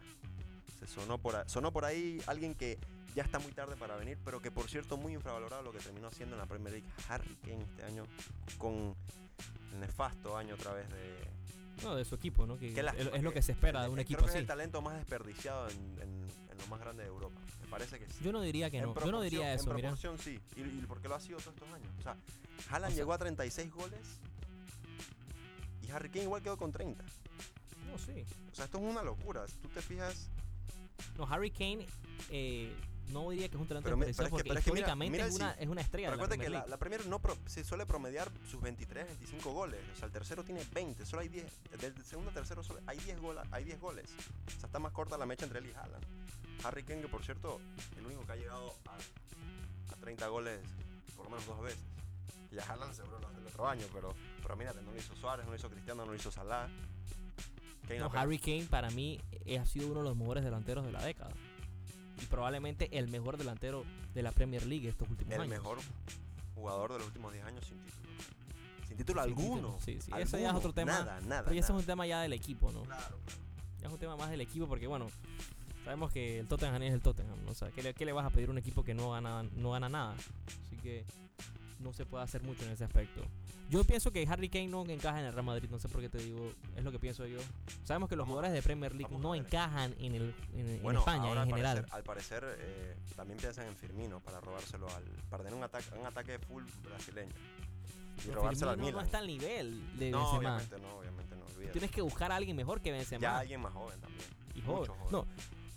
Se 0.79 0.87
sonó 0.87 1.19
por, 1.19 1.43
sonó 1.51 1.73
por 1.73 1.85
ahí 1.85 2.21
alguien 2.27 2.55
que 2.55 2.79
ya 3.14 3.23
está 3.25 3.38
muy 3.38 3.52
tarde 3.52 3.76
para 3.76 3.97
venir, 3.97 4.19
pero 4.25 4.40
que 4.40 4.50
por 4.50 4.69
cierto 4.71 4.97
muy 4.97 5.12
infravalorado 5.14 5.62
lo 5.62 5.73
que 5.73 5.78
terminó 5.78 6.09
haciendo 6.09 6.35
en 6.37 6.40
la 6.40 6.47
Premier 6.47 6.73
League. 6.75 6.88
Harry 7.09 7.35
Kane 7.42 7.62
este 7.62 7.85
año 7.85 8.04
con 8.59 8.95
el 9.75 9.81
nefasto 9.81 10.37
año 10.37 10.54
otra 10.54 10.73
vez 10.73 10.88
de... 10.90 11.31
No, 11.83 11.95
de 11.97 12.04
su 12.04 12.14
equipo, 12.14 12.47
¿no? 12.47 12.57
Que 12.59 12.69
es, 12.78 13.23
lo 13.23 13.33
que- 13.33 13.42
se 13.42 13.52
espera 13.52 13.83
de 13.83 13.88
un 13.88 13.95
creo 13.95 14.02
equipo 14.02 14.21
que 14.21 14.25
es 14.26 14.31
así. 14.31 14.38
el 14.38 14.47
talento 14.47 14.81
más 14.83 14.95
desperdiciado 14.97 15.69
en, 15.71 15.76
en- 16.00 16.28
en 16.50 16.59
lo 16.59 16.66
más 16.69 16.78
grande 16.81 17.02
de 17.02 17.09
Europa. 17.09 17.40
Me 17.61 17.66
parece 17.69 17.99
que 17.99 18.07
sí. 18.07 18.23
Yo 18.23 18.31
no 18.33 18.40
diría 18.42 18.71
que 18.71 18.78
En 18.78 18.85
no. 18.85 18.95
Yo 19.04 19.11
no 19.11 19.21
diría 19.23 19.52
eso, 19.54 19.71
En 19.71 19.76
mira. 19.76 19.88
proporción 19.88 20.19
sí. 20.19 20.38
¿Y, 20.57 20.61
y 20.61 20.85
por 20.87 21.00
qué 21.00 21.09
lo 21.09 21.14
ha 21.16 21.21
sido 21.21 21.38
todos 21.38 21.54
estos 21.54 21.69
años? 21.73 21.88
O 21.99 22.02
sea, 22.02 22.16
Haaland 22.71 22.92
O 22.92 22.95
sea- 22.95 22.97
llegó 23.02 23.12
a 23.14 23.19
36 23.19 23.73
goles 23.73 24.21
y 25.83 25.90
Harry 25.90 26.09
Kane 26.11 26.25
igual 26.25 26.42
quedó 26.42 26.57
con 26.57 26.71
30. 26.73 27.02
No, 27.90 27.99
sí. 27.99 28.25
O 28.50 28.54
sea, 28.54 28.66
esto 28.66 28.78
es 28.78 28.85
una 28.85 29.02
locura. 29.02 29.47
Si 29.49 29.57
tú 29.57 29.69
te 29.69 29.83
fijas, 29.83 30.28
No, 31.19 31.26
Harry 31.26 31.50
Kane 31.50 31.87
eh, 32.31 32.73
no 33.09 33.30
diría 33.30 33.49
que 33.49 33.56
es 33.56 33.61
un 33.61 33.68
talento 33.68 33.87
Pero 33.88 33.99
pero 33.99 34.11
es 34.11 34.16
que- 34.16 34.23
porque 34.30 34.37
es 34.37 34.42
que 34.42 34.50
mira- 34.50 34.61
históricamente 34.61 35.12
mira 35.12 35.26
es, 35.26 35.35
una, 35.35 35.52
sí. 35.52 35.59
es 35.61 35.68
una 35.68 35.80
estrella. 35.80 36.11
Recuerda 36.11 36.37
que 36.37 36.49
la, 36.49 36.76
Premier 36.78 37.06
no 37.06 37.18
pro- 37.18 37.37
se 37.47 37.64
suele 37.64 37.85
promediar 37.87 38.30
sus 38.50 38.61
23, 38.62 39.06
25 39.06 39.52
goles. 39.52 39.80
O 39.94 39.97
sea, 39.97 40.06
el 40.06 40.12
tercero 40.12 40.44
tiene 40.44 40.62
20, 40.73 41.04
solo 41.04 41.23
hay 41.23 41.28
10. 41.28 41.44
Del 41.80 42.04
segundo 42.04 42.30
al 42.30 42.35
tercero 42.35 42.62
solo 42.62 42.80
hay 42.87 42.99
10, 42.99 43.21
gola- 43.21 43.44
hay 43.50 43.64
10 43.64 43.80
goles. 43.80 44.09
O 44.47 44.50
sea, 44.61 44.66
está 44.66 44.78
más 44.78 44.92
corta 44.92 45.18
la 45.18 45.26
mecha 45.26 45.44
entre 45.44 45.59
él 45.59 45.66
y 45.66 45.73
Haaland. 45.75 46.04
Harry 46.64 46.82
Kane, 46.85 47.00
que 47.02 47.09
por 47.09 47.25
cierto, 47.25 47.61
el 47.99 48.06
único 48.06 48.25
que 48.25 48.32
ha 48.32 48.37
llegado 48.37 48.75
a, 48.87 48.94
a 49.92 49.97
30 50.00 50.26
goles 50.28 50.61
por 51.16 51.25
lo 51.26 51.30
menos 51.30 51.47
dos 51.47 51.61
veces. 51.62 51.80
Y 52.50 52.59
a 52.59 52.62
Haaland 52.64 52.94
seguro 52.94 53.18
lo 53.18 53.28
hace 53.28 53.38
el 53.40 53.47
otro 53.47 53.68
año, 53.68 53.87
pero, 53.92 54.14
pero 54.42 54.56
mírate, 54.56 54.80
no 54.82 54.92
lo 54.92 54.99
hizo 54.99 55.14
Suárez, 55.16 55.44
no 55.44 55.50
lo 55.52 55.56
hizo 55.56 55.68
Cristiano, 55.71 56.04
no 56.04 56.11
lo 56.12 56.16
hizo 56.16 56.30
Salah. 56.30 56.68
Kane 57.88 57.99
No, 58.00 58.06
apenas- 58.06 58.23
Harry 58.23 58.38
Kane 58.38 58.66
para 58.71 58.90
mí 58.90 59.21
eh, 59.44 59.59
ha 59.59 59.66
sido 59.66 59.88
uno 59.88 60.00
de 60.02 60.09
los 60.09 60.16
mejores 60.16 60.44
delanteros 60.44 60.85
de 60.85 60.92
la 60.92 61.02
década. 61.04 61.32
Probablemente 62.29 62.88
el 62.97 63.09
mejor 63.09 63.37
delantero 63.37 63.85
de 64.14 64.23
la 64.23 64.33
Premier 64.33 64.64
League 64.67 64.88
estos 64.88 65.09
últimos 65.09 65.35
el 65.35 65.41
años. 65.43 65.50
mejor 65.50 65.79
jugador 66.55 66.93
de 66.93 66.99
los 66.99 67.07
últimos 67.09 67.33
10 67.33 67.45
años 67.45 67.64
sin 67.67 67.79
título. 67.79 68.12
Sin 68.19 68.26
título 68.26 68.88
Sin 68.88 68.97
título, 68.97 69.21
alguno. 69.23 69.79
sí, 69.85 69.99
sí, 70.00 70.11
eso 70.19 70.38
ya 70.38 70.50
es 70.50 70.55
otro 70.55 70.73
tema, 70.73 70.93
Nada, 70.93 71.21
nada. 71.23 71.43
Pero 71.45 71.59
ese 71.59 71.73
es 71.73 71.79
un 71.79 71.85
tema 71.85 72.07
ya 72.07 72.21
del 72.23 72.33
equipo, 72.33 72.71
¿no? 72.73 72.83
Claro, 72.83 73.19
claro. 73.25 73.41
Ya 73.81 73.87
es 73.88 73.93
un 73.93 73.99
tema 73.99 74.17
más 74.17 74.31
del 74.31 74.41
equipo 74.41 74.67
porque, 74.69 74.87
bueno, 74.87 75.09
sabemos 75.85 76.12
que 76.12 76.38
el 76.41 76.47
Tottenham 76.47 76.83
es 76.83 76.93
el 76.93 77.00
Tottenham. 77.00 77.38
¿no? 77.45 77.50
O 77.50 77.55
sea, 77.55 77.71
¿qué 77.71 77.83
le, 77.83 77.95
qué 77.95 78.05
le 78.05 78.12
vas 78.12 78.26
a 78.26 78.31
pedir 78.31 78.49
a 78.49 78.52
un 78.52 78.59
equipo 78.59 78.85
que 78.85 78.95
no 78.95 79.11
gana, 79.12 79.43
no 79.57 79.71
gana 79.73 79.88
nada? 79.88 80.14
Así 80.14 80.76
que 80.83 81.05
no 81.83 81.93
se 81.93 82.07
puede 82.07 82.25
hacer 82.25 82.43
mucho 82.43 82.65
en 82.65 82.71
ese 82.73 82.85
aspecto. 82.85 83.23
Yo 83.69 83.85
pienso 83.85 84.11
que 84.11 84.27
Harry 84.29 84.49
Kane 84.49 84.69
no 84.69 84.85
encaja 84.85 85.21
en 85.21 85.27
el 85.27 85.33
Real 85.33 85.45
Madrid, 85.45 85.69
no 85.71 85.79
sé 85.79 85.89
por 85.89 86.01
qué 86.01 86.09
te 86.09 86.19
digo, 86.19 86.53
es 86.77 86.85
lo 86.85 86.93
que 86.93 86.99
pienso 86.99 87.27
yo. 87.27 87.39
Sabemos 87.85 88.09
que 88.09 88.17
los 88.17 88.25
Vamos 88.25 88.35
jugadores 88.37 88.53
de 88.53 88.62
Premier 88.62 88.95
League 88.95 89.17
no 89.19 89.35
encajan 89.35 89.95
en, 89.99 90.15
el, 90.15 90.35
en, 90.55 90.97
España 90.97 91.23
ahora 91.23 91.33
en 91.33 91.39
al 91.39 91.47
general. 91.49 91.77
Parecer, 91.77 91.95
al 91.95 92.03
parecer 92.03 92.45
eh, 92.61 92.97
también 93.17 93.39
piensan 93.39 93.67
en 93.67 93.77
Firmino 93.77 94.21
para 94.21 94.41
robárselo 94.41 94.89
al. 94.89 95.05
para 95.31 95.43
tener 95.43 95.59
un 95.59 95.65
ataque, 95.65 95.87
un 95.99 96.07
ataque 96.07 96.39
full 96.39 96.65
brasileño. 96.85 97.33
Y 98.19 98.27
Pero 98.27 98.35
robárselo 98.37 98.71
al 98.71 98.77
Firmino 98.77 98.99
Milan. 98.99 99.01
no 99.01 99.07
está 99.07 99.19
al 99.19 99.27
nivel 99.27 99.99
de 99.99 100.11
no, 100.11 100.19
Benzema. 100.19 100.57
obviamente 100.57 100.79
no, 100.79 100.99
obviamente 100.99 101.37
no. 101.37 101.45
olvídate. 101.47 101.73
Tienes 101.73 101.91
que 101.91 102.03
buscar 102.03 102.31
a 102.33 102.37
alguien 102.37 102.57
mejor 102.57 102.81
que 102.81 102.93
Benzema. 102.93 103.23
Ya 103.23 103.39
alguien 103.39 103.61
más 103.61 103.73
joven 103.73 104.01
también. 104.01 104.25
y 104.55 104.61
joven. 104.61 104.91
joven. 104.91 105.12
No, 105.12 105.27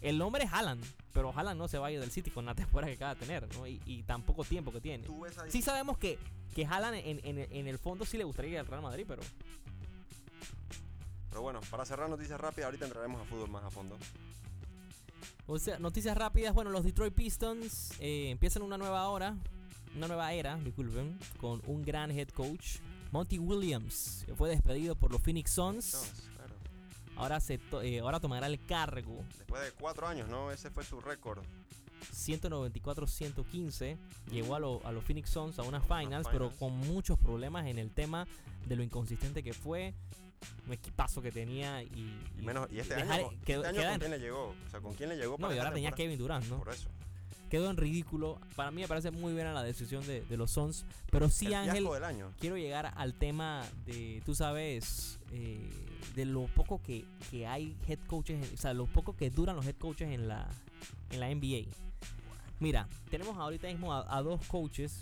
el 0.01 0.17
nombre 0.17 0.43
es 0.43 0.51
Haaland, 0.53 0.83
pero 1.13 1.31
Haaland 1.35 1.57
no 1.57 1.67
se 1.67 1.77
va 1.77 1.87
a 1.87 1.91
ir 1.91 1.99
del 1.99 2.11
City 2.11 2.29
con 2.31 2.45
la 2.45 2.55
temporada 2.55 2.91
que 2.91 2.95
acaba 2.95 3.15
de 3.15 3.19
tener, 3.21 3.55
¿no? 3.55 3.67
Y, 3.67 3.81
y 3.85 4.03
tan 4.03 4.21
poco 4.21 4.43
tiempo 4.43 4.71
que 4.71 4.81
tiene. 4.81 5.07
Sí 5.49 5.61
sabemos 5.61 5.97
que, 5.97 6.19
que 6.53 6.65
Haaland 6.65 6.95
en, 7.03 7.21
en, 7.23 7.47
en 7.51 7.67
el 7.67 7.77
fondo 7.79 8.05
sí 8.05 8.17
le 8.17 8.23
gustaría 8.23 8.51
ir 8.51 8.59
al 8.59 8.67
Real 8.67 8.81
Madrid, 8.81 9.05
pero 9.07 9.21
Pero 11.29 11.41
bueno, 11.41 11.59
para 11.69 11.85
cerrar 11.85 12.09
noticias 12.09 12.39
rápidas, 12.39 12.65
ahorita 12.65 12.85
entraremos 12.85 13.21
a 13.21 13.25
fútbol 13.25 13.49
más 13.49 13.63
a 13.63 13.69
fondo. 13.69 13.97
O 15.47 15.59
sea, 15.59 15.77
noticias 15.79 16.17
rápidas. 16.17 16.53
Bueno, 16.53 16.71
los 16.71 16.83
Detroit 16.83 17.13
Pistons 17.13 17.91
eh, 17.99 18.29
empiezan 18.31 18.63
una 18.63 18.77
nueva 18.77 19.07
hora, 19.09 19.35
una 19.95 20.07
nueva 20.07 20.31
era, 20.33 20.55
disculpen, 20.57 21.19
con 21.39 21.61
un 21.67 21.83
gran 21.83 22.11
head 22.11 22.29
coach. 22.29 22.77
Monty 23.11 23.37
Williams 23.39 24.23
que 24.25 24.35
fue 24.35 24.49
despedido 24.49 24.95
por 24.95 25.11
los 25.11 25.21
Phoenix 25.21 25.51
Suns. 25.51 26.13
Ahora, 27.17 27.39
se 27.39 27.57
to- 27.57 27.81
eh, 27.81 27.99
ahora 27.99 28.19
tomará 28.19 28.47
el 28.47 28.63
cargo. 28.65 29.23
Después 29.37 29.61
de 29.63 29.71
cuatro 29.71 30.07
años, 30.07 30.27
¿no? 30.29 30.51
Ese 30.51 30.69
fue 30.69 30.83
su 30.83 30.99
récord. 31.01 31.43
194-115. 32.13 33.97
Llegó 34.31 34.55
a, 34.55 34.59
lo- 34.59 34.81
a 34.85 34.91
los 34.91 35.03
Phoenix 35.03 35.29
Suns 35.29 35.57
a 35.59 35.63
unas 35.63 35.83
finals, 35.83 36.27
pero 36.31 36.51
con 36.51 36.73
muchos 36.77 37.17
problemas 37.17 37.65
en 37.67 37.79
el 37.79 37.91
tema 37.91 38.27
de 38.67 38.75
lo 38.75 38.83
inconsistente 38.83 39.43
que 39.43 39.53
fue. 39.53 39.93
Un 40.67 40.73
equipazo 40.73 41.21
que 41.21 41.31
tenía 41.31 41.81
y. 41.81 42.19
Y, 42.37 42.41
menos, 42.43 42.69
y 42.71 42.79
este 42.79 42.95
dejar- 42.95 43.19
año, 43.19 43.27
con- 43.29 43.39
quedó- 43.41 43.63
este 43.63 43.69
año 43.69 43.79
queda 43.79 43.89
¿con 43.91 43.99
quién 43.99 44.11
le 44.11 44.19
llegó? 44.19 44.43
O 44.49 44.69
sea, 44.69 44.79
¿con 44.81 44.93
quién 44.93 45.09
le 45.09 45.15
llegó? 45.15 45.31
No, 45.33 45.37
para 45.39 45.53
y 45.53 45.57
esta 45.57 45.63
ahora 45.67 45.75
tenía? 45.75 45.91
Kevin 45.93 46.17
Durant, 46.19 46.45
¿no? 46.47 46.57
Por 46.59 46.69
eso. 46.69 46.89
Quedó 47.49 47.69
en 47.69 47.77
ridículo. 47.77 48.39
Para 48.55 48.71
mí 48.71 48.81
me 48.81 48.87
parece 48.87 49.11
muy 49.11 49.33
buena 49.33 49.53
la 49.53 49.63
decisión 49.63 50.05
de, 50.05 50.21
de 50.21 50.37
los 50.37 50.51
Suns. 50.51 50.85
Pero 51.11 51.29
sí, 51.29 51.47
el 51.47 51.55
Ángel, 51.55 51.83
del 51.85 52.03
año. 52.03 52.31
quiero 52.39 52.57
llegar 52.57 52.93
al 52.95 53.13
tema 53.13 53.63
de, 53.85 54.21
tú 54.25 54.35
sabes, 54.35 55.19
eh, 55.31 55.69
de 56.15 56.25
lo 56.25 56.45
poco 56.47 56.81
que, 56.81 57.05
que 57.31 57.47
hay 57.47 57.75
head 57.87 57.99
coaches, 58.07 58.51
o 58.53 58.57
sea, 58.57 58.73
lo 58.73 58.85
poco 58.85 59.15
que 59.15 59.29
duran 59.29 59.55
los 59.55 59.65
head 59.65 59.75
coaches 59.75 60.09
en 60.09 60.27
la, 60.27 60.47
en 61.11 61.19
la 61.19 61.33
NBA. 61.33 61.69
Mira, 62.59 62.87
tenemos 63.09 63.37
ahorita 63.37 63.67
mismo 63.67 63.93
a, 63.93 64.17
a 64.17 64.21
dos 64.21 64.41
coaches 64.47 65.01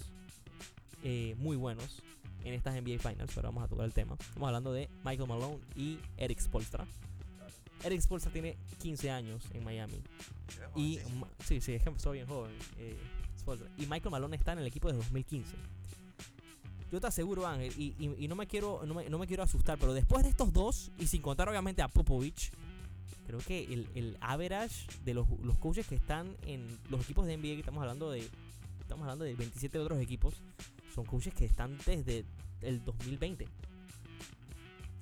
eh, 1.03 1.35
muy 1.37 1.55
buenos 1.57 2.01
en 2.43 2.53
estas 2.53 2.73
NBA 2.75 2.99
Finals, 2.99 3.31
pero 3.33 3.49
vamos 3.49 3.63
a 3.63 3.67
tocar 3.67 3.85
el 3.85 3.93
tema. 3.93 4.15
Estamos 4.19 4.47
hablando 4.47 4.73
de 4.73 4.89
Michael 5.03 5.27
Malone 5.27 5.59
y 5.75 5.99
Eric 6.17 6.39
Spolstra. 6.39 6.85
Eric 7.83 8.01
Spolstra 8.01 8.31
tiene 8.31 8.57
15 8.81 9.11
años 9.11 9.43
en 9.53 9.63
Miami. 9.63 9.99
Y 10.75 10.99
sí, 11.45 11.61
sí, 11.61 11.73
es 11.73 11.83
que 11.83 11.89
empezó 11.89 12.11
bien 12.11 12.27
joven. 12.27 12.51
eh, 12.77 12.97
y 13.77 13.85
Michael 13.87 14.11
Malone 14.11 14.35
está 14.37 14.53
en 14.53 14.59
el 14.59 14.67
equipo 14.67 14.87
desde 14.87 14.99
2015. 15.03 15.55
Yo 16.91 17.01
te 17.01 17.07
aseguro, 17.07 17.47
Ángel, 17.47 17.73
y, 17.77 17.95
y- 17.99 18.15
y 18.23 18.27
no 18.27 18.35
me 18.35 18.45
quiero 18.47 18.85
no 18.85 18.93
me, 18.93 19.09
no 19.09 19.17
me 19.17 19.25
quiero 19.27 19.41
asustar, 19.43 19.77
pero 19.79 19.93
después 19.93 20.23
de 20.23 20.29
estos 20.29 20.53
dos, 20.53 20.91
y 20.99 21.07
sin 21.07 21.21
contar 21.21 21.49
obviamente 21.49 21.81
a 21.81 21.87
Popovich, 21.87 22.51
creo 23.25 23.39
que 23.39 23.63
el, 23.65 23.89
el 23.95 24.17
average 24.21 24.85
de 25.03 25.13
los, 25.15 25.27
los 25.41 25.57
coaches 25.57 25.87
que 25.87 25.95
están 25.95 26.35
en 26.45 26.65
los 26.89 27.01
equipos 27.01 27.25
de 27.25 27.35
NBA, 27.35 27.41
que 27.53 27.59
estamos 27.59 27.81
hablando 27.81 28.11
de 28.11 28.19
estamos 28.79 29.03
hablando 29.03 29.25
de 29.25 29.33
27 29.33 29.79
otros 29.79 29.99
equipos, 29.99 30.35
son 30.93 31.05
coaches 31.05 31.33
que 31.33 31.45
están 31.45 31.77
desde 31.85 32.25
el 32.61 32.83
2020. 32.85 33.47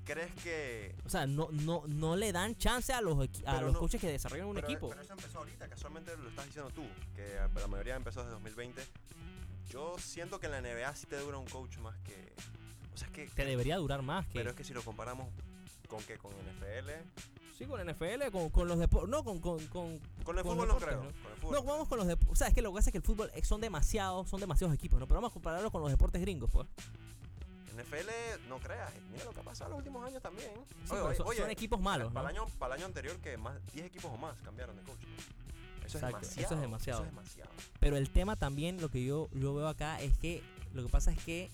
¿Crees 0.05 0.33
que 0.43 0.95
O 1.05 1.09
sea, 1.09 1.27
no, 1.27 1.49
no, 1.51 1.83
no 1.87 2.15
le 2.15 2.31
dan 2.31 2.55
chance 2.57 2.91
a 2.91 3.01
los, 3.01 3.17
a 3.19 3.27
Pero 3.31 3.61
los 3.61 3.73
no- 3.73 3.79
coaches 3.79 4.01
que 4.01 4.07
desarrollan 4.09 4.47
un 4.47 4.55
pero, 4.55 4.67
equipo. 4.67 4.89
pero 4.89 5.01
eso 5.01 5.13
empezó 5.13 5.37
ahorita, 5.39 5.67
casualmente 5.69 6.15
lo 6.17 6.29
estás 6.29 6.45
diciendo 6.45 6.71
tú, 6.71 6.83
que 7.15 7.37
la 7.59 7.67
mayoría 7.67 7.95
empezó 7.95 8.21
desde 8.21 8.31
2020. 8.33 8.81
Yo 9.69 9.95
siento 9.99 10.39
que 10.39 10.47
en 10.47 10.51
la 10.53 10.61
NBA 10.61 10.95
sí 10.95 11.05
te 11.05 11.17
dura 11.17 11.37
un 11.37 11.45
coach 11.45 11.77
más 11.77 11.97
que... 11.99 12.33
O 12.93 12.97
sea, 12.97 13.07
es 13.07 13.13
que... 13.13 13.27
Te 13.27 13.45
debería 13.45 13.77
durar 13.77 14.01
más 14.01 14.25
que... 14.27 14.33
Pero 14.33 14.49
es 14.49 14.55
que 14.55 14.63
si 14.63 14.73
lo 14.73 14.81
comparamos 14.83 15.29
con 15.87 16.01
qué, 16.03 16.17
con 16.17 16.31
NFL, 16.31 16.89
Sí, 17.57 17.65
con 17.67 17.79
NFL, 17.87 18.31
con, 18.31 18.49
con 18.49 18.67
los 18.67 18.79
deportes. 18.79 19.07
No, 19.09 19.23
con, 19.23 19.39
con, 19.39 19.59
con- 19.67 19.99
con 20.23 20.35
el 20.37 20.43
fútbol 20.43 20.67
no 20.67 20.73
deportes, 20.73 20.87
creo. 20.87 21.03
¿no? 21.03 21.11
Con 21.21 21.31
el 21.31 21.37
fútbol 21.37 21.53
No, 21.53 21.63
vamos 21.63 21.87
con 21.87 21.97
los 21.99 22.07
deportes. 22.07 22.31
O 22.33 22.35
sea, 22.35 22.47
es 22.47 22.53
que 22.55 22.61
lo 22.63 22.71
que 22.71 22.75
pasa 22.77 22.89
es 22.89 22.91
que 22.91 22.97
el 22.97 23.03
fútbol 23.03 23.31
son 23.43 23.61
demasiados, 23.61 24.27
son 24.29 24.39
demasiados 24.39 24.73
equipos, 24.73 24.99
¿no? 24.99 25.07
Pero 25.07 25.17
vamos 25.21 25.31
a 25.31 25.33
compararlo 25.33 25.69
con 25.71 25.81
los 25.81 25.91
deportes 25.91 26.19
gringos, 26.21 26.49
pues. 26.51 26.67
NFL, 27.83 28.47
no 28.49 28.59
creas, 28.59 28.91
mira 29.11 29.25
lo 29.25 29.31
que 29.31 29.39
ha 29.39 29.43
pasado 29.43 29.67
en 29.67 29.71
los 29.71 29.77
últimos 29.79 30.07
años 30.07 30.21
también. 30.21 30.51
Sí, 30.85 30.93
Oye, 30.93 31.15
son, 31.15 31.27
oye, 31.27 31.39
son 31.39 31.49
equipos 31.49 31.79
malos, 31.79 32.11
para, 32.13 32.23
¿no? 32.23 32.29
el 32.29 32.37
año, 32.37 32.51
para 32.59 32.75
el 32.75 32.81
año 32.81 32.87
anterior 32.87 33.17
que 33.19 33.37
más 33.37 33.55
10 33.73 33.85
equipos 33.87 34.11
o 34.11 34.17
más 34.17 34.39
cambiaron 34.41 34.75
de 34.75 34.83
coach. 34.83 34.99
Eso, 35.85 35.97
Exacto, 35.97 36.19
es 36.21 36.37
eso 36.37 36.55
es 36.55 36.61
demasiado, 36.61 36.61
demasiado. 36.61 37.03
Eso 37.03 37.03
es 37.03 37.09
demasiado. 37.09 37.49
Pero 37.79 37.97
el 37.97 38.09
tema 38.09 38.35
también, 38.35 38.79
lo 38.79 38.89
que 38.89 39.03
yo, 39.03 39.29
yo 39.33 39.53
veo 39.53 39.67
acá 39.67 39.99
es 40.01 40.17
que 40.17 40.43
lo 40.73 40.83
que 40.83 40.89
pasa 40.89 41.11
es 41.11 41.23
que 41.23 41.49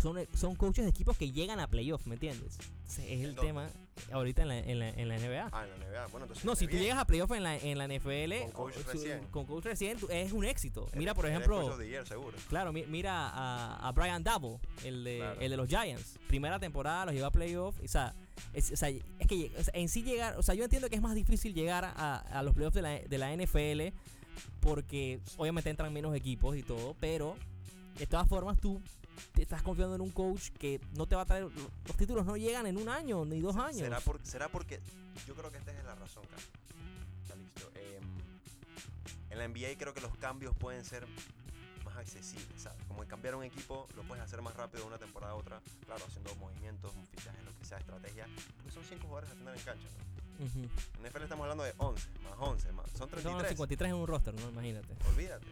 son, 0.00 0.18
son 0.34 0.54
coaches 0.54 0.84
de 0.84 0.90
equipos 0.90 1.16
que 1.16 1.30
llegan 1.32 1.60
a 1.60 1.66
playoff, 1.68 2.06
¿me 2.06 2.14
entiendes? 2.14 2.58
Ese 2.86 3.04
es 3.14 3.20
¿En 3.20 3.24
el 3.26 3.34
tema 3.36 3.68
ahorita 4.12 4.42
en 4.42 4.48
la, 4.48 4.58
en 4.58 4.78
la, 4.80 4.88
en 4.90 5.08
la 5.08 5.16
NBA. 5.18 5.48
Ah, 5.52 5.64
en 5.64 5.70
la 5.80 5.86
NBA. 5.86 6.06
Bueno, 6.08 6.24
entonces. 6.26 6.44
No, 6.44 6.56
si 6.56 6.66
tú 6.66 6.76
llegas 6.76 6.98
a 6.98 7.06
playoff 7.06 7.30
en 7.32 7.42
la, 7.42 7.56
en 7.56 7.78
la 7.78 7.86
NFL, 7.86 8.42
Con 8.42 8.50
coach 8.52 8.74
su- 8.74 8.92
recién. 8.92 9.24
con 9.30 9.46
coach 9.46 9.64
recién, 9.64 9.98
tú- 9.98 10.08
es 10.10 10.32
un 10.32 10.44
éxito. 10.44 10.88
Mira, 10.94 11.14
por 11.14 11.26
ejemplo, 11.26 11.76
the 11.78 11.88
year, 11.88 12.06
seguro. 12.06 12.36
Claro, 12.48 12.72
mi- 12.72 12.84
mira 12.86 13.28
a, 13.28 13.88
a 13.88 13.92
Brian 13.92 14.22
Dabo, 14.22 14.60
el 14.84 15.04
de, 15.04 15.18
Claro. 15.18 15.40
el 15.40 15.50
de 15.50 15.56
los 15.56 15.68
Giants. 15.68 16.18
Primera 16.28 16.58
temporada, 16.58 17.06
los 17.06 17.14
llevó 17.14 17.26
a 17.26 17.30
playoff. 17.30 17.76
O 17.82 17.88
sea, 17.88 18.14
es, 18.52 18.72
o 18.72 18.76
sea, 18.76 18.88
es 18.90 19.02
que 19.28 19.52
o 19.58 19.62
sea, 19.62 19.72
en 19.74 19.88
sí 19.88 20.02
llegar, 20.02 20.36
o 20.36 20.42
sea, 20.42 20.54
yo 20.54 20.64
entiendo 20.64 20.88
que 20.90 20.96
es 20.96 21.02
más 21.02 21.14
difícil 21.14 21.54
llegar 21.54 21.84
a, 21.84 22.16
a 22.16 22.42
los 22.42 22.54
playoffs 22.54 22.74
de 22.74 22.82
la, 22.82 22.98
de 22.98 23.18
la 23.18 23.32
NFL 23.32 23.92
porque 24.60 25.20
obviamente 25.36 25.70
entran 25.70 25.92
menos 25.92 26.14
equipos 26.16 26.56
y 26.56 26.62
todo, 26.62 26.96
pero 27.00 27.36
de 27.98 28.06
todas 28.06 28.28
formas 28.28 28.58
tú 28.60 28.80
te 29.32 29.42
estás 29.42 29.62
confiando 29.62 29.94
en 29.94 30.00
un 30.00 30.10
coach 30.10 30.50
que 30.58 30.80
no 30.96 31.06
te 31.06 31.16
va 31.16 31.22
a 31.22 31.26
traer, 31.26 31.44
los 31.44 31.96
títulos 31.96 32.24
no 32.26 32.36
llegan 32.36 32.66
en 32.66 32.76
un 32.76 32.88
año 32.88 33.24
ni 33.24 33.40
dos 33.40 33.56
años. 33.56 33.78
¿Será, 33.78 34.00
por- 34.00 34.24
será 34.24 34.48
porque. 34.48 34.80
Yo 35.26 35.34
creo 35.34 35.50
que 35.50 35.58
esta 35.58 35.72
es 35.72 35.84
la 35.84 35.94
razón. 35.94 36.24
Está 37.22 37.34
listo. 37.36 37.70
Em, 37.74 38.02
en 39.30 39.38
la 39.38 39.44
NBA 39.48 39.76
creo 39.78 39.94
que 39.94 40.00
los 40.00 40.16
cambios 40.18 40.54
pueden 40.56 40.84
ser 40.84 41.06
más 41.84 41.96
accesibles, 41.96 42.62
¿sabes? 42.62 42.78
Como 42.88 43.04
cambiar 43.06 43.34
un 43.36 43.44
equipo 43.44 43.86
lo 43.96 44.02
puedes 44.02 44.22
hacer 44.24 44.40
más 44.42 44.54
rápido 44.56 44.82
de 44.82 44.88
una 44.88 44.98
temporada 44.98 45.32
a 45.32 45.36
otra. 45.36 45.60
Claro, 45.86 46.04
haciendo 46.06 46.34
movimientos, 46.36 46.92
un 46.96 47.06
fichaje, 47.06 47.42
lo 47.44 47.56
que 47.58 47.64
sea, 47.64 47.78
estrategia. 47.78 48.26
Porque 48.56 48.72
son 48.72 48.82
5 48.88 49.02
jugadores 49.06 49.30
a 49.30 49.34
tener 49.34 49.54
en 49.54 49.62
cancha, 49.62 49.86
¿no? 50.38 50.44
Ujú. 50.46 50.58
En 50.98 51.06
NFL 51.06 51.22
estamos 51.22 51.42
hablando 51.44 51.62
de 51.64 51.72
11, 51.78 52.08
más 52.24 52.32
11, 52.38 52.72
más. 52.72 52.86
Son 52.90 52.98
Son 52.98 53.08
33. 53.10 53.48
53 53.50 53.90
en 53.90 53.96
un 53.96 54.06
roster, 54.08 54.34
¿no? 54.34 54.48
Imagínate. 54.50 54.88
Olvídate. 55.08 55.46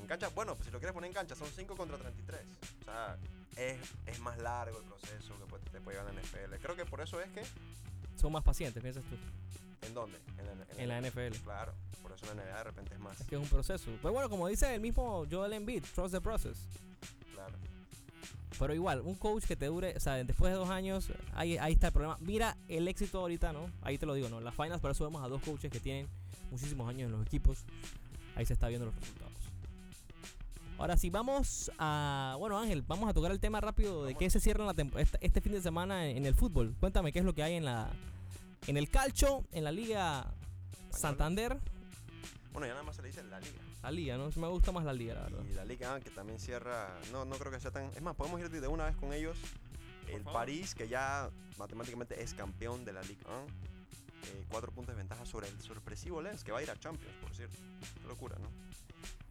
En 0.00 0.06
cancha, 0.06 0.28
bueno, 0.28 0.54
pues 0.54 0.66
si 0.66 0.72
lo 0.72 0.78
quieres 0.78 0.94
poner 0.94 1.08
en 1.08 1.14
cancha, 1.14 1.34
son 1.34 1.48
5 1.54 1.76
contra 1.76 1.96
33. 1.98 2.40
O 2.80 2.84
sea, 2.84 3.16
es, 3.56 3.78
es 4.06 4.18
más 4.20 4.38
largo 4.38 4.78
el 4.78 4.84
proceso 4.84 5.34
que 5.38 5.44
puede- 5.46 5.64
te 5.70 5.80
puede 5.80 5.98
llevar 5.98 6.12
la 6.14 6.20
NFL. 6.20 6.56
Creo 6.60 6.76
que 6.76 6.84
por 6.86 7.00
eso 7.00 7.20
es 7.20 7.28
que. 7.30 7.42
Son 8.16 8.32
más 8.32 8.42
pacientes, 8.44 8.82
piensas 8.82 9.02
tú, 9.04 9.16
¿En 9.86 9.94
dónde? 9.94 10.18
En 10.38 10.46
la, 10.46 10.52
en 10.82 10.88
la 10.88 10.98
NFL. 11.10 11.38
Claro, 11.42 11.72
por 12.02 12.12
eso 12.12 12.26
la 12.26 12.34
NBA 12.34 12.56
de 12.58 12.64
repente 12.64 12.94
es 12.94 13.00
más. 13.00 13.18
Es 13.20 13.26
que 13.26 13.34
es 13.36 13.40
un 13.40 13.48
proceso. 13.48 13.86
Pero 14.02 14.12
bueno, 14.12 14.28
como 14.28 14.46
dice 14.48 14.74
el 14.74 14.80
mismo 14.80 15.24
Joel 15.30 15.52
Embiid, 15.54 15.84
trust 15.94 16.12
the 16.14 16.20
process. 16.20 16.58
Claro. 17.34 17.56
Pero 18.58 18.74
igual, 18.74 19.00
un 19.00 19.14
coach 19.14 19.44
que 19.46 19.56
te 19.56 19.66
dure, 19.66 19.94
o 19.96 20.00
sea, 20.00 20.14
después 20.22 20.52
de 20.52 20.58
dos 20.58 20.68
años, 20.68 21.08
ahí, 21.32 21.56
ahí 21.56 21.72
está 21.72 21.86
el 21.86 21.92
problema. 21.94 22.18
Mira 22.20 22.58
el 22.68 22.88
éxito 22.88 23.20
ahorita, 23.20 23.54
¿no? 23.54 23.70
Ahí 23.80 23.96
te 23.96 24.04
lo 24.04 24.12
digo, 24.12 24.28
¿no? 24.28 24.38
Las 24.40 24.54
finals, 24.54 24.80
por 24.82 24.90
eso 24.90 25.04
vemos 25.04 25.24
a 25.24 25.28
dos 25.28 25.40
coaches 25.42 25.70
que 25.72 25.80
tienen 25.80 26.06
muchísimos 26.50 26.86
años 26.90 27.06
en 27.06 27.12
los 27.12 27.26
equipos. 27.26 27.64
Ahí 28.36 28.44
se 28.44 28.52
está 28.52 28.68
viendo 28.68 28.84
los 28.84 28.94
resultados. 28.96 29.29
Ahora 30.80 30.96
sí, 30.96 31.10
vamos 31.10 31.70
a. 31.78 32.36
Bueno, 32.38 32.58
Ángel, 32.58 32.80
vamos 32.80 33.10
a 33.10 33.12
tocar 33.12 33.30
el 33.32 33.38
tema 33.38 33.60
rápido 33.60 34.06
de 34.06 34.14
qué 34.14 34.30
se 34.30 34.40
cierra 34.40 34.64
la 34.64 34.74
este, 34.96 35.18
este 35.20 35.42
fin 35.42 35.52
de 35.52 35.60
semana 35.60 36.06
en, 36.06 36.24
el 36.24 36.34
fútbol. 36.34 36.74
Cuéntame 36.80 37.12
qué 37.12 37.18
es 37.18 37.24
lo 37.26 37.34
que 37.34 37.42
hay 37.42 37.56
en 37.56 37.66
la. 37.66 37.90
En 38.66 38.78
el 38.78 38.88
calcho, 38.88 39.44
en 39.52 39.64
la 39.64 39.72
Liga 39.72 40.32
Santander. 40.90 41.58
Bueno, 42.54 42.66
ya 42.66 42.72
nada 42.72 42.82
más 42.82 42.96
se 42.96 43.02
le 43.02 43.08
dice 43.08 43.22
la 43.24 43.40
liga. 43.40 43.60
La 43.82 43.90
Liga, 43.90 44.16
¿no? 44.16 44.30
Me 44.36 44.48
gusta 44.48 44.72
más 44.72 44.86
la 44.86 44.94
Liga, 44.94 45.12
la 45.12 45.20
verdad. 45.24 45.44
Y 45.50 45.52
la 45.52 45.66
liga 45.66 45.96
A, 45.96 46.00
que 46.00 46.08
también 46.08 46.40
cierra. 46.40 46.98
No, 47.12 47.26
no 47.26 47.36
creo 47.36 47.52
que 47.52 47.60
sea 47.60 47.70
tan. 47.70 47.84
Es 47.94 48.00
más, 48.00 48.16
podemos 48.16 48.40
ir 48.40 48.48
de 48.48 48.66
una 48.66 48.86
vez 48.86 48.96
con 48.96 49.12
ellos. 49.12 49.36
El 50.08 50.22
favor. 50.22 50.40
París, 50.40 50.74
que 50.74 50.88
ya 50.88 51.28
matemáticamente 51.58 52.22
es 52.22 52.32
campeón 52.32 52.86
de 52.86 52.94
la 52.94 53.02
Liga 53.02 53.26
A. 53.28 53.44
eh, 54.28 54.46
cuatro 54.48 54.72
puntos 54.72 54.94
de 54.94 54.98
ventaja 54.98 55.26
sobre 55.26 55.46
el 55.46 55.60
sorpresivo 55.60 56.22
Lens, 56.22 56.42
que 56.42 56.52
va 56.52 56.60
a 56.60 56.62
ir 56.62 56.70
a 56.70 56.80
Champions, 56.80 57.14
por 57.20 57.34
cierto. 57.34 57.58
Qué 58.00 58.08
locura, 58.08 58.38
¿no? 58.38 58.48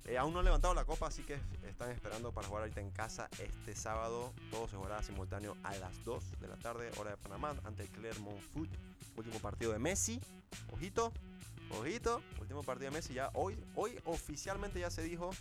Eh, 0.05 0.17
aún 0.17 0.33
no 0.33 0.39
han 0.39 0.45
levantado 0.45 0.73
la 0.73 0.85
copa, 0.85 1.07
así 1.07 1.23
que 1.23 1.39
están 1.67 1.91
esperando 1.91 2.31
para 2.31 2.47
jugar 2.47 2.63
ahorita 2.63 2.81
en 2.81 2.91
casa 2.91 3.29
este 3.39 3.75
sábado. 3.75 4.33
Todo 4.51 4.67
se 4.67 4.75
jugará 4.75 5.03
simultáneo 5.03 5.55
a 5.63 5.75
las 5.75 6.03
2 6.03 6.39
de 6.39 6.47
la 6.47 6.57
tarde, 6.57 6.91
hora 6.97 7.11
de 7.11 7.17
Panamá, 7.17 7.55
ante 7.63 7.87
Clermont 7.87 8.39
Foot. 8.53 8.69
Último 9.15 9.39
partido 9.39 9.71
de 9.71 9.79
Messi. 9.79 10.19
Ojito, 10.71 11.13
ojito. 11.77 12.21
Último 12.39 12.63
partido 12.63 12.91
de 12.91 12.97
Messi. 12.97 13.13
Ya 13.13 13.29
hoy, 13.33 13.57
hoy 13.75 13.99
oficialmente 14.05 14.79
ya 14.79 14.89
se 14.89 15.03
dijo. 15.03 15.31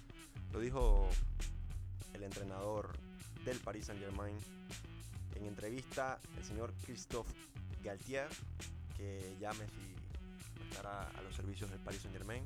Lo 0.52 0.60
dijo 0.60 1.08
el 2.12 2.22
entrenador 2.22 2.92
del 3.44 3.58
Paris 3.60 3.86
Saint 3.86 4.00
Germain 4.00 4.36
en 5.34 5.46
entrevista 5.46 6.18
el 6.36 6.44
señor 6.44 6.72
Christophe 6.84 7.32
Galtier 7.82 8.28
que 8.96 9.36
ya 9.40 9.52
Messi 9.52 9.94
estará 10.68 11.08
a 11.08 11.22
los 11.22 11.34
servicios 11.34 11.70
del 11.70 11.78
Paris 11.80 12.02
Saint 12.02 12.16
Germain 12.16 12.44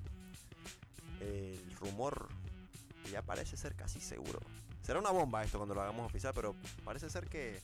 el 1.23 1.77
rumor 1.77 2.29
ya 3.11 3.23
parece 3.23 3.57
ser 3.57 3.75
casi 3.75 4.01
seguro. 4.01 4.41
Será 4.83 4.99
una 4.99 5.11
bomba 5.11 5.45
esto 5.45 5.59
cuando 5.59 5.75
lo 5.75 5.83
hagamos 5.83 6.07
oficial 6.07 6.33
pero 6.35 6.55
parece 6.85 7.09
ser 7.11 7.29
que 7.29 7.61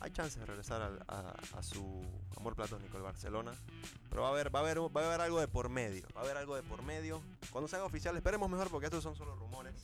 hay- 0.00 0.12
chances 0.12 0.38
de 0.40 0.46
regresar 0.46 1.02
a, 1.08 1.62
su 1.62 2.02
amor 2.36 2.54
platónico 2.54 2.96
el 2.96 3.02
Barcelona. 3.02 3.52
Pero 4.08 4.22
va 4.22 4.28
a 4.28 4.30
haber 4.32 4.54
va 4.54 4.60
a 4.60 4.62
haber 4.62 4.78
va 4.80 5.00
a 5.14 5.24
algo 5.24 5.40
de 5.40 5.48
por 5.48 5.68
medio 5.68 6.06
va 6.16 6.20
a 6.22 6.24
haber 6.24 6.36
algo 6.36 6.56
de 6.56 6.62
por 6.62 6.82
medio. 6.82 7.22
Cuando 7.50 7.68
se 7.68 7.76
haga 7.76 7.84
oficial 7.84 8.16
esperemos 8.16 8.48
mejor 8.50 8.68
porque 8.70 8.86
estos 8.86 9.02
son 9.02 9.14
solo 9.16 9.34
rumores 9.36 9.74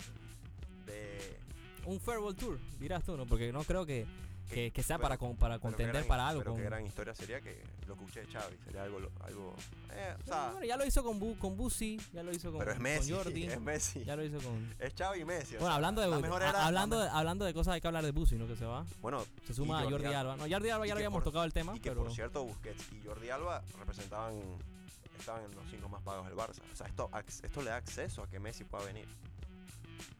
de 0.86 1.38
un 1.84 2.00
Farewell 2.00 2.34
Tour, 2.34 2.58
dirás 2.80 3.04
tú, 3.04 3.16
¿no? 3.16 3.26
Porque 3.26 3.52
no 3.52 3.62
creo 3.64 3.86
que, 3.86 4.06
que, 4.54 4.70
que 4.72 4.82
sea 4.82 4.96
pero- 4.96 5.02
para, 5.04 5.18
con- 5.18 5.36
para 5.36 5.58
contender 5.58 5.94
gran- 5.94 6.08
para 6.08 6.28
algo. 6.28 6.40
Pero 6.40 6.52
con- 6.52 6.60
qué 6.60 6.66
gran 6.66 6.86
historia 6.86 7.14
sería 7.14 7.40
que 7.40 7.62
lo 7.86 7.94
escuché 7.94 8.20
de 8.20 8.26
Xavi. 8.32 8.56
Sería 8.64 8.82
algo. 8.84 8.98
algo 9.24 9.54
eh, 9.92 10.14
o 10.22 10.26
sea, 10.26 10.50
bueno, 10.52 10.66
ya 10.66 10.76
lo 10.76 10.84
hizo 10.86 11.02
con, 11.04 11.18
Bu, 11.18 11.38
con 11.38 11.56
Busi, 11.56 11.98
ya 12.12 12.22
lo 12.22 12.30
hizo 12.32 12.50
con, 12.50 12.58
pero 12.58 12.70
es 12.72 12.76
con 12.76 12.82
Messi. 12.84 13.12
Jordi, 13.12 13.44
Es 13.46 13.60
Messi. 13.60 14.04
ya 14.04 14.16
lo 14.16 14.24
hizo 14.24 14.38
con... 14.38 14.74
Es 14.78 14.94
Xavi 14.94 15.20
y 15.20 15.24
Messi. 15.24 15.56
Bueno, 15.56 15.74
hablando 15.74 16.00
de, 16.00 16.06
a- 16.44 16.66
hablando, 16.66 17.00
de, 17.00 17.08
hablando 17.08 17.44
de 17.44 17.54
cosas 17.54 17.74
hay 17.74 17.80
que 17.80 17.86
hablar 17.86 18.04
de 18.04 18.12
Busi, 18.12 18.36
¿no? 18.36 18.46
Que 18.46 18.56
se 18.56 18.64
va. 18.64 18.84
Bueno, 19.02 19.24
Se 19.46 19.54
suma 19.54 19.82
y 19.82 19.86
a 19.86 19.90
Jordi 19.90 20.06
Alba. 20.06 20.36
No, 20.36 20.44
Jordi 20.48 20.70
Alba 20.70 20.86
ya 20.86 20.94
lo 20.94 20.98
habíamos 20.98 21.18
por- 21.18 21.24
tocado 21.24 21.44
el 21.44 21.52
tema, 21.52 21.74
Y 21.76 21.80
que 21.80 21.90
pero... 21.90 22.04
por 22.04 22.12
cierto, 22.12 22.44
Busquets 22.44 22.92
y 22.92 23.06
Jordi 23.06 23.30
Alba 23.30 23.62
representaban. 23.78 24.34
Estaban 25.18 25.44
en 25.44 25.54
los 25.56 25.64
cinco 25.70 25.88
más 25.88 26.02
pagos 26.02 26.26
del 26.28 26.36
Barça. 26.36 26.60
O 26.72 26.76
sea, 26.76 26.86
esto, 26.86 27.10
esto 27.42 27.62
le 27.62 27.70
da 27.70 27.76
acceso 27.76 28.22
a 28.22 28.28
que 28.28 28.38
Messi 28.38 28.64
pueda 28.64 28.84
venir. 28.84 29.06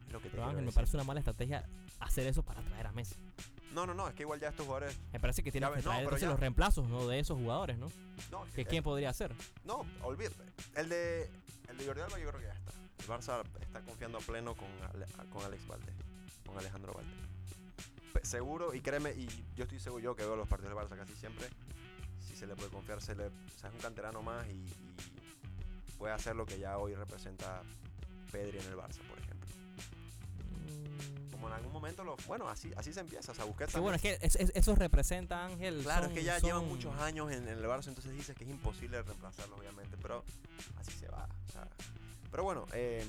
Es 0.07 0.12
lo 0.12 0.19
que 0.21 0.31
te 0.31 0.37
Pero 0.37 0.47
Ángel, 0.47 0.65
me 0.65 0.73
parece 0.73 0.97
una 0.97 1.05
mala 1.05 1.21
estrategia 1.21 1.69
hacer 2.01 2.27
eso 2.27 2.43
para 2.43 2.62
traer 2.62 2.87
a 2.87 2.93
Messi. 2.93 3.15
No, 3.77 3.85
no, 3.87 3.93
no, 3.93 4.09
es 4.09 4.15
que 4.15 4.23
igual 4.23 4.41
ya 4.41 4.49
estos 4.49 4.65
jugadores. 4.65 4.97
Me 5.12 5.21
parece 5.21 5.43
que 5.43 5.53
tienes 5.53 5.69
Ya 5.69 5.77
que 5.77 5.83
no, 5.83 5.91
traer 5.91 5.99
pero 6.07 6.17
entonces 6.17 6.29
los 6.31 6.41
reemplazos 6.41 6.89
¿no? 6.89 7.07
de 7.07 7.19
esos 7.19 7.37
jugadores, 7.39 7.77
¿no? 7.77 7.93
No, 8.31 8.47
¿Que 8.55 8.65
quién 8.65 8.83
podría 8.83 9.12
ser? 9.12 9.35
No, 9.65 9.85
olvídate. 10.03 10.43
El 10.77 10.89
de, 10.89 11.31
el 11.69 11.77
de 11.77 11.85
Jordi 11.87 12.01
Alba 12.01 12.19
yo 12.19 12.29
creo 12.31 12.41
que 12.41 12.47
ya 12.47 12.55
está. 12.55 12.73
El 13.01 13.07
Barça 13.07 13.43
está 13.61 13.83
confiando 13.83 14.17
a 14.17 14.23
pleno 14.23 14.55
con, 14.57 14.67
Ale- 14.95 15.05
con 15.31 15.45
Alex 15.45 15.67
Valdés, 15.69 15.95
con 16.47 16.57
Alejandro 16.57 16.95
Valdés. 16.95 17.15
Seguro, 18.27 18.73
y 18.73 18.81
créeme, 18.81 19.11
y 19.12 19.29
yo 19.55 19.65
estoy 19.65 19.79
seguro, 19.79 20.03
yo 20.03 20.17
que 20.17 20.25
veo 20.25 20.37
los 20.37 20.49
partidos 20.49 20.75
del 20.75 20.83
Barça 20.83 20.97
casi 20.97 21.15
siempre, 21.15 21.47
si 22.27 22.35
se 22.35 22.47
le 22.47 22.57
puede 22.57 22.71
confiar, 22.71 23.03
se 23.03 23.15
le, 23.15 23.27
o 23.27 23.31
sea, 23.61 23.69
es 23.69 23.75
un 23.75 23.81
canterano 23.83 24.23
más 24.23 24.47
y, 24.49 24.53
y 24.53 25.93
puede 25.99 26.15
hacer 26.15 26.35
lo 26.35 26.47
que 26.47 26.59
ya 26.59 26.79
hoy 26.79 26.95
representa 26.95 27.61
Pedri 28.33 28.59
en 28.59 28.65
el 28.69 28.75
Barça, 28.77 29.03
por 29.07 29.19
ejemplo. 29.19 29.26
Como 31.46 31.54
en 31.54 31.61
algún 31.61 31.72
momento, 31.72 32.02
lo, 32.02 32.16
bueno, 32.26 32.48
así, 32.48 32.72
así 32.76 32.92
se 32.92 32.98
empieza. 32.98 33.30
O 33.30 33.35
sea, 33.37 33.44
Busquets 33.44 33.72
Que 33.72 33.78
bueno, 33.78 33.94
es 33.94 34.02
que 34.02 34.18
es- 34.20 34.35
es- 34.35 34.50
esos 34.56 34.76
representa, 34.78 35.44
Ángel. 35.44 35.80
Claro, 35.85 36.06
son- 36.06 36.12
es 36.12 36.18
que 36.18 36.24
ya 36.24 36.40
son- 36.40 36.48
llevan 36.48 36.66
muchos 36.66 36.92
años 37.00 37.30
en, 37.30 37.46
en 37.46 37.56
el 37.59 37.64
Barça, 37.64 37.87
entonces 37.87 38.12
dices 38.12 38.35
que 38.37 38.42
es 38.42 38.50
imposible 38.50 39.00
reemplazarlo, 39.00 39.54
obviamente, 39.56 39.96
pero 40.02 40.24
así 40.80 40.90
se 40.98 41.09
va. 41.09 41.28
o 41.48 41.52
sea. 41.52 41.68
pero 42.32 42.42
bueno, 42.42 42.66
em, 42.72 43.09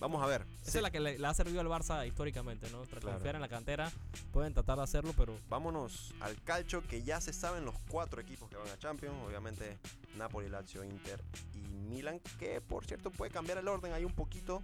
vamos 0.00 0.22
a 0.22 0.26
ver. 0.26 0.46
Esa 0.62 0.70
Sí, 0.72 0.78
es 0.78 0.82
la 0.82 0.90
que 0.90 0.98
le, 0.98 1.18
le 1.18 1.26
ha 1.26 1.34
servido 1.34 1.60
al 1.60 1.66
Barça 1.68 2.06
históricamente, 2.08 2.70
¿no? 2.70 2.80
Tras 2.86 3.00
Claro. 3.02 3.16
confiar 3.18 3.34
en 3.34 3.40
la 3.42 3.48
cantera, 3.48 3.92
pueden 4.32 4.54
tratar 4.54 4.78
de 4.78 4.84
hacerlo, 4.84 5.12
pero 5.16 5.36
Vámonos 5.50 6.14
al 6.20 6.42
calcio, 6.42 6.82
que 6.88 7.02
ya 7.02 7.20
se 7.20 7.32
saben 7.34 7.64
los 7.66 7.74
cuatro 7.88 8.20
equipos 8.22 8.48
que 8.48 8.56
van 8.56 8.68
a 8.68 8.78
Champions, 8.78 9.14
obviamente 9.26 9.78
Napoli, 10.16 10.48
Lazio, 10.48 10.82
Inter 10.84 11.22
y 11.54 11.58
Milan, 11.58 12.18
que 12.38 12.60
por 12.62 12.84
cierto 12.86 13.10
puede 13.10 13.30
cambiar 13.30 13.58
el 13.58 13.68
orden 13.68 13.92
ahí 13.92 14.04
un 14.06 14.14
poquito. 14.14 14.62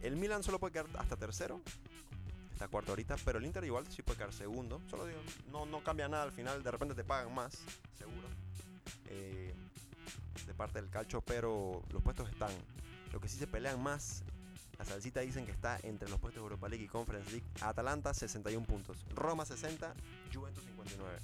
El 0.00 0.16
Milan 0.16 0.42
solo 0.42 0.58
puede 0.58 0.72
quedar 0.72 0.86
hasta 0.98 1.16
tercero, 1.16 1.60
está 2.54 2.68
cuarto 2.68 2.92
ahorita, 2.92 3.16
pero 3.24 3.38
el 3.38 3.44
Inter 3.44 3.64
igual 3.64 3.84
sí 3.90 4.02
puede 4.02 4.18
quedar 4.18 4.32
segundo. 4.32 4.80
Solo 4.88 5.06
digo, 5.06 5.20
no, 5.50 5.66
no 5.66 5.82
cambia 5.82 6.08
nada 6.08 6.22
al 6.22 6.32
final, 6.32 6.62
de 6.62 6.70
repente 6.70 6.94
te 6.94 7.04
pagan 7.04 7.34
más, 7.34 7.58
seguro, 7.98 8.28
eh, 9.08 9.54
de 10.46 10.54
parte 10.54 10.80
del 10.80 10.88
calcio, 10.88 11.20
pero 11.20 11.82
los 11.92 12.02
puestos 12.02 12.30
están. 12.30 12.52
Lo 13.12 13.20
que 13.20 13.28
sí 13.28 13.38
se 13.38 13.46
pelean 13.46 13.82
más, 13.82 14.22
la 14.78 14.84
salsita 14.84 15.20
dicen 15.20 15.46
que 15.46 15.52
está 15.52 15.78
entre 15.82 16.08
los 16.08 16.18
puestos 16.18 16.40
de 16.40 16.44
Europa 16.44 16.68
League 16.68 16.84
y 16.84 16.88
Conference 16.88 17.30
League. 17.30 17.46
Atalanta 17.60 18.14
61 18.14 18.66
puntos, 18.66 19.04
Roma 19.14 19.44
60, 19.44 19.92
Juventus 20.32 20.64
59. 20.64 21.18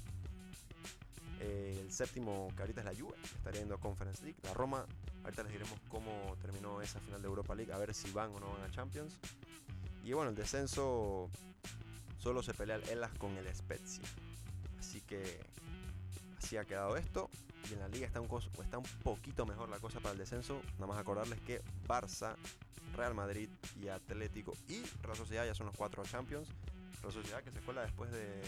Eh, 1.43 1.79
el 1.81 1.91
séptimo 1.91 2.49
que 2.55 2.61
ahorita 2.61 2.81
es 2.81 2.85
la 2.85 2.93
Juve, 2.93 3.15
estaría 3.37 3.61
yendo 3.61 3.75
a 3.75 3.79
Conference 3.79 4.23
League. 4.23 4.37
La 4.43 4.53
Roma, 4.53 4.85
ahorita 5.23 5.43
les 5.43 5.53
diremos 5.53 5.79
cómo 5.89 6.35
terminó 6.41 6.81
esa 6.81 6.99
final 6.99 7.21
de 7.21 7.27
Europa 7.27 7.55
League, 7.55 7.73
a 7.73 7.77
ver 7.77 7.93
si 7.93 8.11
van 8.11 8.31
o 8.35 8.39
no 8.39 8.51
van 8.51 8.63
a 8.63 8.71
Champions. 8.71 9.17
Y 10.03 10.13
bueno, 10.13 10.29
el 10.29 10.35
descenso 10.35 11.29
solo 12.19 12.43
se 12.43 12.53
pelea 12.53 12.77
el 12.77 12.89
Elas 12.89 13.11
con 13.17 13.35
el 13.37 13.53
Spezia. 13.55 14.03
Así 14.79 15.01
que 15.01 15.39
así 16.37 16.57
ha 16.57 16.65
quedado 16.65 16.97
esto. 16.97 17.29
Y 17.69 17.73
en 17.73 17.79
la 17.79 17.87
liga 17.87 18.07
está 18.07 18.19
un, 18.19 18.29
está 18.63 18.79
un 18.79 18.85
poquito 19.03 19.45
mejor 19.45 19.69
la 19.69 19.79
cosa 19.79 19.99
para 19.99 20.13
el 20.13 20.17
descenso. 20.17 20.61
Nada 20.73 20.87
más 20.87 20.97
acordarles 20.97 21.39
que 21.41 21.61
Barça, 21.87 22.35
Real 22.95 23.13
Madrid 23.13 23.49
y 23.79 23.87
Atlético 23.87 24.55
y 24.67 24.83
Real 25.03 25.15
Sociedad 25.15 25.45
ya 25.45 25.53
son 25.53 25.67
los 25.67 25.75
cuatro 25.75 26.03
Champions. 26.03 26.47
Real 27.01 27.13
Sociedad 27.13 27.43
que 27.43 27.51
se 27.51 27.59
cuela 27.59 27.81
después 27.83 28.11
de 28.11 28.41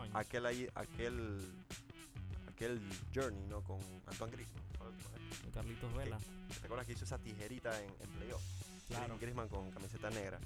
años. 0.00 0.14
aquel 0.14 0.46
ahí, 0.46 0.68
aquel 0.74 1.40
aquel 2.48 2.80
journey, 3.14 3.46
¿no? 3.48 3.62
Con 3.62 3.78
Antoine 4.06 4.32
Griezmann. 4.32 4.64
vez. 4.96 5.54
Carlitos 5.54 5.94
Vela. 5.94 6.18
¿Te 6.60 6.64
acuerdas 6.64 6.86
que 6.86 6.92
hizo 6.92 7.04
esa 7.04 7.18
tijerita 7.18 7.78
en, 7.82 7.90
en 8.00 8.10
playoff? 8.18 8.42
Claro. 8.88 9.18
Griezmann 9.18 9.48
con 9.48 9.70
camiseta 9.70 10.10
negra. 10.10 10.40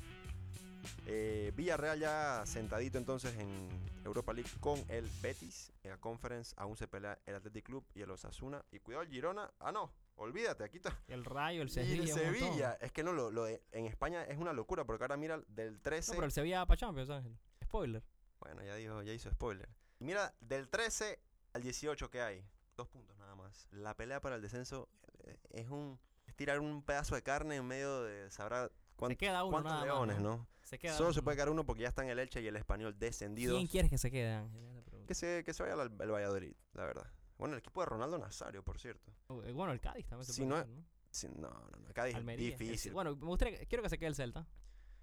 Eh, 1.07 1.53
Villarreal 1.57 1.99
ya 1.99 2.43
sentadito 2.47 2.99
entonces 2.99 3.35
en 3.39 3.69
Europa 4.05 4.33
League 4.33 4.51
con 4.61 4.83
el 4.89 5.09
Betis. 5.23 5.73
En 5.83 5.91
la 5.91 5.99
Conference 5.99 6.55
aún 6.57 6.77
se 6.77 6.87
pelea 6.89 7.19
el 7.27 7.35
Athletic 7.37 7.65
Club 7.65 7.85
y 7.95 8.03
el 8.03 8.11
Osasuna. 8.11 8.65
Y 8.73 8.79
cuidado 8.81 9.03
el 9.05 9.11
Girona. 9.11 9.51
Ah, 9.61 9.73
no. 9.73 9.91
Olvídate, 10.17 10.63
aquí 10.65 10.77
está. 10.77 10.97
El 11.09 11.25
Rayo, 11.25 11.63
el 11.63 11.69
Y 11.69 11.71
Sevilla. 11.71 12.03
el. 12.03 12.09
Sevilla. 12.13 12.73
Es 12.81 12.93
que 12.93 13.03
no, 13.03 13.13
lo, 13.13 13.31
lo 13.31 13.45
de- 13.45 13.63
en 13.73 13.87
España 13.87 14.25
es 14.25 14.39
una 14.39 14.53
locura 14.53 14.85
porque 14.85 15.05
ahora 15.05 15.17
mira 15.17 15.41
del 15.49 15.81
13. 15.81 16.13
No, 16.13 16.17
pero 16.17 16.27
el 16.27 16.33
Sevilla 16.33 16.59
va 16.61 16.67
para 16.67 16.79
Champions, 16.79 17.11
Ángel. 17.11 17.37
Spoiler. 17.65 18.03
Bueno, 18.41 18.63
ya 18.63 18.75
dijo, 18.77 19.03
ya 19.03 19.13
hizo 19.13 19.31
spoiler. 19.31 19.69
Y 19.99 20.05
mira, 20.05 20.35
del 20.41 20.69
13 20.69 21.19
al 21.55 21.63
18 21.63 22.11
que 22.11 22.21
hay, 22.21 22.45
dos 22.77 22.89
puntos 22.89 23.17
nada 23.19 23.35
más. 23.35 23.67
La 23.71 23.95
pelea 23.97 24.21
para 24.21 24.37
el 24.37 24.43
descenso 24.43 24.89
eh, 25.25 25.39
es 25.51 25.69
un 25.71 25.99
es 26.27 26.35
tirar 26.37 26.61
un 26.61 26.83
pedazo 26.83 27.15
de 27.15 27.23
carne 27.23 27.57
en 27.57 27.67
medio 27.67 28.03
de 28.03 28.31
sabrá 28.31 28.71
queda 29.19 29.43
uno 29.45 29.51
cuántos 29.63 29.83
leones, 29.83 30.17
más, 30.17 30.23
¿no? 30.25 30.47
Se 30.73 30.79
queda 30.79 30.97
Solo 30.97 31.13
se 31.13 31.21
puede 31.21 31.37
quedar 31.37 31.51
uno 31.51 31.67
porque 31.67 31.83
ya 31.83 31.89
están 31.91 32.09
el 32.09 32.19
Elche 32.19 32.41
y 32.41 32.47
el 32.47 32.57
Español 32.57 32.99
descendidos. 32.99 33.59
¿Quién 33.59 33.67
quieres 33.69 33.91
que 33.91 33.99
se 33.99 34.11
quede. 34.11 34.43
Que 35.07 35.15
se, 35.15 35.45
que 35.45 35.53
se 35.53 35.63
vaya 35.63 35.75
al, 35.75 35.81
al 35.83 36.11
Valladolid, 36.11 36.55
la 36.73 36.87
verdad. 36.87 37.07
Bueno, 37.37 37.53
el 37.55 37.59
equipo 37.59 37.81
de 37.83 37.87
Ronaldo 37.87 38.17
Nazario, 38.17 38.63
por 38.65 38.81
cierto. 38.81 39.13
Eh, 39.45 39.53
Bueno, 39.53 39.73
el 39.75 39.81
Cádiz 39.83 40.07
también 40.07 40.25
se 40.25 40.33
Si 40.33 40.41
puede 40.47 40.49
no 40.61 40.65
quedar, 40.65 40.69
¿no? 40.69 41.49
No, 41.51 41.69
no, 41.71 41.77
no. 41.79 41.93
Cádiz 41.93 42.15
Almería. 42.15 42.47
es 42.49 42.53
El- 42.55 42.59
difícil. 42.67 42.93
bueno, 42.95 43.15
me 43.17 43.27
gustaría, 43.27 43.59
quiero 43.67 43.83
que 43.83 43.91
se 43.91 43.99
quede 43.99 44.09
el 44.09 44.15
Celta. 44.15 44.47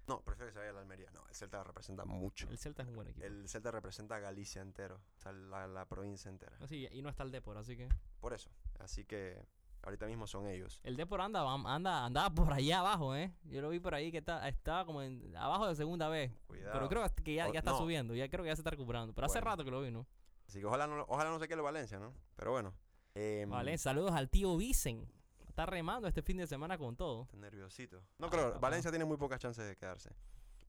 No, 0.08 0.24
prefiero 0.24 0.48
que 0.48 0.54
se 0.54 0.58
vaya 0.58 0.70
al 0.70 0.78
Almería. 0.78 1.08
No, 1.12 1.24
el 1.28 1.34
Celta 1.36 1.62
representa 1.62 2.04
mucho. 2.04 2.48
El 2.50 2.58
Celta 2.58 2.82
es 2.82 2.88
un 2.88 2.96
buen 2.96 3.06
equipo. 3.06 3.24
El 3.24 3.48
Celta 3.48 3.70
representa 3.70 4.16
a 4.16 4.18
Galicia 4.18 4.60
entero. 4.62 4.96
O 5.18 5.20
sea, 5.22 5.30
la, 5.30 5.68
la 5.68 5.84
provincia 5.88 6.28
entera. 6.28 6.56
No, 6.58 6.66
sí, 6.66 6.88
y 6.90 7.00
no 7.00 7.10
está 7.10 7.22
el 7.22 7.30
Depor, 7.30 7.56
así 7.58 7.76
que. 7.76 7.88
Por 8.18 8.32
eso. 8.32 8.50
Así 8.80 9.04
que 9.04 9.40
ahorita 9.82 10.06
mismo 10.06 10.26
son 10.26 10.46
ellos. 10.48 10.80
El 10.82 10.96
Depor 10.96 11.20
anda, 11.20 11.40
anda, 11.66 12.04
andaba 12.04 12.30
por 12.34 12.52
allá 12.52 12.80
abajo, 12.80 13.14
¿eh? 13.16 13.32
Yo 13.44 13.60
lo 13.62 13.70
vi 13.70 13.80
por 13.80 13.94
ahí 13.94 14.10
que 14.10 14.18
está, 14.18 14.46
estaba 14.48 14.84
como 14.84 15.02
en, 15.02 15.34
abajo 15.36 15.66
de 15.68 15.74
segunda 15.74 16.08
vez. 16.08 16.32
Cuidado. 16.46 16.72
Pero 16.72 16.88
creo 16.88 17.14
que 17.24 17.34
ya, 17.34 17.50
ya 17.52 17.58
está 17.60 17.72
no. 17.72 17.78
subiendo, 17.78 18.14
ya 18.14 18.28
creo 18.28 18.44
que 18.44 18.50
ya 18.50 18.56
se 18.56 18.60
está 18.60 18.70
recuperando. 18.70 19.12
Pero 19.14 19.26
hace 19.26 19.40
rato 19.40 19.64
que 19.64 19.70
lo 19.70 19.80
vi, 19.82 19.90
¿no? 19.90 20.06
Así 20.46 20.58
que 20.60 20.66
ojalá 20.66 20.86
no, 20.86 21.04
ojalá 21.08 21.30
no 21.30 21.38
se 21.38 21.46
quede 21.48 21.60
Valencia, 21.60 21.98
¿no? 21.98 22.12
Pero 22.36 22.50
bueno. 22.52 22.74
em, 23.14 23.48
Vale, 23.48 23.78
saludos 23.78 24.12
al 24.12 24.28
tío 24.28 24.56
Vicen. 24.56 25.06
Está 25.48 25.66
remando 25.66 26.06
este 26.08 26.22
fin 26.22 26.36
de 26.38 26.46
semana 26.46 26.78
con 26.78 26.96
todo. 26.96 27.22
Está 27.24 27.36
nerviosito. 27.36 28.02
No 28.18 28.26
Ah, 28.28 28.30
papá. 28.30 28.58
Valencia 28.58 28.90
tiene 28.90 29.04
muy 29.04 29.16
pocas 29.16 29.38
chances 29.40 29.66
de 29.66 29.76
quedarse. 29.76 30.10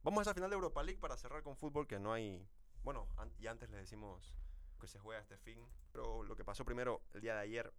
Vamos 0.04 0.20
a 0.20 0.22
esa 0.24 0.34
final 0.34 0.50
de 0.50 0.56
Europa 0.56 0.82
League 0.84 1.00
para 1.00 1.16
cerrar 1.18 1.44
con 1.44 1.56
fútbol 1.56 1.88
que 1.88 2.00
no 2.00 2.12
hay... 2.14 2.46
Bueno, 2.84 3.08
an- 3.18 3.32
y 3.40 3.46
antes 3.48 3.70
les 3.70 3.80
decimos 3.82 4.36
que 4.80 4.88
se 4.88 4.98
juega 5.00 5.22
este 5.22 5.38
fin. 5.38 5.60
Pero 5.92 6.24
lo 6.24 6.36
que 6.36 6.44
pasó 6.44 6.66
primero 6.66 7.02
el 7.14 7.22
día 7.22 7.36
de 7.36 7.42
ayer, 7.42 7.72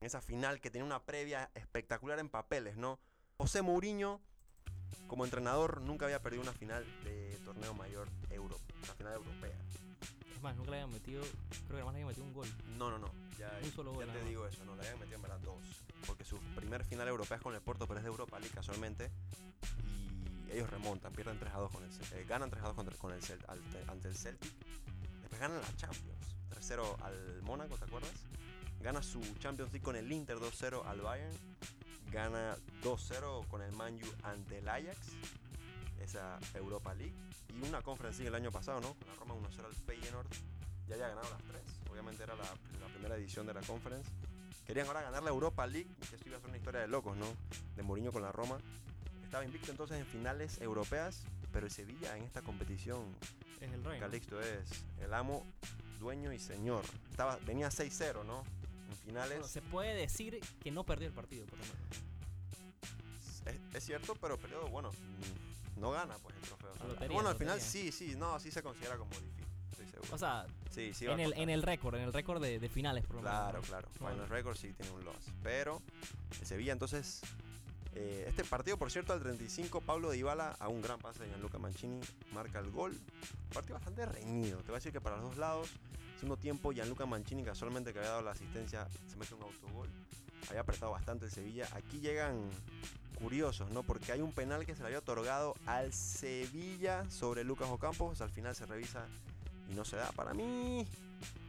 esa 0.00 0.20
final 0.20 0.60
que 0.60 0.70
tenía 0.70 0.84
una 0.84 1.02
previa 1.04 1.50
espectacular 1.54 2.18
en 2.18 2.28
papeles, 2.28 2.76
¿no? 2.76 2.98
José 3.36 3.62
Mourinho, 3.62 4.20
como 5.06 5.24
entrenador, 5.24 5.80
nunca 5.80 6.04
había 6.06 6.22
perdido 6.22 6.42
una 6.42 6.52
final 6.52 6.84
de 7.04 7.38
torneo 7.44 7.74
mayor 7.74 8.08
euro, 8.30 8.58
una 8.84 8.94
final 8.94 9.14
europea. 9.14 9.56
Es 10.34 10.42
más, 10.42 10.56
nunca 10.56 10.70
le 10.72 10.80
habían 10.80 10.92
metido, 10.92 11.22
creo 11.22 11.68
que 11.68 11.74
además 11.74 11.94
le 11.94 12.02
habían 12.02 12.08
metido 12.08 12.26
un 12.26 12.32
gol. 12.34 12.48
No, 12.78 12.90
no, 12.90 12.98
no. 12.98 13.10
Ya, 13.38 13.50
Un 13.62 13.72
solo 13.72 13.92
gol 13.92 14.06
ya 14.06 14.12
te 14.12 14.18
más. 14.18 14.28
digo 14.28 14.46
eso, 14.46 14.64
no, 14.64 14.74
le 14.76 14.82
habían 14.82 14.98
metido 15.00 15.16
en 15.16 15.22
verdad 15.22 15.38
dos. 15.40 15.62
Porque 16.06 16.24
su 16.24 16.38
primer 16.54 16.84
final 16.84 17.08
europea 17.08 17.38
es 17.38 17.42
con 17.42 17.54
el 17.54 17.62
Porto, 17.62 17.86
pero 17.86 17.98
es 17.98 18.04
de 18.04 18.10
Europa 18.10 18.38
League 18.38 18.54
casualmente. 18.54 19.10
Y 20.48 20.52
ellos 20.52 20.68
remontan, 20.70 21.12
pierden 21.12 21.38
3 21.38 21.52
a 21.54 21.58
2 21.58 21.72
con 21.72 21.82
el 21.82 21.90
Celtic. 21.90 22.12
eh, 22.18 22.24
ganan 22.28 22.50
3 22.50 22.62
a 22.62 22.66
2 22.66 22.74
contra, 22.76 22.94
con 22.96 23.12
el 23.12 23.20
Celt- 23.22 23.44
ante, 23.48 23.84
ante 23.88 24.08
el 24.08 24.16
Celtic. 24.16 24.52
Después 25.22 25.40
ganan 25.40 25.60
la 25.60 25.76
Champions. 25.76 26.36
3-0 26.50 26.96
al 27.02 27.42
Mónaco, 27.42 27.76
¿te 27.78 27.84
acuerdas? 27.84 28.12
Gana 28.84 29.02
su 29.02 29.20
Champions 29.38 29.72
League 29.72 29.82
con 29.82 29.96
el 29.96 30.12
Inter 30.12 30.36
2-0 30.36 30.84
al 30.84 31.00
Bayern. 31.00 31.34
Gana 32.12 32.54
2-0 32.82 33.48
con 33.48 33.62
el 33.62 33.72
Man 33.72 33.94
U 33.94 34.26
ante 34.26 34.58
el 34.58 34.68
Ajax. 34.68 34.98
Esa 36.02 36.38
Europa 36.52 36.92
League. 36.92 37.14
Y 37.48 37.66
una 37.66 37.80
Conference 37.80 38.18
League 38.18 38.28
el 38.28 38.34
año 38.34 38.52
pasado, 38.52 38.82
¿no? 38.82 38.94
Con 38.94 39.08
la 39.08 39.14
Roma 39.14 39.48
1-0 39.48 39.64
al 39.64 39.74
Feyenoord 39.74 40.26
ya 40.86 40.96
había 40.96 41.08
ganado 41.08 41.30
las 41.30 41.42
tres. 41.44 41.62
Obviamente 41.90 42.24
era 42.24 42.34
la, 42.34 42.44
la 42.44 42.86
primera 42.92 43.16
edición 43.16 43.46
de 43.46 43.54
la 43.54 43.62
conference. 43.62 44.10
Querían 44.66 44.86
ahora 44.86 45.00
ganar 45.00 45.22
la 45.22 45.30
Europa 45.30 45.66
League, 45.66 45.88
que 46.10 46.16
esto 46.16 46.28
iba 46.28 46.36
a 46.36 46.40
ser 46.40 46.50
una 46.50 46.58
historia 46.58 46.80
de 46.80 46.88
locos, 46.88 47.16
¿no? 47.16 47.26
De 47.76 47.82
Mourinho 47.82 48.12
con 48.12 48.20
la 48.20 48.32
Roma. 48.32 48.58
Estaba 49.22 49.46
invicto 49.46 49.70
entonces 49.70 49.98
en 49.98 50.04
finales 50.04 50.60
europeas, 50.60 51.24
pero 51.52 51.64
el 51.64 51.72
Sevilla 51.72 52.18
en 52.18 52.24
esta 52.24 52.42
competición, 52.42 53.16
Es 53.62 53.72
el 53.72 53.82
rey. 53.82 53.98
Calixto 53.98 54.42
es 54.42 54.84
el 55.00 55.14
amo, 55.14 55.46
dueño 55.98 56.34
y 56.34 56.38
señor. 56.38 56.84
Estaba, 57.10 57.38
venía 57.46 57.68
6-0, 57.68 58.26
¿no? 58.26 58.44
Finales. 59.04 59.38
Bueno, 59.38 59.48
se 59.48 59.62
puede 59.62 59.94
decir 59.94 60.40
que 60.62 60.70
no 60.70 60.84
perdió 60.84 61.08
el 61.08 61.14
partido, 61.14 61.46
por 61.46 61.58
lo 61.58 61.64
menos. 61.64 61.78
Es, 63.46 63.74
es 63.76 63.84
cierto, 63.84 64.14
pero 64.20 64.38
periodo, 64.38 64.68
bueno, 64.68 64.90
no 65.76 65.90
gana 65.90 66.16
pues 66.22 66.34
el 66.36 66.42
trofeo. 66.42 66.70
Lotería, 66.88 67.14
bueno, 67.14 67.28
al 67.28 67.36
final 67.36 67.60
sí, 67.60 67.92
sí, 67.92 68.14
no, 68.16 68.40
sí 68.40 68.50
se 68.50 68.62
considera 68.62 68.96
como 68.96 69.10
difícil, 69.10 69.44
estoy 69.70 69.86
seguro. 69.86 70.14
O 70.14 70.18
sea, 70.18 70.46
sí, 70.70 70.94
sí 70.94 71.06
en 71.06 71.20
el, 71.20 71.32
en 71.34 71.50
el 71.50 71.62
récord, 71.62 71.94
en 71.96 72.02
el 72.02 72.12
récord 72.12 72.40
de, 72.42 72.58
de 72.58 72.68
finales, 72.70 73.04
por 73.04 73.16
lo 73.16 73.22
menos. 73.22 73.38
Claro, 73.38 73.60
claro. 73.62 73.88
No, 74.00 74.08
Final 74.08 74.28
Record 74.28 74.56
sí 74.56 74.72
tiene 74.72 74.90
un 74.92 75.04
loss. 75.04 75.26
Pero 75.42 75.82
el 76.40 76.46
Sevilla 76.46 76.72
entonces... 76.72 77.20
eh, 77.94 78.24
este 78.26 78.44
partido, 78.44 78.78
por 78.78 78.90
cierto, 78.90 79.12
al 79.12 79.20
35, 79.20 79.82
Pablo 79.82 80.10
Dybala 80.10 80.56
a 80.58 80.68
un 80.68 80.80
gran 80.80 80.98
pase 80.98 81.24
de 81.24 81.28
Gianluca 81.28 81.58
Mancini 81.58 82.00
marca 82.32 82.58
el 82.60 82.70
gol. 82.70 82.98
Partido 83.52 83.74
bastante 83.74 84.06
reñido. 84.06 84.58
Te 84.58 84.68
voy 84.68 84.76
a 84.76 84.78
decir 84.78 84.92
que 84.92 85.00
para 85.02 85.16
los 85.16 85.26
dos 85.30 85.36
lados, 85.36 85.68
segundo 86.24 86.40
tiempo, 86.40 86.72
Gianluca 86.72 87.04
Mancini, 87.04 87.44
casualmente 87.44 87.92
que 87.92 87.98
había 87.98 88.12
dado 88.12 88.22
la 88.22 88.30
asistencia, 88.30 88.88
se 89.08 89.16
mete 89.18 89.34
un 89.34 89.42
autogol. 89.42 89.90
Había 90.48 90.62
apretado 90.62 90.92
bastante 90.92 91.26
el 91.26 91.30
Sevilla. 91.30 91.68
Aquí 91.74 92.00
llegan 92.00 92.48
curiosos, 93.18 93.70
¿no? 93.72 93.82
Porque 93.82 94.10
hay 94.10 94.22
un 94.22 94.32
penal 94.32 94.64
que 94.64 94.74
se 94.74 94.80
le 94.80 94.86
había 94.86 95.00
otorgado 95.00 95.54
al 95.66 95.92
Sevilla 95.92 97.04
sobre 97.10 97.44
Lucas 97.44 97.68
Ocampos. 97.68 98.22
Al 98.22 98.30
final 98.30 98.54
se 98.54 98.64
revisa 98.64 99.06
y 99.70 99.74
no 99.74 99.84
se 99.84 99.96
da. 99.96 100.12
Para 100.12 100.32
mí 100.32 100.88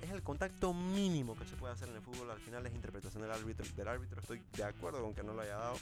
es 0.02 0.12
el 0.12 0.22
contacto 0.24 0.74
mínimo 0.74 1.38
que 1.38 1.46
se 1.46 1.56
puede 1.56 1.74
hacer 1.74 1.88
en 1.88 1.96
el 1.96 2.02
fútbol. 2.02 2.30
Al 2.30 2.40
final 2.40 2.66
es 2.66 2.76
interpretación 2.76 3.22
del 3.22 3.32
árbitro. 3.32 3.66
Del 3.78 3.88
árbitro. 3.88 4.20
Estoy 4.20 4.44
de 4.58 4.66
acuerdo 4.66 5.02
con 5.02 5.14
que 5.14 5.24
no 5.24 5.34
lo 5.34 5.42
haya 5.42 5.56
dado. 5.56 5.78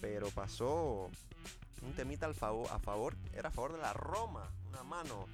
Pero 0.00 0.30
pasó 0.30 1.10
un 1.82 1.92
temita 1.96 2.26
al 2.26 2.36
favor, 2.36 2.68
a 2.70 2.78
favor. 2.78 3.16
Era 3.32 3.48
a 3.48 3.52
favor 3.52 3.72
de 3.72 3.78
la 3.78 3.92
Roma. 3.92 4.48
Una 4.68 4.84
mano 4.84 5.26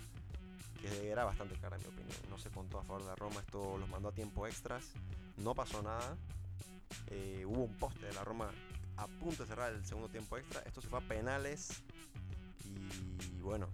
que 0.82 1.10
era 1.10 1.24
bastante 1.24 1.54
cara 1.56 1.76
en 1.76 1.82
mi 1.82 1.88
opinión. 1.88 2.16
No 2.28 2.38
se 2.38 2.50
contó 2.50 2.78
a 2.78 2.84
favor 2.84 3.02
de 3.02 3.08
la 3.08 3.16
Roma. 3.16 3.40
Esto 3.40 3.78
los 3.78 3.88
mandó 3.88 4.08
a 4.08 4.12
tiempo 4.12 4.46
extras. 4.46 4.92
No 5.38 5.54
pasó 5.54 5.82
nada. 5.82 6.16
Eh, 7.08 7.44
hubo 7.46 7.64
un 7.64 7.74
poste 7.76 8.06
de 8.06 8.12
la 8.12 8.24
Roma 8.24 8.50
a 8.96 9.06
punto 9.06 9.44
de 9.44 9.48
cerrar 9.48 9.72
el 9.72 9.84
segundo 9.86 10.08
tiempo 10.08 10.36
extra. 10.36 10.60
Esto 10.62 10.82
se 10.82 10.88
fue 10.88 10.98
a 10.98 11.02
penales. 11.02 11.82
Y 13.36 13.40
bueno. 13.40 13.68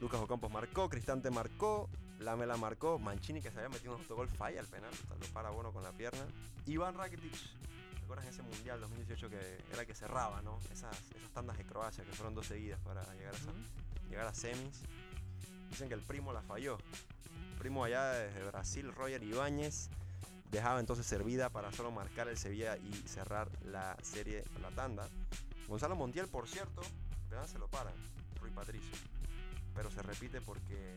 Lucas 0.00 0.20
Ocampos 0.20 0.50
marcó, 0.50 0.88
Cristante 0.88 1.30
marcó, 1.30 1.88
Lamela 2.18 2.56
marcó, 2.56 2.98
Mancini 2.98 3.40
que 3.40 3.50
se 3.50 3.58
había 3.58 3.70
metido 3.70 3.94
un 3.94 4.00
autogol 4.00 4.28
falla 4.28 4.60
el 4.60 4.66
penal, 4.66 4.90
lo 5.18 5.26
para 5.28 5.50
bueno 5.50 5.72
con 5.72 5.82
la 5.82 5.92
pierna. 5.92 6.26
Iván 6.66 6.94
Rakitic, 6.94 7.32
¿recuerdas 8.00 8.26
ese 8.26 8.42
mundial 8.42 8.80
2018 8.80 9.30
que 9.30 9.58
era 9.72 9.86
que 9.86 9.94
cerraba, 9.94 10.42
¿no? 10.42 10.58
Esas, 10.72 10.98
esas 11.14 11.30
tandas 11.32 11.56
de 11.56 11.64
Croacia 11.64 12.04
que 12.04 12.12
fueron 12.12 12.34
dos 12.34 12.46
seguidas 12.46 12.80
para 12.80 13.02
llegar 13.14 13.34
a, 13.34 14.08
llegar 14.10 14.26
a 14.26 14.34
semis. 14.34 14.82
Dicen 15.74 15.88
que 15.88 15.94
el 15.96 16.02
primo 16.02 16.32
la 16.32 16.40
falló. 16.40 16.78
El 17.50 17.58
primo 17.58 17.82
allá 17.82 18.12
desde 18.12 18.44
Brasil, 18.44 18.92
Roger 18.94 19.20
Ibáñez, 19.24 19.88
dejaba 20.52 20.78
entonces 20.78 21.04
servida 21.04 21.50
para 21.50 21.72
solo 21.72 21.90
marcar 21.90 22.28
el 22.28 22.38
Sevilla 22.38 22.76
y 22.76 22.92
cerrar 23.08 23.50
la 23.64 23.96
serie, 24.00 24.44
la 24.62 24.70
tanda. 24.70 25.08
Gonzalo 25.66 25.96
Montiel, 25.96 26.28
por 26.28 26.46
cierto, 26.46 26.80
penal 27.28 27.48
se 27.48 27.58
lo 27.58 27.66
paran, 27.66 27.92
Rui 28.40 28.52
Patricio. 28.52 28.96
Pero 29.74 29.90
se 29.90 30.00
repite 30.02 30.40
porque 30.40 30.96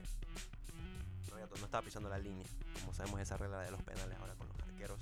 no 1.32 1.66
estaba 1.66 1.82
pisando 1.82 2.08
la 2.08 2.20
línea. 2.20 2.46
Como 2.80 2.94
sabemos 2.94 3.20
esa 3.20 3.36
regla 3.36 3.62
de 3.62 3.72
los 3.72 3.82
penales 3.82 4.16
ahora 4.20 4.36
con 4.36 4.48
los 4.48 4.60
arqueros. 4.60 5.00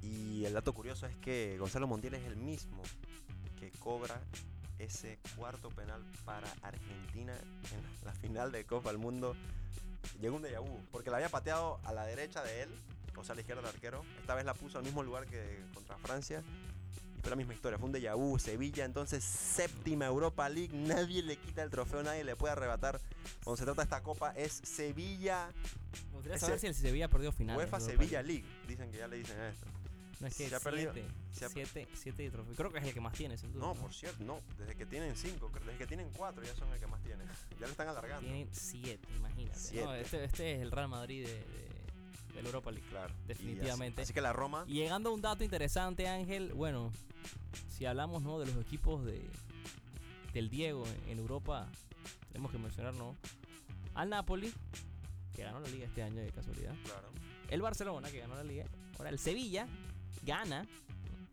Y 0.00 0.44
el 0.44 0.52
dato 0.52 0.72
curioso 0.72 1.06
es 1.06 1.16
que 1.16 1.58
Gonzalo 1.58 1.88
Montiel 1.88 2.14
es 2.14 2.24
el 2.24 2.36
mismo 2.36 2.84
que 3.58 3.72
cobra 3.80 4.20
ese 4.78 5.18
cuarto 5.36 5.70
penal 5.70 6.02
para 6.24 6.50
Argentina 6.62 7.32
en 7.34 8.04
la 8.04 8.12
final 8.12 8.52
de 8.52 8.64
Copa 8.64 8.90
del 8.90 8.98
Mundo. 8.98 9.34
Llegó 10.20 10.36
un 10.36 10.42
déjà 10.42 10.60
vu, 10.60 10.80
porque 10.92 11.10
la 11.10 11.16
había 11.16 11.28
pateado 11.28 11.80
a 11.84 11.92
la 11.92 12.04
derecha 12.06 12.42
de 12.42 12.62
él, 12.62 12.70
o 13.16 13.24
sea, 13.24 13.32
a 13.32 13.36
la 13.36 13.40
izquierda 13.40 13.62
del 13.62 13.70
arquero. 13.70 14.04
Esta 14.20 14.34
vez 14.34 14.44
la 14.44 14.54
puso 14.54 14.78
al 14.78 14.84
mismo 14.84 15.02
lugar 15.02 15.26
que 15.26 15.64
contra 15.74 15.96
Francia. 15.98 16.42
Y 17.16 17.20
fue 17.20 17.30
la 17.30 17.36
misma 17.36 17.54
historia, 17.54 17.78
fue 17.78 17.88
un 17.88 17.94
déjà 17.94 18.14
vu. 18.14 18.38
Sevilla, 18.38 18.84
entonces 18.84 19.24
séptima 19.24 20.06
Europa 20.06 20.48
League. 20.48 20.76
Nadie 20.76 21.22
le 21.22 21.36
quita 21.36 21.62
el 21.62 21.70
trofeo, 21.70 22.02
nadie 22.02 22.24
le 22.24 22.36
puede 22.36 22.52
arrebatar. 22.52 23.00
Cuando 23.42 23.56
se 23.56 23.64
trata 23.64 23.82
de 23.82 23.84
esta 23.84 24.02
copa, 24.02 24.32
es 24.36 24.52
Sevilla, 24.52 25.50
Me 26.10 26.16
gustaría 26.16 26.38
saber 26.38 26.58
si 26.60 26.66
el 26.66 26.74
Sevilla 26.74 27.08
perdió 27.08 27.32
final. 27.32 27.56
UEFA 27.56 27.80
Sevilla 27.80 28.22
League. 28.22 28.44
Dicen 28.68 28.90
que 28.90 28.98
ya 28.98 29.08
le 29.08 29.16
dicen 29.16 29.40
esto. 29.40 29.66
No 30.20 30.26
es 30.28 30.36
que 30.36 30.48
Se 30.48 30.54
ha 30.54 30.60
perdido- 30.60 30.92
siete, 30.94 31.08
se 31.32 31.44
ha- 31.44 31.48
siete, 31.50 31.88
siete 31.94 32.30
trofeos. 32.30 32.56
Creo 32.56 32.72
que 32.72 32.78
es 32.78 32.84
el 32.84 32.94
que 32.94 33.00
más 33.00 33.12
tiene, 33.12 33.36
sin 33.36 33.52
duda. 33.52 33.66
No, 33.66 33.74
por 33.74 33.92
cierto, 33.92 34.24
no. 34.24 34.40
Desde 34.58 34.74
que 34.74 34.86
tienen 34.86 35.14
cinco, 35.16 35.50
desde 35.52 35.76
que 35.76 35.86
tienen 35.86 36.10
cuatro, 36.16 36.42
ya 36.42 36.54
son 36.56 36.72
el 36.72 36.80
que 36.80 36.86
más 36.86 37.02
tienen. 37.02 37.26
Ya 37.60 37.66
le 37.66 37.72
están 37.72 37.88
alargando. 37.88 38.22
Tienen 38.26 38.48
siete, 38.52 39.06
imagínate. 39.16 39.84
No, 39.84 39.94
este, 39.94 40.24
este 40.24 40.52
es 40.54 40.60
el 40.62 40.70
Real 40.70 40.88
Madrid 40.88 41.26
de, 41.26 41.32
de, 41.34 42.34
de 42.34 42.42
la 42.42 42.48
Europa 42.48 42.70
League. 42.70 42.88
Claro. 42.88 43.12
así- 43.14 43.26
Definitivamente. 43.28 44.02
Así, 44.02 44.12
que 44.14 44.20
la 44.22 44.32
Roma. 44.32 44.64
Y 44.66 44.74
llegando 44.74 45.10
a 45.10 45.12
un 45.12 45.20
dato 45.20 45.44
interesante, 45.44 46.08
Ángel, 46.08 46.54
bueno, 46.54 46.90
si 47.68 47.84
hablamos 47.84 48.22
¿no? 48.22 48.38
de 48.38 48.46
los 48.46 48.56
equipos 48.56 49.04
de, 49.04 49.20
del 50.32 50.48
Diego 50.48 50.86
en, 50.86 51.10
en 51.10 51.18
Europa, 51.18 51.68
tenemos 52.32 52.50
que 52.50 52.58
mencionar 52.58 52.94
¿no? 52.94 53.14
al 53.94 54.08
Napoli, 54.08 54.50
que 55.34 55.42
ganó 55.42 55.60
la 55.60 55.68
liga 55.68 55.84
este 55.84 56.02
año 56.02 56.22
de 56.22 56.30
casualidad, 56.30 56.74
Claro. 56.84 57.10
el 57.50 57.60
Barcelona, 57.60 58.10
que 58.10 58.20
ganó 58.20 58.34
la 58.34 58.44
liga, 58.44 58.64
ahora 58.96 59.10
el 59.10 59.18
Sevilla 59.18 59.66
gana 60.22 60.66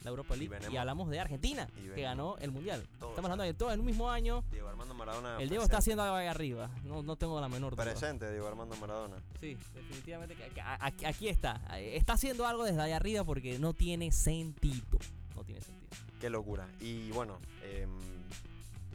la 0.04 0.10
Europa 0.10 0.36
League 0.36 0.58
y, 0.72 0.78
hablamos 0.78 1.10
de 1.10 1.20
Argentina, 1.20 1.68
que 1.96 2.02
ganó 2.02 2.38
el 2.40 2.52
Mundial. 2.52 2.82
Estamos 2.94 3.20
hablando 3.20 3.44
de 3.44 3.54
todo 3.54 3.72
en 3.72 3.80
un 3.80 3.86
mismo 3.86 4.10
año. 4.10 4.44
Diego 4.52 4.68
Armando 4.68 4.94
Maradona. 4.94 5.34
El 5.40 5.50
Diego 5.50 5.64
presente. 5.64 5.66
está 5.66 5.78
haciendo 5.78 6.04
algo 6.04 6.16
ahí 6.16 6.28
arriba, 6.28 6.70
no, 6.84 7.04
no 7.04 7.16
tengo 7.16 7.40
la 7.40 7.48
menor 7.48 7.76
duda. 7.76 7.86
Presente, 7.86 8.30
Diego 8.32 8.48
Armando 8.48 8.76
Maradona. 8.76 9.16
Sí, 9.40 9.58
definitivamente 9.74 10.36
aquí, 10.80 11.06
aquí 11.06 11.30
está. 11.30 11.62
Está 11.80 12.14
haciendo 12.14 12.46
algo 12.46 12.66
desde 12.66 12.82
ahí 12.82 12.92
arriba 12.92 13.24
porque 13.24 13.60
no 13.60 13.74
tiene 13.74 14.12
sentido. 14.12 15.00
No 15.36 15.44
tiene 15.44 15.62
sentido. 15.62 15.90
Qué 16.20 16.30
locura. 16.30 16.68
Y 16.80 17.12
bueno, 17.12 17.40
em, 17.64 17.90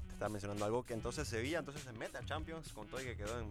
te 0.06 0.12
estaba 0.12 0.28
mencionando 0.28 0.64
algo 0.64 0.84
que 0.84 0.94
entonces 0.94 1.26
Sevilla 1.26 1.60
entonces 1.60 1.82
se 1.82 1.92
mete 1.92 2.18
a 2.18 2.24
Champions 2.24 2.72
con 2.72 2.86
todo 2.86 3.00
y 3.00 3.04
que 3.04 3.16
quedó 3.16 3.40
en 3.40 3.46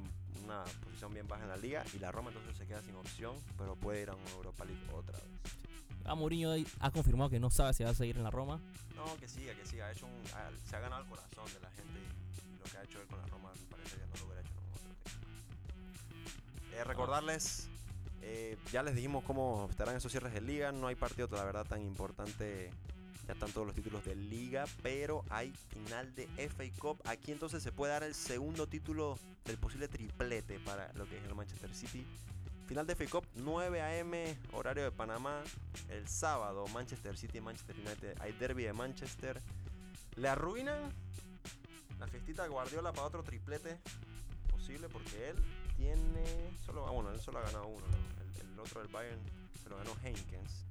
una 0.45 0.63
posición 0.83 1.13
bien 1.13 1.27
baja 1.27 1.43
en 1.43 1.49
la 1.49 1.57
liga. 1.57 1.83
Y 1.93 1.99
la 1.99 2.11
Roma 2.11 2.29
entonces 2.29 2.55
se 2.55 2.67
queda 2.67 2.81
sin 2.81 2.95
opción, 2.95 3.35
pero 3.57 3.75
puede 3.75 4.03
ir 4.03 4.09
a 4.09 4.15
una 4.15 4.29
Europa 4.31 4.65
League 4.65 4.81
otra 4.93 5.17
vez. 5.17 5.57
A 6.07 6.15
Mourinho 6.15 6.51
hoy 6.51 6.65
ha 6.79 6.89
confirmado 6.91 7.29
que 7.29 7.39
no 7.39 7.49
sabe 7.49 7.73
si 7.73 7.83
va 7.83 7.89
a 7.91 7.93
seguir 7.93 8.17
en 8.17 8.23
la 8.23 8.31
Roma. 8.31 8.59
No, 8.95 9.15
que 9.17 9.27
siga, 9.27 9.53
que 9.55 9.65
siga. 9.65 9.87
Ha 9.87 9.91
hecho 9.91 10.05
un, 10.05 10.13
ha- 10.33 10.49
se 10.69 10.75
ha 10.75 10.79
ganado 10.79 11.03
el 11.03 11.09
corazón 11.09 11.45
de 11.53 11.59
la 11.59 11.69
gente 11.71 11.99
y, 11.99 12.57
lo 12.57 12.63
que 12.63 12.77
ha 12.77 12.83
hecho 12.83 13.01
él 13.01 13.07
con 13.07 13.19
la 13.19 13.25
Roma 13.27 13.51
me 13.53 13.65
parece 13.75 13.95
que 13.97 14.05
no 14.07 14.15
lo 14.17 14.25
hubiera 14.25 14.41
hecho 14.41 14.51
en 14.51 14.57
otro. 14.91 16.77
Eh, 16.77 16.83
recordarles, 16.83 17.67
eh, 18.21 18.57
ya 18.71 18.83
les 18.83 18.95
dijimos 18.95 19.23
cómo 19.25 19.67
estarán 19.69 19.95
esos 19.97 20.11
cierres 20.11 20.33
de 20.33 20.41
liga. 20.41 20.71
No 20.71 20.87
hay 20.87 20.95
partido, 20.95 21.27
la 21.31 21.43
verdad, 21.43 21.65
tan 21.65 21.81
importante. 21.81 22.71
Ya 23.27 23.33
están 23.33 23.51
todos 23.51 23.67
los 23.67 23.75
títulos 23.75 24.05
de 24.05 24.15
liga, 24.15 24.63
pero 24.81 25.25
hay 25.29 25.51
final 25.51 26.15
de 26.15 26.27
FA 26.47 26.63
Cup. 26.79 27.01
Aquí 27.03 27.33
entonces 27.33 27.61
se 27.61 27.73
puede 27.73 27.91
dar 27.91 28.03
el 28.03 28.15
segundo 28.15 28.67
título 28.67 29.19
del 29.43 29.57
posible 29.57 29.89
triplete 29.89 30.59
para 30.61 30.93
lo 30.93 31.05
que 31.09 31.17
es 31.17 31.23
el 31.25 31.35
Manchester 31.35 31.75
City. 31.75 32.05
Final 32.67 32.85
de 32.85 32.95
FA 32.95 33.05
Cup, 33.05 33.25
9 33.35 33.81
a.m., 33.81 34.37
horario 34.51 34.83
de 34.83 34.91
Panamá. 34.91 35.41
El 35.89 36.05
sábado, 36.09 36.65
Manchester 36.73 37.17
City, 37.17 37.39
Manchester 37.39 37.77
United. 37.77 38.21
Hay 38.21 38.33
derby 38.33 38.63
de 38.63 38.73
Manchester. 38.73 39.41
¿Le 40.17 40.27
arruinan 40.27 40.93
la 41.97 42.07
fiestita 42.07 42.43
de 42.43 42.49
Guardiola 42.49 42.91
para 42.91 43.07
otro 43.07 43.23
triplete? 43.23 43.77
Posible, 44.51 44.89
porque 44.89 45.29
él 45.29 45.37
tiene. 45.77 46.25
Solo, 46.65 46.85
ah, 46.85 46.91
bueno, 46.91 47.11
él 47.11 47.21
solo 47.21 47.39
ha 47.39 47.43
ganado 47.43 47.67
uno. 47.67 47.85
¿no? 47.87 48.41
El, 48.41 48.51
el 48.51 48.59
otro 48.59 48.81
del 48.81 48.91
Bayern 48.91 49.21
se 49.63 49.69
lo 49.69 49.77
ganó 49.77 49.91
Heinkens. 50.03 50.66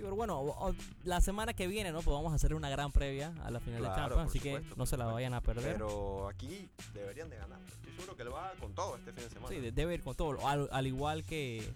Sí, 0.00 0.04
pero 0.04 0.16
bueno, 0.16 0.40
o- 0.40 0.68
o- 0.70 0.74
la 1.04 1.20
semana 1.20 1.52
que 1.52 1.66
viene, 1.66 1.92
¿no? 1.92 2.00
Pues 2.00 2.14
vamos 2.14 2.32
a 2.32 2.36
hacer 2.36 2.54
una 2.54 2.70
gran 2.70 2.90
previa 2.90 3.34
a 3.44 3.50
la 3.50 3.60
final 3.60 3.80
Claro, 3.80 3.94
de 3.94 4.00
Champions. 4.00 4.28
Así 4.30 4.38
supuesto, 4.38 4.74
que 4.74 4.78
no 4.78 4.86
se 4.86 4.96
la 4.96 5.04
vayan 5.06 5.34
a 5.34 5.40
perder. 5.42 5.72
Pero 5.74 6.28
aquí 6.28 6.70
deberían 6.94 7.28
de 7.28 7.36
ganar. 7.36 7.60
Estoy 7.68 7.92
seguro 7.94 8.16
que 8.16 8.22
él 8.22 8.32
va 8.32 8.52
con 8.60 8.74
todo 8.74 8.96
este 8.96 9.12
fin 9.12 9.24
de 9.24 9.30
semana. 9.30 9.48
sí, 9.54 9.60
de- 9.60 9.72
debe 9.72 9.94
ir 9.94 10.02
con 10.02 10.14
todo. 10.14 10.46
Al, 10.46 10.68
al 10.72 10.86
igual 10.86 11.22
que. 11.24 11.70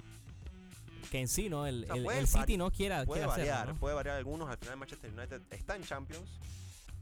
Que 1.10 1.20
en 1.20 1.28
sí, 1.28 1.48
¿no? 1.50 1.66
El, 1.66 1.84
O 1.90 1.94
sea, 1.94 2.18
el- 2.18 2.26
City 2.26 2.56
no 2.56 2.70
quiera, 2.70 3.04
puede 3.04 3.20
quiera 3.20 3.32
hacerlo, 3.34 3.50
variar, 3.52 3.68
¿no? 3.74 3.78
puede 3.80 3.94
variar 3.94 4.16
algunos. 4.16 4.48
Al 4.48 4.56
final 4.56 4.76
Manchester 4.78 5.12
United 5.12 5.42
está 5.50 5.76
en 5.76 5.84
Champions. 5.84 6.28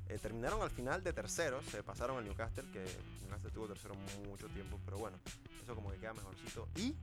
Eh, 0.08 0.18
terminaron 0.20 0.60
al 0.60 0.70
final 0.70 1.02
de 1.04 1.12
terceros, 1.12 1.64
se 1.66 1.82
pasaron 1.84 2.18
al 2.18 2.24
Newcastle, 2.24 2.64
que 2.72 2.84
Newcastle 3.22 3.50
tuvo 3.52 3.68
tercero 3.68 3.94
mucho 4.28 4.48
tiempo, 4.48 4.78
pero 4.84 4.98
bueno, 4.98 5.16
eso 5.62 5.74
como 5.74 5.90
que 5.92 5.98
queda 5.98 6.12
mejorcito. 6.12 6.68
Y 6.76 6.94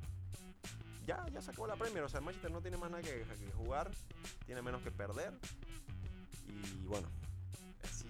ya, 1.10 1.26
ya 1.34 1.42
sacó 1.42 1.66
la 1.66 1.76
Premier, 1.76 2.04
o 2.04 2.10
sea, 2.10 2.20
el 2.20 2.26
Manchester 2.26 2.52
no 2.52 2.62
tiene 2.62 2.78
más 2.78 2.92
nada 2.92 3.02
que, 3.02 3.10
que 3.10 3.52
jugar, 3.54 3.90
tiene 4.46 4.62
menos 4.62 4.84
que 4.84 4.92
perder. 4.92 5.34
Y 6.48 6.86
bueno, 6.86 7.08
así 7.84 8.06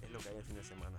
es 0.00 0.10
lo 0.10 0.18
que 0.20 0.30
hay 0.30 0.36
el 0.36 0.42
fin 0.42 0.56
de 0.56 0.64
semana. 0.64 0.98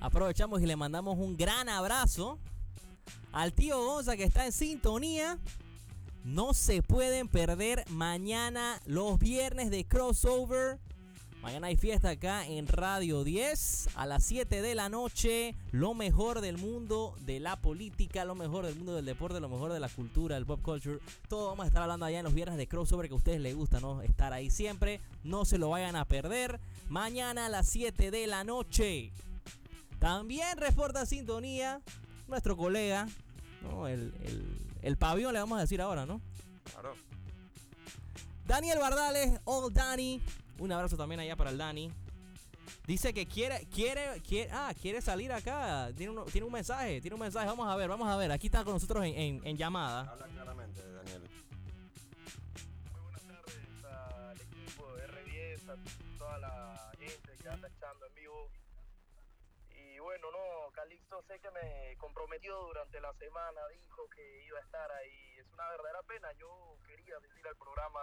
Aprovechamos 0.00 0.62
y 0.62 0.66
le 0.66 0.76
mandamos 0.76 1.18
un 1.18 1.36
gran 1.36 1.68
abrazo 1.68 2.38
al 3.32 3.52
tío 3.52 3.84
Gonza 3.84 4.16
que 4.16 4.24
está 4.24 4.46
en 4.46 4.52
sintonía. 4.52 5.38
No 6.24 6.54
se 6.54 6.82
pueden 6.82 7.28
perder 7.28 7.84
mañana 7.90 8.80
los 8.86 9.18
viernes 9.18 9.70
de 9.70 9.84
crossover. 9.84 10.78
Mañana 11.42 11.66
hay 11.66 11.76
fiesta 11.76 12.10
acá 12.10 12.46
en 12.46 12.68
Radio 12.68 13.24
10 13.24 13.88
a 13.96 14.06
las 14.06 14.22
7 14.24 14.62
de 14.62 14.76
la 14.76 14.88
noche. 14.88 15.56
Lo 15.72 15.92
mejor 15.92 16.40
del 16.40 16.56
mundo 16.56 17.16
de 17.22 17.40
la 17.40 17.56
política, 17.56 18.24
lo 18.24 18.36
mejor 18.36 18.64
del 18.64 18.76
mundo 18.76 18.94
del 18.94 19.04
deporte, 19.04 19.40
lo 19.40 19.48
mejor 19.48 19.72
de 19.72 19.80
la 19.80 19.88
cultura, 19.88 20.36
del 20.36 20.46
pop 20.46 20.62
culture. 20.62 21.00
Todo 21.28 21.48
vamos 21.48 21.64
a 21.64 21.66
estar 21.66 21.82
hablando 21.82 22.06
allá 22.06 22.20
en 22.20 22.24
los 22.24 22.34
viernes 22.34 22.58
de 22.58 22.68
crossover 22.68 23.08
que 23.08 23.14
a 23.14 23.16
ustedes 23.16 23.40
les 23.40 23.56
gusta, 23.56 23.80
¿no? 23.80 24.02
Estar 24.02 24.32
ahí 24.32 24.50
siempre. 24.50 25.00
No 25.24 25.44
se 25.44 25.58
lo 25.58 25.70
vayan 25.70 25.96
a 25.96 26.04
perder. 26.04 26.60
Mañana 26.88 27.46
a 27.46 27.48
las 27.48 27.68
7 27.68 28.12
de 28.12 28.28
la 28.28 28.44
noche. 28.44 29.10
También 29.98 30.56
reporta 30.58 31.06
sintonía 31.06 31.80
nuestro 32.28 32.56
colega, 32.56 33.08
¿no? 33.62 33.88
El, 33.88 34.14
el, 34.22 34.58
el 34.82 34.96
pabellón 34.96 35.32
le 35.32 35.40
vamos 35.40 35.58
a 35.58 35.62
decir 35.62 35.80
ahora, 35.80 36.06
¿no? 36.06 36.20
Claro. 36.70 36.94
Daniel 38.46 38.78
Bardales, 38.78 39.40
Old 39.44 39.74
Dani. 39.74 40.20
Un 40.58 40.72
abrazo 40.72 40.96
también 40.96 41.20
allá 41.20 41.36
para 41.36 41.50
el 41.50 41.58
Dani. 41.58 41.92
Dice 42.86 43.12
que 43.12 43.26
quiere, 43.26 43.66
quiere, 43.66 44.20
quiere, 44.26 44.50
ah, 44.52 44.72
quiere 44.80 45.00
salir 45.00 45.32
acá. 45.32 45.90
Tiene, 45.96 46.12
uno- 46.12 46.24
tiene 46.24 46.46
un 46.46 46.52
mensaje, 46.52 47.00
tiene 47.00 47.14
un 47.14 47.20
mensaje. 47.20 47.46
Vamos 47.46 47.68
a 47.68 47.76
ver, 47.76 47.88
vamos 47.88 48.08
a 48.08 48.16
ver. 48.16 48.30
Aquí 48.32 48.46
está 48.46 48.64
con 48.64 48.74
nosotros 48.74 49.04
en, 49.04 49.14
en- 49.18 49.46
en 49.46 49.56
llamada. 49.56 50.00
Habla 50.10 50.26
claramente, 50.28 50.80
Daniel. 50.92 51.22
Muy 52.92 53.00
buenas 53.02 53.22
tardes 53.22 53.84
al 53.84 54.40
equipo 54.40 54.92
de 54.94 55.06
R10, 55.08 55.68
a 55.70 56.18
toda 56.18 56.38
la 56.38 56.92
gente 56.98 57.36
que 57.40 57.48
anda 57.48 57.68
echando 57.68 58.06
en 58.06 58.14
vivo. 58.14 58.48
Y 59.70 59.98
bueno, 59.98 60.30
no, 60.30 60.72
Calixto 60.72 61.22
sé 61.28 61.38
que 61.40 61.50
me 61.50 61.96
comprometió 61.98 62.56
durante 62.66 63.00
la 63.00 63.12
semana, 63.14 63.60
dijo 63.82 64.08
que 64.14 64.44
iba 64.46 64.58
a 64.58 64.62
estar 64.62 64.90
ahí. 64.92 65.38
Es 65.38 65.46
una 65.52 65.68
verdadera 65.70 66.02
pena, 66.06 66.28
yo 66.38 66.76
quería 66.86 67.18
decir 67.20 67.46
al 67.46 67.56
programa, 67.56 68.00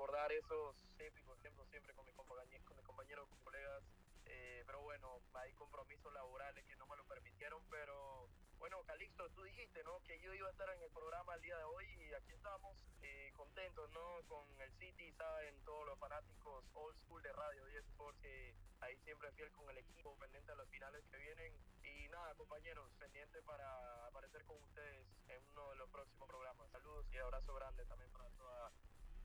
recordar 0.00 0.32
esos 0.32 0.76
épicos 0.98 1.38
tiempos 1.40 1.68
siempre 1.68 1.92
con 1.92 2.06
mis 2.06 2.14
compañeros, 2.14 2.64
con 2.64 2.74
mis 2.74 2.86
compañeros, 2.86 3.28
colegas. 3.44 3.84
Eh, 4.24 4.62
pero 4.64 4.80
bueno, 4.80 5.20
hay 5.34 5.52
compromisos 5.52 6.10
laborales 6.14 6.64
que 6.64 6.74
no 6.76 6.86
me 6.86 6.96
lo 6.96 7.04
permitieron, 7.04 7.62
pero 7.68 8.26
bueno, 8.58 8.82
Calixto, 8.84 9.28
tú 9.32 9.42
dijiste, 9.42 9.84
¿no? 9.84 10.00
Que 10.04 10.18
yo 10.20 10.32
iba 10.32 10.48
a 10.48 10.52
estar 10.52 10.70
en 10.70 10.82
el 10.82 10.90
programa 10.90 11.34
el 11.34 11.42
día 11.42 11.54
de 11.58 11.64
hoy 11.64 11.84
y 11.84 12.14
aquí 12.14 12.32
estamos 12.32 12.78
eh, 13.02 13.30
contentos, 13.36 13.90
¿no? 13.90 14.22
Con 14.26 14.48
el 14.62 14.72
City, 14.78 15.12
saben, 15.12 15.54
todos 15.66 15.84
los 15.84 15.98
fanáticos 15.98 16.64
old 16.72 16.96
school 17.04 17.22
de 17.22 17.32
Radio 17.34 17.66
10 17.66 17.84
Sports, 17.84 18.18
que 18.22 18.54
ahí 18.80 18.96
siempre 19.04 19.30
fiel 19.32 19.52
con 19.52 19.68
el 19.68 19.76
equipo, 19.76 20.16
pendiente 20.16 20.50
a 20.50 20.54
las 20.54 20.68
finales 20.70 21.04
que 21.10 21.18
vienen. 21.18 21.52
Y 21.84 22.08
nada, 22.08 22.34
compañeros, 22.36 22.90
pendiente 22.98 23.42
para 23.42 24.06
aparecer 24.06 24.46
con 24.46 24.56
ustedes 24.64 25.06
en 25.28 25.44
uno 25.50 25.68
de 25.72 25.76
los 25.76 25.90
próximos 25.90 26.26
programas. 26.26 26.70
Saludos 26.70 27.04
y 27.12 27.18
abrazo 27.18 27.54
grande 27.54 27.84
también 27.84 28.10
para 28.12 28.30
toda 28.30 28.72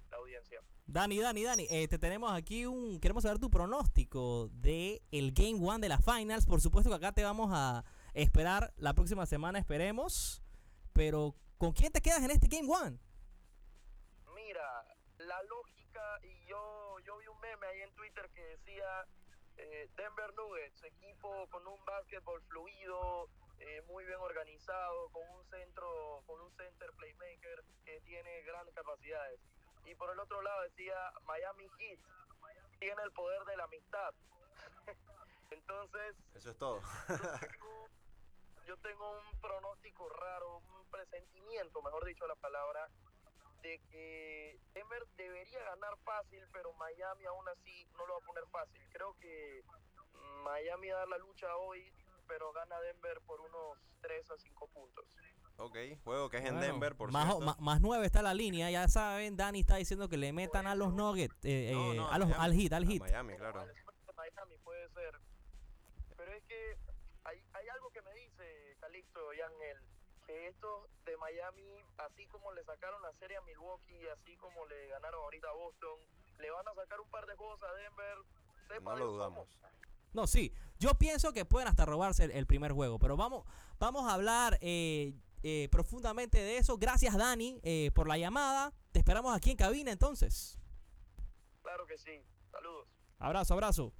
la 0.09 0.17
audiencia. 0.17 0.61
Dani, 0.87 1.19
Dani, 1.19 1.43
Dani, 1.43 1.67
eh, 1.69 1.87
te 1.87 1.97
tenemos 1.97 2.31
aquí 2.31 2.65
un. 2.65 2.99
Queremos 2.99 3.23
saber 3.23 3.39
tu 3.39 3.49
pronóstico 3.49 4.49
de 4.53 5.01
el 5.11 5.31
Game 5.31 5.59
One 5.59 5.79
de 5.79 5.89
las 5.89 6.03
Finals. 6.03 6.45
Por 6.45 6.61
supuesto 6.61 6.89
que 6.89 6.95
acá 6.97 7.11
te 7.11 7.23
vamos 7.23 7.49
a 7.51 7.83
esperar 8.13 8.73
la 8.77 8.93
próxima 8.93 9.25
semana, 9.25 9.59
esperemos. 9.59 10.41
Pero, 10.93 11.35
¿con 11.57 11.73
quién 11.73 11.91
te 11.91 12.01
quedas 12.01 12.23
en 12.23 12.31
este 12.31 12.47
Game 12.47 12.71
One? 12.71 12.99
Mira, 14.33 14.85
la 15.17 15.41
lógica, 15.43 16.19
y 16.23 16.47
yo, 16.47 16.99
yo 17.05 17.17
vi 17.17 17.27
un 17.27 17.39
meme 17.39 17.67
ahí 17.67 17.81
en 17.81 17.93
Twitter 17.95 18.29
que 18.33 18.41
decía 18.41 19.05
eh, 19.57 19.89
Denver 19.97 20.33
Nuggets, 20.35 20.83
equipo 20.83 21.47
con 21.49 21.65
un 21.67 21.83
básquetbol 21.83 22.41
fluido, 22.43 23.27
eh, 23.59 23.81
muy 23.87 24.05
bien 24.05 24.19
organizado, 24.19 25.09
con 25.09 25.23
un 25.29 25.43
centro, 25.49 26.21
con 26.25 26.39
un 26.41 26.51
center 26.55 26.91
playmaker 26.97 27.63
que 27.83 28.01
tiene 28.01 28.41
grandes 28.43 28.75
capacidades. 28.75 29.39
Y 29.85 29.95
por 29.95 30.11
el 30.11 30.19
otro 30.19 30.41
lado 30.41 30.61
decía 30.63 30.95
Miami 31.25 31.67
Heat, 31.77 31.99
tiene 32.79 33.01
el 33.03 33.11
poder 33.11 33.43
de 33.45 33.57
la 33.57 33.63
amistad. 33.63 34.13
Entonces, 35.51 36.15
Eso 36.33 36.49
es 36.51 36.57
todo. 36.57 36.81
yo 38.65 38.77
tengo 38.77 39.11
un 39.11 39.41
pronóstico 39.41 40.09
raro, 40.09 40.57
un 40.57 40.89
presentimiento, 40.89 41.81
mejor 41.81 42.05
dicho 42.05 42.25
la 42.27 42.35
palabra, 42.35 42.89
de 43.61 43.79
que 43.89 44.59
Denver 44.73 45.05
debería 45.17 45.63
ganar 45.63 45.97
fácil, 46.03 46.43
pero 46.51 46.73
Miami 46.73 47.25
aún 47.25 47.47
así 47.49 47.87
no 47.97 48.05
lo 48.05 48.13
va 48.13 48.19
a 48.19 48.25
poner 48.27 48.47
fácil. 48.47 48.81
Creo 48.91 49.15
que 49.19 49.63
Miami 50.43 50.89
va 50.89 50.97
a 50.97 50.99
dar 50.99 51.07
la 51.09 51.17
lucha 51.19 51.55
hoy, 51.57 51.91
pero 52.27 52.51
gana 52.53 52.79
Denver 52.79 53.19
por 53.25 53.39
unos 53.41 53.77
3 54.01 54.31
a 54.31 54.37
5 54.37 54.67
puntos. 54.67 55.05
Ok, 55.57 55.77
juego 56.03 56.29
que 56.29 56.37
es 56.37 56.45
en 56.45 56.59
Denver, 56.59 56.95
por 56.95 57.11
más, 57.11 57.25
cierto. 57.33 57.55
más 57.61 57.81
nueve 57.81 58.05
está 58.05 58.21
la 58.21 58.33
línea, 58.33 58.69
ya 58.69 58.87
saben. 58.87 59.35
Dani 59.37 59.59
está 59.61 59.75
diciendo 59.77 60.09
que 60.09 60.17
le 60.17 60.33
metan 60.33 60.67
a 60.67 60.75
los 60.75 60.93
Nuggets, 60.93 61.35
eh, 61.43 61.71
No, 61.73 61.93
eh, 61.93 61.95
no, 61.95 62.11
a 62.11 62.17
los, 62.19 62.29
Miami. 62.29 62.43
al 62.45 62.53
Hit, 62.53 62.73
al 62.73 62.85
Hit. 62.85 63.01
Miami, 63.01 63.35
claro. 63.37 63.65
Miami 64.15 64.57
puede 64.63 64.89
ser. 64.89 65.19
Pero 66.17 66.31
es 66.33 66.43
que 66.45 66.77
hay, 67.23 67.37
hay 67.53 67.67
algo 67.69 67.89
que 67.91 68.01
me 68.01 68.13
dice 68.13 68.77
Calixto 68.79 69.33
y 69.33 69.41
Ángel, 69.41 69.77
que 70.27 70.47
estos 70.47 70.89
de 71.05 71.17
Miami, 71.17 71.83
así 71.97 72.25
como 72.27 72.51
le 72.53 72.63
sacaron 72.63 73.01
la 73.01 73.13
serie 73.19 73.37
a 73.37 73.41
Milwaukee, 73.41 74.07
así 74.13 74.35
como 74.37 74.65
le 74.67 74.87
ganaron 74.87 75.21
ahorita 75.23 75.47
a 75.49 75.53
Boston, 75.53 75.99
le 76.39 76.49
van 76.51 76.67
a 76.67 76.73
sacar 76.75 76.99
un 76.99 77.09
par 77.09 77.25
de 77.25 77.35
juegos 77.35 77.59
a 77.63 77.73
Denver. 77.73 78.17
sepa 78.67 78.91
No 78.91 78.95
lo 78.97 79.05
cómo. 79.05 79.11
dudamos. 79.17 79.47
No, 80.13 80.27
sí. 80.27 80.53
Yo 80.79 80.95
pienso 80.95 81.33
que 81.33 81.43
pueden 81.45 81.67
hasta 81.67 81.85
robarse 81.85 82.23
el, 82.23 82.31
el 82.31 82.47
primer 82.47 82.71
juego. 82.71 82.99
Pero 82.99 83.17
vamos, 83.17 83.45
vamos 83.79 84.09
a 84.09 84.13
hablar 84.13 84.57
eh, 84.61 85.13
eh, 85.47 85.69
profundamente 85.69 86.39
de 86.39 86.57
eso. 86.57 86.75
Gracias, 86.77 87.15
Dani, 87.15 87.59
eh, 87.61 87.91
por 87.93 88.07
la 88.07 88.17
llamada. 88.17 88.73
Te 88.91 88.97
esperamos 88.99 89.35
aquí 89.35 89.51
en 89.51 89.57
cabina 89.57 89.91
entonces. 89.91 90.57
Claro 91.61 91.85
que 91.85 91.99
sí. 91.99 92.19
Saludos. 92.51 92.87
Abrazo, 93.19 93.53
abrazo. 93.53 93.93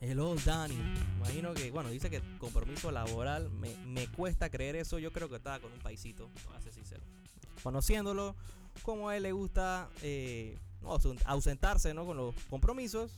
Hello, 0.00 0.34
Dani. 0.44 0.74
Imagino 1.16 1.54
que, 1.54 1.70
bueno, 1.70 1.88
dice 1.88 2.10
que 2.10 2.20
compromiso 2.38 2.90
laboral. 2.90 3.48
Me, 3.50 3.74
me 3.86 4.06
cuesta 4.08 4.50
creer 4.50 4.76
eso. 4.76 4.98
Yo 4.98 5.12
creo 5.12 5.30
que 5.30 5.36
estaba 5.36 5.60
con 5.60 5.72
un 5.72 5.78
paisito, 5.78 6.28
voy 6.46 6.56
a 6.56 6.60
ser 6.60 6.74
sincero. 6.74 7.02
Conociéndolo, 7.62 8.36
como 8.82 9.08
a 9.08 9.16
él 9.16 9.22
le 9.22 9.32
gusta 9.32 9.88
eh, 10.02 10.58
no, 10.82 10.90
ausen- 10.94 11.22
ausentarse 11.24 11.94
¿no? 11.94 12.04
con 12.04 12.18
los 12.18 12.34
compromisos. 12.50 13.12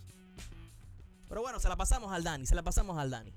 Pero 1.28 1.40
bueno, 1.40 1.58
se 1.58 1.68
la 1.68 1.74
pasamos 1.74 2.12
al 2.12 2.22
Dani, 2.22 2.46
se 2.46 2.54
la 2.54 2.62
pasamos 2.62 2.96
al 2.98 3.10
Dani. 3.10 3.32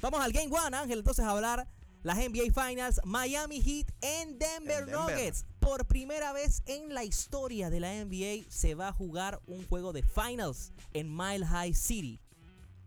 Vamos 0.00 0.20
al 0.20 0.30
Game 0.30 0.54
One, 0.56 0.76
Ángel, 0.76 0.98
entonces 1.00 1.24
a 1.24 1.30
hablar 1.30 1.66
las 2.06 2.18
NBA 2.18 2.52
Finals, 2.54 3.00
Miami 3.04 3.60
Heat 3.60 3.88
en 4.00 4.38
Denver, 4.38 4.84
En 4.84 4.86
Denver. 4.86 4.94
Nuggets. 4.94 5.44
Por 5.58 5.86
primera 5.86 6.32
vez 6.32 6.62
en 6.66 6.94
la 6.94 7.02
historia 7.02 7.68
de 7.68 7.80
la 7.80 7.92
NBA 7.92 8.48
se 8.48 8.76
va 8.76 8.86
a 8.88 8.92
jugar 8.92 9.40
un 9.48 9.66
juego 9.66 9.92
de 9.92 10.04
Finals 10.04 10.72
en 10.92 11.14
Mile 11.14 11.44
High 11.44 11.74
City. 11.74 12.20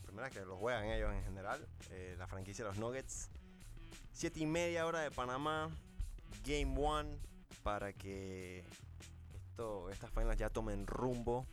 Primera 0.03 0.29
que 0.29 0.39
lo 0.45 0.55
juegan 0.55 0.86
ellos 0.86 1.12
en 1.13 1.21
general. 1.25 1.67
eh, 1.91 2.15
la 2.17 2.27
franquicia 2.27 2.63
de 2.63 2.71
los 2.71 2.79
Nuggets. 2.79 3.29
Siete 4.13 4.39
y 4.39 4.45
media 4.45 4.86
hora 4.86 5.01
de 5.01 5.12
Panamá. 5.12 5.69
Game 6.45 6.73
One. 6.79 7.19
Para 7.62 7.91
que 7.91 8.63
esto, 9.49 9.89
estas 9.89 10.12
finals 10.12 10.38
ya 10.38 10.49
tomen 10.49 10.88
rumbo. 10.88 11.45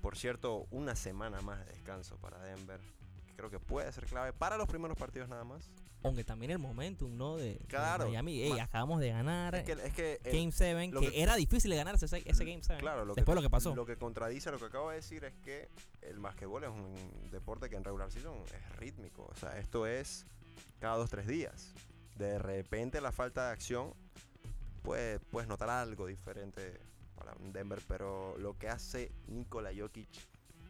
Por 0.00 0.16
cierto, 0.16 0.66
una 0.70 0.96
semana 0.96 1.42
más 1.42 1.58
de 1.58 1.66
descanso 1.66 2.16
para 2.16 2.38
Denver. 2.38 2.80
que 3.26 3.34
creo 3.36 3.50
que 3.50 3.60
puede 3.60 3.92
ser 3.92 4.06
clave 4.06 4.32
para 4.32 4.56
los 4.56 4.68
primeros 4.68 4.96
partidos 4.96 5.28
nada 5.28 5.44
más. 5.44 5.70
Aunque 6.04 6.22
también 6.22 6.50
el 6.52 6.58
momentum, 6.58 7.16
¿no? 7.16 7.36
De, 7.36 7.54
de 7.54 7.64
Claro, 7.66 8.06
Miami. 8.08 8.42
Ey, 8.42 8.58
acabamos 8.60 9.00
de 9.00 9.08
ganar 9.08 9.54
Es 9.54 9.64
que, 9.64 9.72
es 9.72 9.92
que 9.94 10.20
el- 10.22 10.32
Game 10.38 10.52
7, 10.52 10.88
lo 10.92 11.00
que, 11.00 11.10
que- 11.10 11.22
era 11.22 11.34
difícil 11.34 11.70
de 11.70 11.76
ganarse 11.78 12.04
ese, 12.04 12.22
ese 12.26 12.44
Game 12.44 12.62
7. 12.62 12.78
Claro, 12.80 13.06
lo 13.06 13.14
después 13.14 13.24
que, 13.24 13.30
de 13.32 13.34
lo 13.36 13.42
que 13.42 13.50
pasó. 13.50 13.74
Lo 13.74 13.86
que 13.86 13.96
contradice 13.96 14.50
lo 14.50 14.58
que 14.58 14.66
acabo 14.66 14.90
de 14.90 14.96
decir 14.96 15.24
es 15.24 15.32
que 15.42 15.68
el 16.02 16.18
basquetbol 16.18 16.64
es 16.64 16.70
un 16.70 17.30
deporte 17.30 17.70
que 17.70 17.76
en 17.76 17.84
regular 17.84 18.10
season 18.10 18.34
es 18.54 18.76
rítmico. 18.76 19.26
O 19.32 19.34
sea, 19.34 19.58
esto 19.58 19.86
es 19.86 20.26
cada 20.78 20.96
dos, 20.98 21.08
tres 21.08 21.26
días. 21.26 21.72
De 22.18 22.38
repente 22.38 23.00
la 23.00 23.10
falta 23.10 23.46
de 23.46 23.52
acción 23.52 23.94
puede, 24.82 25.18
puedes 25.20 25.48
notar 25.48 25.70
algo 25.70 26.06
diferente 26.06 26.78
para 27.16 27.32
un 27.40 27.50
Denver, 27.52 27.80
pero 27.88 28.36
lo 28.36 28.58
que 28.58 28.68
hace 28.68 29.10
Nikola 29.28 29.70
Jokic, 29.74 30.08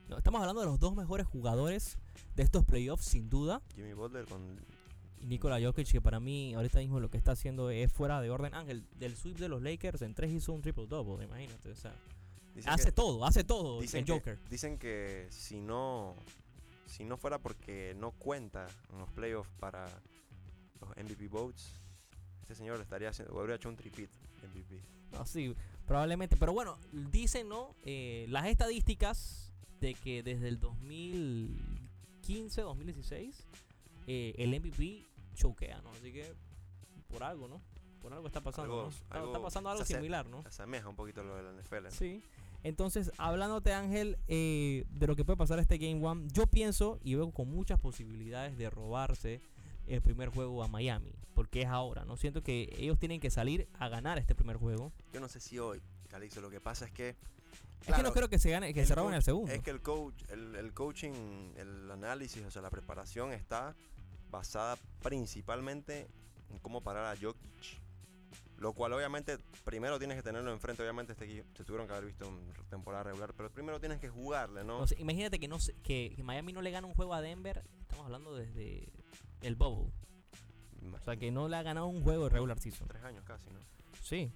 No, 0.09 0.16
estamos 0.16 0.40
hablando 0.40 0.61
de 0.61 0.66
los 0.68 0.79
dos 0.79 0.94
mejores 0.94 1.27
jugadores 1.27 1.99
de 2.37 2.44
estos 2.44 2.64
playoffs, 2.64 3.05
sin 3.07 3.29
duda. 3.29 3.62
Jimmy 3.75 3.94
Butler 3.94 4.27
con 4.27 4.61
Nikola 5.25 5.61
Jokic, 5.61 5.91
que 5.91 6.01
para 6.01 6.21
mí 6.21 6.55
ahorita 6.55 6.79
mismo 6.79 7.01
lo 7.01 7.11
que 7.11 7.17
está 7.19 7.33
haciendo 7.33 7.71
es 7.71 7.93
fuera 7.93 8.21
de 8.21 8.31
orden. 8.31 8.55
Ángel, 8.55 8.85
del 8.99 9.17
sweep 9.17 9.39
de 9.39 9.49
los 9.49 9.63
Lakers 9.63 10.03
en 10.03 10.15
tres 10.15 10.33
hizo 10.33 10.53
un 10.53 10.63
triple-double, 10.63 11.25
imagínate. 11.25 11.71
O 11.71 11.77
sea, 11.77 11.95
dicen 12.55 12.73
hace 12.73 12.87
que- 12.87 12.93
todo, 12.93 13.25
hace 13.25 13.45
todo 13.45 13.81
dicen 13.81 14.01
el 14.01 14.07
que- 14.07 14.13
Joker. 14.13 14.39
dicen 14.51 14.79
que 14.79 15.27
si 15.31 15.61
no 15.61 16.15
si 16.87 17.05
no 17.05 17.17
fuera 17.17 17.39
porque 17.39 17.95
no 17.99 18.13
cuenta 18.13 18.67
en 18.93 18.99
los 18.99 19.11
playoffs 19.11 19.51
para 19.59 19.87
los 20.81 20.91
MVP 20.97 21.27
votes, 21.29 21.73
este 22.43 22.55
señor 22.55 22.81
estaría 22.81 23.09
haciendo, 23.09 23.39
habría 23.41 23.57
hecho 23.57 23.69
un 23.69 23.77
tripit 23.77 24.11
MVP. 24.45 24.81
No, 25.11 25.27
sí, 25.27 25.55
probablemente. 25.87 26.37
Pero 26.37 26.53
bueno, 26.53 26.79
dicen, 27.11 27.49
¿no? 27.49 27.75
Eh, 27.85 28.27
las 28.29 28.47
estadísticas 28.47 29.53
de 29.81 29.95
que 29.95 30.23
desde 30.23 30.47
el 30.49 30.61
2015, 30.61 32.61
2016, 32.63 33.45
eh, 34.07 34.35
el 34.39 34.55
MVP 34.55 35.03
choquea, 35.35 35.81
¿no? 35.83 35.90
Así 35.90 36.12
que 36.12 36.33
por 37.09 37.23
algo, 37.23 37.49
¿no? 37.49 37.61
Por 38.01 38.12
algo 38.12 38.26
está 38.26 38.41
pasando, 38.41 38.72
Algo- 38.74 38.82
¿no? 38.85 38.89
Está, 38.91 39.14
algo 39.16 39.26
está 39.28 39.43
pasando 39.43 39.70
algo 39.70 39.85
se 39.85 39.95
similar, 39.95 40.28
¿no? 40.28 40.43
Se 40.43 40.49
asemeja 40.49 40.89
un 40.89 40.97
poquito 40.97 41.22
lo 41.22 41.37
de 41.37 41.43
la 41.43 41.53
NFL. 41.53 41.91
Sí. 41.91 42.22
Entonces, 42.62 43.12
hablándote, 43.18 43.72
Ángel, 43.72 44.18
eh, 44.26 44.85
de 44.91 45.07
lo 45.07 45.16
que 45.16 45.24
puede 45.24 45.37
pasar 45.37 45.59
este 45.59 45.76
Game 45.78 46.05
One, 46.07 46.28
yo 46.32 46.47
pienso 46.47 46.99
y 47.03 47.14
veo 47.14 47.30
con 47.30 47.49
muchas 47.51 47.78
posibilidades 47.78 48.57
de 48.57 48.70
robarse 48.70 49.43
el 49.87 50.01
primer 50.01 50.30
juego 50.30 50.62
a 50.62 50.68
Miami, 50.68 51.14
porque 51.35 51.62
es 51.62 51.68
ahora, 51.68 52.05
¿no? 52.07 52.16
Siento 52.16 52.43
que 52.43 52.74
ellos 52.78 52.99
tienen 52.99 53.20
que 53.20 53.30
salir 53.30 53.68
a 53.78 53.89
ganar 53.89 54.18
este 54.18 54.35
primer 54.35 54.57
juego. 54.57 54.93
Yo 55.12 55.20
no 55.20 55.28
sé 55.28 55.41
si 55.41 55.59
hoy, 55.59 55.82
Calixto, 56.09 56.41
lo 56.41 56.49
que 56.49 56.61
pasa 56.61 56.87
es 56.87 56.93
que 56.93 57.16
es 57.87 57.95
que 57.95 58.03
no 58.03 58.12
creo 58.14 58.30
que 58.30 58.39
se 58.39 58.49
gane, 58.51 58.72
que 58.72 58.87
se 58.87 58.95
roben 58.95 59.12
el 59.12 59.22
segundo. 59.22 59.53
Es 59.53 59.61
que 59.62 59.68
el 59.70 59.82
coach, 59.82 60.14
el, 60.30 60.57
el 60.57 60.72
coaching, 60.72 61.12
el 61.57 61.91
análisis, 61.91 62.43
o 62.47 62.51
sea, 62.51 62.62
la 62.62 62.70
preparación 62.70 63.32
está 63.32 63.76
basada 64.35 64.76
principalmente 65.03 66.09
en 66.51 66.59
cómo 66.59 66.80
parar 66.80 67.07
a 67.07 67.20
Jokic. 67.20 67.82
Lo 68.59 68.72
cual 68.72 68.93
obviamente 68.93 69.39
primero 69.64 69.99
tienes 69.99 70.16
que 70.16 70.22
tenerlo 70.22 70.53
enfrente. 70.53 70.82
Obviamente 70.82 71.12
este 71.12 71.24
equipo 71.24 71.49
se 71.57 71.64
tuvieron 71.64 71.87
que 71.87 71.93
haber 71.93 72.07
visto 72.07 72.26
en 72.26 72.68
temporada 72.68 73.05
regular, 73.05 73.32
pero 73.37 73.51
primero 73.51 73.80
tienes 73.80 74.01
que 74.01 74.09
jugarle, 74.09 74.64
¿no? 74.64 74.85
Imagínate 74.99 75.39
que, 75.39 75.49
no 75.49 75.59
que, 75.82 76.12
que 76.16 76.22
Miami 76.22 76.53
no 76.53 76.62
le 76.62 76.70
gana 76.70 76.87
un 76.87 76.95
juego 76.95 77.14
a 77.14 77.20
Denver. 77.20 77.64
Estamos 77.80 78.07
hablando 78.07 78.35
desde 78.35 78.93
el 79.43 79.57
Bubble. 79.57 79.93
O 80.93 81.05
sea, 81.05 81.16
que 81.16 81.30
no 81.30 81.49
le 81.49 81.57
ha 81.57 81.62
ganado 81.62 81.87
un 81.87 82.03
juego 82.03 82.24
de 82.24 82.30
regular 82.30 82.59
season. 82.59 82.89
Tres 82.89 83.03
años 83.03 83.24
casi, 83.24 83.51
¿no? 83.51 83.59
Sí. 84.03 84.32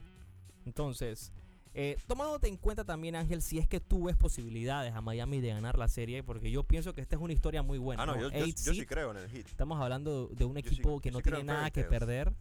Entonces, 0.65 1.33
eh, 1.75 1.97
tomándote 2.07 2.49
en 2.49 2.57
cuenta 2.57 2.85
también, 2.85 3.15
Ángel, 3.17 3.41
si 3.43 3.59
es 3.59 3.69
que 3.69 3.79
tú 3.81 4.05
ves 4.05 4.17
posibilidades 4.17 4.95
a 4.95 5.01
Miami 5.01 5.41
de 5.41 5.49
ganar 5.51 5.79
la 5.79 5.89
serie, 5.89 6.23
porque 6.23 6.51
yo 6.51 6.65
pienso 6.65 6.93
que 6.95 7.01
esta 7.01 7.17
es 7.17 7.23
una 7.23 7.33
historia 7.33 7.63
muy 7.63 7.79
buena. 7.79 8.03
ah, 8.03 8.07
no, 8.07 8.15
¿no? 8.17 8.21
yo, 8.23 8.31
yo- 8.31 8.45
Eight 8.45 8.57
yo 8.65 8.73
sí 8.75 8.85
creo 8.87 9.11
en 9.13 9.19
el 9.19 9.29
hit. 9.31 9.47
Estamos 9.47 9.81
hablando 9.81 10.29
de 10.29 10.45
un 10.45 10.55
sí- 10.55 10.61
equipo 10.61 11.01
que 11.01 11.11
no 11.11 11.19
sí 11.19 11.25
tiene 11.25 11.41
en 11.41 11.47
nada 11.47 11.71
que 11.71 11.85
perder. 11.85 12.33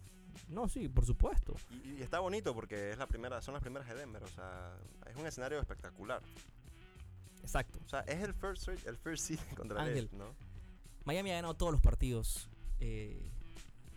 No, 0.48 0.68
sí, 0.70 0.88
por 0.88 1.06
supuesto. 1.06 1.56
Y, 1.84 2.00
y 2.00 2.02
está 2.04 2.20
bonito 2.20 2.54
porque 2.54 2.92
es 2.92 2.98
la 2.98 3.08
primera, 3.08 3.42
son 3.42 3.54
las 3.56 3.62
primeras 3.62 3.88
de 3.90 3.96
Denver. 3.96 4.24
O 4.24 4.28
sea, 4.28 4.78
es 5.10 5.16
un 5.18 5.26
escenario 5.28 5.60
espectacular. 5.60 6.22
Exacto. 7.42 7.80
O 7.86 7.90
sea, 7.90 8.02
es 8.02 8.22
el 8.24 8.34
first, 8.34 8.68
seed- 8.68 8.88
el 8.88 8.98
first 8.98 9.26
seed 9.26 9.40
contra 9.56 9.82
el 9.84 9.90
Ángel. 9.90 10.10
¿no? 10.14 10.26
Miami 11.06 11.32
ha 11.32 11.36
ganado 11.36 11.54
todos 11.56 11.72
los 11.72 11.82
partidos, 11.82 12.50
eh, 12.80 13.32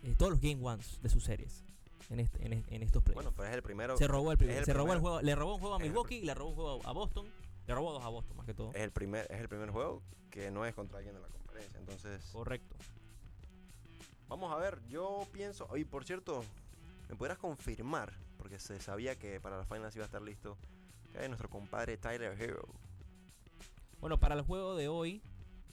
eh, 0.03 0.15
todos 0.17 0.31
los 0.31 0.41
game 0.41 0.57
ones 0.61 0.99
de 1.01 1.09
sus 1.09 1.23
series 1.23 1.63
en, 2.11 2.19
este- 2.19 2.45
en, 2.45 2.53
est- 2.53 2.71
en 2.71 2.83
estos 2.83 3.01
playoffs. 3.03 3.23
Bueno, 3.23 3.33
pero 3.35 3.49
es 3.49 3.55
el 3.55 3.63
primero. 3.63 3.97
se 3.97 4.07
robó 4.07 4.31
el, 4.31 4.37
primer- 4.37 4.57
el 4.57 4.65
se 4.65 4.73
robó 4.73 4.93
el 4.93 4.99
juego, 4.99 5.21
le 5.21 5.33
robó 5.35 5.55
un 5.55 5.59
juego 5.59 5.75
a 5.75 5.79
Milwaukee, 5.79 6.17
y 6.17 6.25
le 6.25 6.33
robó 6.33 6.49
un 6.49 6.55
juego 6.55 6.79
a 6.85 6.91
Boston, 6.91 7.25
le 7.67 7.75
robó 7.75 7.93
dos 7.93 8.03
a 8.03 8.09
Boston 8.09 8.37
más 8.37 8.45
que 8.45 8.53
todo. 8.53 8.71
Es 8.73 8.81
el 8.81 8.91
primer, 8.91 9.27
es 9.31 9.39
el 9.39 9.47
primer 9.49 9.69
juego 9.71 10.01
que 10.29 10.51
no 10.51 10.65
es 10.65 10.73
contra 10.75 10.97
alguien 10.99 11.15
de 11.15 11.21
la 11.21 11.27
conferencia. 11.27 11.79
Entonces, 11.79 12.23
Correcto. 12.31 12.75
vamos 14.27 14.51
a 14.51 14.57
ver. 14.57 14.79
Yo 14.89 15.25
pienso. 15.31 15.67
Oye, 15.69 15.85
por 15.85 16.05
cierto, 16.05 16.43
¿me 17.09 17.15
podrás 17.15 17.37
confirmar? 17.37 18.13
Porque 18.37 18.59
se 18.59 18.79
sabía 18.79 19.15
que 19.17 19.39
para 19.39 19.57
las 19.57 19.67
finals 19.67 19.95
iba 19.95 20.03
a 20.03 20.07
estar 20.07 20.21
listo. 20.21 20.57
Que 21.11 21.19
hay 21.19 21.27
nuestro 21.27 21.49
compadre 21.49 21.97
Tyler 21.97 22.39
Hero. 22.41 22.65
Bueno, 23.99 24.17
para 24.19 24.35
el 24.35 24.41
juego 24.41 24.75
de 24.75 24.87
hoy, 24.87 25.21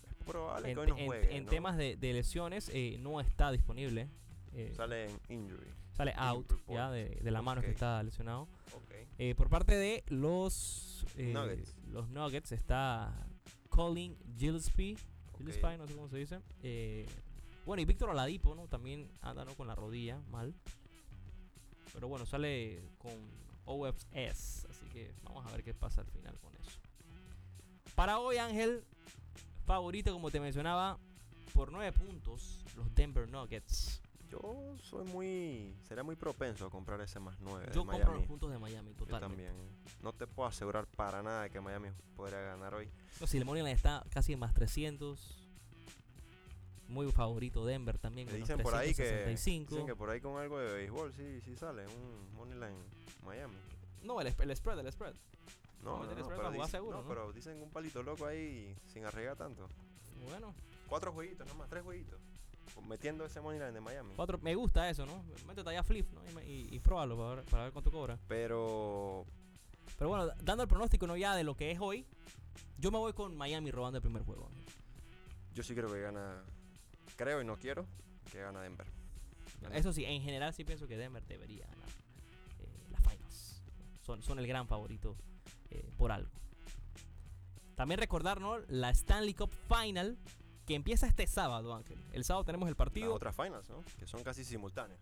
Es 0.09 0.14
probable 0.26 0.68
en, 0.70 0.74
que 0.74 0.80
hoy 0.80 0.86
no 0.89 0.99
en- 0.99 1.07
juegue. 1.07 1.36
en 1.36 1.45
¿no? 1.45 1.51
temas 1.51 1.76
de, 1.76 1.97
de 1.97 2.12
lesiones, 2.12 2.68
eh, 2.74 2.97
no 3.01 3.20
está 3.20 3.51
disponible. 3.53 4.09
eh, 4.53 4.72
Sale 4.76 5.05
en 5.07 5.20
injury. 5.28 5.68
Sale 5.99 6.14
out 6.16 6.53
ya 6.68 6.90
de, 6.90 7.18
de 7.20 7.30
la 7.32 7.42
mano 7.42 7.61
que 7.61 7.70
está 7.70 8.01
lesionado. 8.05 8.42
Ok. 8.72 8.94
Eh, 9.18 9.34
por 9.34 9.49
parte 9.49 9.74
de 9.74 10.05
los 10.07 11.05
eh, 11.16 11.32
Nuggets. 11.32 11.76
los 11.88 12.09
Nuggets 12.09 12.53
está 12.53 13.26
Colin 13.68 14.16
Gillespie, 14.36 14.96
Gillespie, 15.36 15.66
ok. 15.66 15.78
no 15.78 15.86
sé 15.88 15.94
cómo 15.94 16.09
se 16.09 16.18
dice. 16.18 16.40
Eh, 16.62 17.05
bueno, 17.66 17.82
y 17.82 17.84
Víctor 17.84 18.11
Oladipo, 18.11 18.55
¿no? 18.55 18.68
También 18.68 19.11
anda 19.22 19.44
¿no? 19.44 19.55
con 19.57 19.66
la 19.66 19.74
rodilla 19.74 20.20
mal. 20.30 20.55
Pero 21.92 22.07
bueno, 22.07 22.26
sale 22.26 22.80
con 22.99 23.12
OFS, 23.64 24.66
así 24.70 24.86
que 24.92 25.12
vamos 25.24 25.44
a 25.46 25.51
ver 25.51 25.64
qué 25.64 25.74
pasa 25.74 26.03
al 26.03 26.07
final 26.07 26.38
con 26.38 26.55
eso. 26.55 26.78
Para 27.96 28.20
hoy, 28.20 28.36
Ángel, 28.36 28.84
favorito, 29.66 30.12
como 30.12 30.30
te 30.30 30.38
mencionaba, 30.38 31.01
por 31.53 31.72
9 31.72 31.90
puntos, 31.92 32.64
los 32.76 32.94
Denver 32.94 33.28
Nuggets. 33.28 34.01
Yo 34.31 34.76
soy 34.83 35.05
muy. 35.07 35.74
Será 35.87 36.03
muy 36.03 36.16
propenso 36.16 36.66
a 36.66 36.70
comprar 36.70 37.01
ese 37.01 37.18
más 37.18 37.39
9 37.41 37.66
Yo 37.66 37.81
de 37.83 37.87
compro 37.87 37.97
Miami. 37.99 38.18
los 38.18 38.26
puntos 38.26 38.51
de 38.51 38.59
Miami, 38.59 38.91
Yo 38.93 38.97
totalmente. 39.07 39.45
también. 39.47 39.68
No 40.03 40.12
te 40.12 40.26
puedo 40.26 40.49
asegurar 40.49 40.87
para 40.87 41.22
nada 41.22 41.49
que 41.49 41.61
Miami 41.61 41.89
podría 42.14 42.41
ganar 42.41 42.74
hoy. 42.74 42.91
No, 43.20 43.26
si 43.26 43.39
line 43.41 43.70
está 43.72 44.05
casi 44.11 44.35
en 44.35 44.39
más 44.39 44.53
300. 44.55 45.45
Muy 46.89 47.11
favorito 47.12 47.66
Denver 47.66 47.99
también. 47.99 48.26
Menos 48.29 48.49
dicen 48.49 48.62
por 48.62 48.74
ahí 48.74 48.95
que. 48.95 49.03
365. 49.03 49.70
Dicen 49.74 49.87
que 49.87 49.95
por 49.97 50.11
ahí 50.11 50.20
con 50.20 50.39
algo 50.39 50.59
de 50.59 50.72
béisbol 50.72 51.12
sí, 51.12 51.41
sí 51.43 51.57
sale. 51.57 51.87
Un 51.87 52.35
money 52.35 52.55
line 52.55 52.79
Miami. 53.24 53.57
No, 54.03 54.20
el, 54.20 54.26
el 54.26 54.57
spread, 54.57 54.79
el 54.79 54.93
spread. 54.93 55.14
No, 55.83 55.99
no, 55.99 56.14
no, 56.14 56.29
pero 56.29 56.66
seguro, 56.66 56.97
no, 56.99 57.03
¿no? 57.03 57.09
pero 57.09 57.33
dicen 57.33 57.62
un 57.62 57.70
palito 57.70 58.03
loco 58.03 58.26
ahí 58.26 58.76
sin 58.87 59.05
arriesgar 59.05 59.37
tanto. 59.37 59.68
Bueno, 60.29 60.53
Cuatro 60.89 61.12
jueguitos, 61.12 61.47
nomás, 61.47 61.68
tres 61.68 61.83
jueguitos. 61.85 62.18
Metiendo 62.87 63.24
ese 63.24 63.41
money 63.41 63.59
line 63.59 63.72
de 63.72 63.81
Miami. 63.81 64.12
cuatro, 64.16 64.39
me 64.43 64.55
gusta 64.55 64.89
eso, 64.89 65.05
¿no? 65.07 65.22
Métete 65.47 65.70
allá 65.70 65.83
flip, 65.83 66.07
¿no? 66.12 66.22
Y, 66.43 66.51
y, 66.51 66.68
y 66.76 66.79
pruébalo 66.81 67.16
para 67.16 67.35
ver, 67.37 67.45
para 67.47 67.62
ver 67.64 67.72
cuánto 67.72 67.91
cobra. 67.91 68.18
Pero 68.29 69.26
Pero 69.99 70.09
bueno, 70.09 70.29
dando 70.43 70.62
el 70.62 70.68
pronóstico, 70.68 71.07
¿no? 71.07 71.16
Ya 71.16 71.35
de 71.35 71.45
lo 71.45 71.57
que 71.57 71.70
es 71.70 71.79
hoy, 71.81 72.07
yo 72.79 72.91
me 72.91 72.99
voy 72.99 73.12
con 73.12 73.37
Miami 73.37 73.70
robando 73.70 73.99
el 73.99 74.03
primer 74.03 74.22
juego. 74.22 74.49
yo 75.55 75.62
sí 75.62 75.74
creo 75.74 75.93
que 75.93 76.01
gana. 76.01 76.43
Creo 77.16 77.41
y 77.41 77.45
no 77.45 77.57
quiero 77.57 77.87
que 78.31 78.39
gana 78.41 78.61
Denver. 78.62 78.87
Gana. 79.61 79.76
Eso 79.76 79.93
sí, 79.93 80.05
en 80.05 80.22
general 80.22 80.55
sí 80.55 80.64
pienso 80.64 80.87
que 80.87 80.97
Denver 80.97 81.24
debería 81.26 81.66
ganar 81.66 81.89
eh, 82.61 82.87
las 82.93 83.01
finals. 83.03 83.62
Son, 84.07 84.22
son 84.22 84.39
el 84.39 84.47
gran 84.47 84.68
favorito 84.68 85.16
eh, 85.70 85.91
por 85.99 86.12
algo. 86.12 86.31
También 87.74 87.99
recordar, 87.99 88.41
¿no? 88.41 88.59
La 88.68 88.91
Stanley 88.91 89.35
Cup 89.35 89.51
Final 89.68 90.16
que 90.69 90.75
empieza 90.75 91.07
este 91.07 91.27
sábado, 91.27 91.75
Ángel. 91.75 91.99
El 92.12 92.25
sábado 92.25 92.45
tenemos 92.45 92.66
el 92.69 92.73
Las 92.73 92.77
partido. 92.77 93.14
otras 93.14 93.35
finals, 93.35 93.71
¿no? 93.71 93.83
Que 93.99 94.07
son 94.07 94.23
casi 94.23 94.45
simultáneas. 94.45 95.01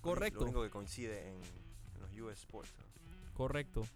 Correcto. 0.00 0.40
Lo 0.40 0.44
único 0.46 0.62
que 0.62 0.70
coincide 0.70 1.28
en, 1.28 1.36
en 1.36 2.00
los 2.00 2.10
US 2.18 2.38
Sports. 2.38 2.72
¿no? 2.78 3.34
Correcto. 3.34 3.86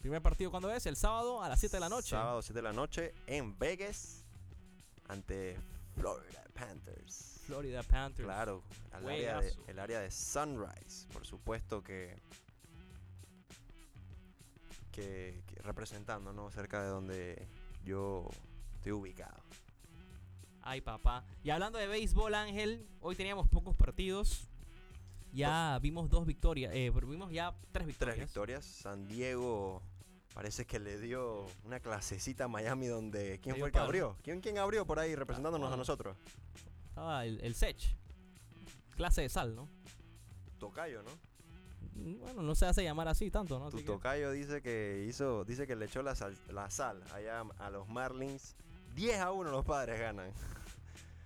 Primer 0.00 0.22
partido, 0.22 0.50
¿cuándo 0.50 0.70
es? 0.72 0.86
El 0.86 0.96
sábado 0.96 1.42
a 1.42 1.48
las 1.50 1.60
7 1.60 1.76
de 1.76 1.80
la 1.80 1.90
noche. 1.90 2.08
Sábado 2.08 2.40
7 2.40 2.54
de 2.58 2.62
la 2.62 2.72
noche 2.72 3.14
en 3.26 3.58
Vegas 3.58 4.24
ante 5.08 5.58
Florida 5.94 6.42
Panthers. 6.54 7.42
Florida 7.44 7.82
Panthers. 7.82 8.24
Claro, 8.26 8.62
al 8.92 9.06
área 9.06 9.40
de, 9.40 9.50
Juegazo. 9.50 9.64
el 9.68 9.78
área 9.78 10.00
de 10.00 10.10
Sunrise, 10.10 11.06
por 11.12 11.26
supuesto 11.26 11.82
que, 11.82 12.16
que, 14.90 15.42
que 15.46 15.60
representando, 15.62 16.32
¿no? 16.32 16.50
Cerca 16.50 16.82
de 16.82 16.88
donde 16.88 17.46
yo 17.84 18.26
estoy 18.76 18.92
ubicado. 18.92 19.42
Ay, 20.62 20.80
papá. 20.80 21.24
Y 21.42 21.50
hablando 21.50 21.78
de 21.78 21.86
béisbol, 21.86 22.34
Ángel, 22.34 22.86
hoy 23.00 23.16
teníamos 23.16 23.48
pocos 23.48 23.74
partidos. 23.76 24.48
Ya 25.32 25.78
vimos 25.80 26.08
dos 26.10 26.26
victorias. 26.26 26.72
Eh, 26.74 26.90
vimos 26.90 27.32
ya 27.32 27.54
tres 27.72 27.86
victorias. 27.86 28.16
Tres 28.16 28.28
victorias. 28.28 28.64
San 28.64 29.08
Diego 29.08 29.82
parece 30.34 30.64
que 30.66 30.78
le 30.78 30.98
dio 31.00 31.46
una 31.64 31.80
clasecita 31.80 32.44
a 32.44 32.48
Miami 32.48 32.86
donde... 32.86 33.38
¿Quién 33.40 33.56
fue 33.56 33.66
el 33.68 33.72
que 33.72 33.78
abrió? 33.78 34.16
¿Quién, 34.22 34.40
quién 34.40 34.58
abrió 34.58 34.86
por 34.86 34.98
ahí 34.98 35.14
representándonos 35.14 35.70
Ah. 35.70 35.74
a 35.74 35.76
nosotros? 35.76 36.16
Estaba 36.88 37.24
el, 37.24 37.40
el 37.40 37.54
Sech. 37.54 37.96
Clase 38.96 39.22
de 39.22 39.28
sal, 39.30 39.56
¿no? 39.56 39.68
Tocayo, 40.58 41.02
¿no? 41.02 41.10
Mm, 41.94 42.20
Bueno, 42.20 42.42
no 42.42 42.54
se 42.54 42.66
hace 42.66 42.84
llamar 42.84 43.08
así 43.08 43.30
tanto, 43.30 43.58
¿no? 43.58 43.70
Tu 43.70 43.82
tocayo 43.82 44.30
dice 44.32 44.60
que 44.62 45.06
hizo, 45.08 45.44
dice 45.44 45.66
que 45.66 45.74
le 45.76 45.86
echó 45.86 46.02
la 46.02 46.14
sal, 46.14 46.36
la 46.50 46.70
sal 46.70 47.02
allá 47.14 47.42
a 47.58 47.70
los 47.70 47.88
Marlins. 47.88 48.54
10 48.94 49.20
a 49.20 49.32
1 49.32 49.50
los 49.50 49.64
padres 49.64 49.98
ganan. 50.00 50.30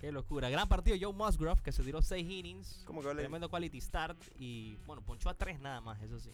Qué 0.00 0.12
locura. 0.12 0.50
Gran 0.50 0.68
partido 0.68 0.96
Joe 1.00 1.12
Musgrove, 1.12 1.62
que 1.62 1.72
se 1.72 1.82
tiró 1.82 2.02
6 2.02 2.28
innings. 2.30 2.82
¿Cómo 2.86 3.00
que 3.02 3.08
le, 3.08 3.22
Tremendo 3.22 3.48
quality 3.48 3.80
start. 3.80 4.18
Y 4.38 4.76
bueno, 4.86 5.02
ponchó 5.02 5.28
a 5.30 5.34
3 5.34 5.58
nada 5.60 5.80
más, 5.80 6.00
eso 6.02 6.18
sí. 6.20 6.30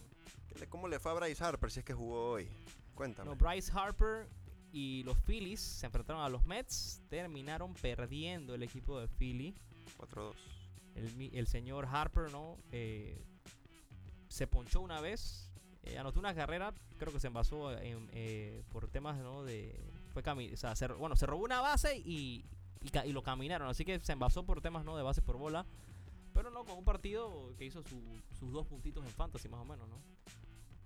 cómo 0.68 0.89
le 0.89 0.99
fue 0.99 1.12
a 1.12 1.14
Bryce 1.14 1.43
Harper 1.43 1.70
si 1.70 1.80
es 1.80 1.85
que 1.85 1.95
jugó 1.95 2.33
hoy? 2.33 2.49
Cuéntame. 2.95 3.30
No, 3.30 3.37
Bryce 3.37 3.70
Harper 3.74 4.26
y 4.72 5.03
los 5.05 5.16
Phillies 5.18 5.61
se 5.61 5.87
enfrentaron 5.87 6.22
a 6.22 6.28
los 6.28 6.45
Mets. 6.45 7.01
Terminaron 7.09 7.72
perdiendo 7.74 8.55
el 8.55 8.62
equipo 8.62 8.99
de 9.01 9.07
Philly. 9.09 9.55
4-2. 9.99 10.35
El, 10.97 11.30
el 11.33 11.47
señor 11.47 11.87
Harper, 11.91 12.30
¿no? 12.33 12.59
Eh, 12.72 13.24
se 14.28 14.47
ponchó 14.47 14.80
una 14.80 15.01
vez. 15.01 15.51
eh, 15.85 15.99
anotó 15.99 16.18
una 16.20 16.35
carrera. 16.35 16.74
Creo 16.99 17.12
que 17.12 17.20
se 17.20 17.28
envasó 17.28 17.72
en, 17.78 18.09
eh, 18.12 18.62
por 18.72 18.89
temas, 18.89 19.16
¿no? 19.18 19.45
De. 19.45 19.91
Fue 20.12 20.22
cami- 20.22 20.52
o 20.52 20.56
sea, 20.56 20.74
se 20.76 20.86
bueno, 20.88 21.16
se 21.16 21.26
robó 21.26 21.44
una 21.44 21.60
base 21.60 21.96
y, 21.96 22.44
y, 22.80 22.88
ca- 22.90 23.06
y 23.06 23.12
lo 23.12 23.22
caminaron. 23.22 23.68
Así 23.68 23.84
que 23.84 23.98
se 24.00 24.12
envasó 24.12 24.44
por 24.44 24.60
temas, 24.60 24.84
¿no? 24.84 24.96
De 24.96 25.02
base 25.02 25.22
por 25.22 25.36
bola. 25.38 25.64
Pero 26.34 26.50
no, 26.50 26.64
con 26.64 26.78
un 26.78 26.84
partido 26.84 27.54
que 27.58 27.64
hizo 27.66 27.82
su- 27.82 28.22
sus 28.38 28.52
dos 28.52 28.66
puntitos 28.66 29.04
en 29.04 29.10
fantasy, 29.12 29.48
más 29.48 29.60
o 29.60 29.64
menos, 29.64 29.88
¿no? 29.88 29.96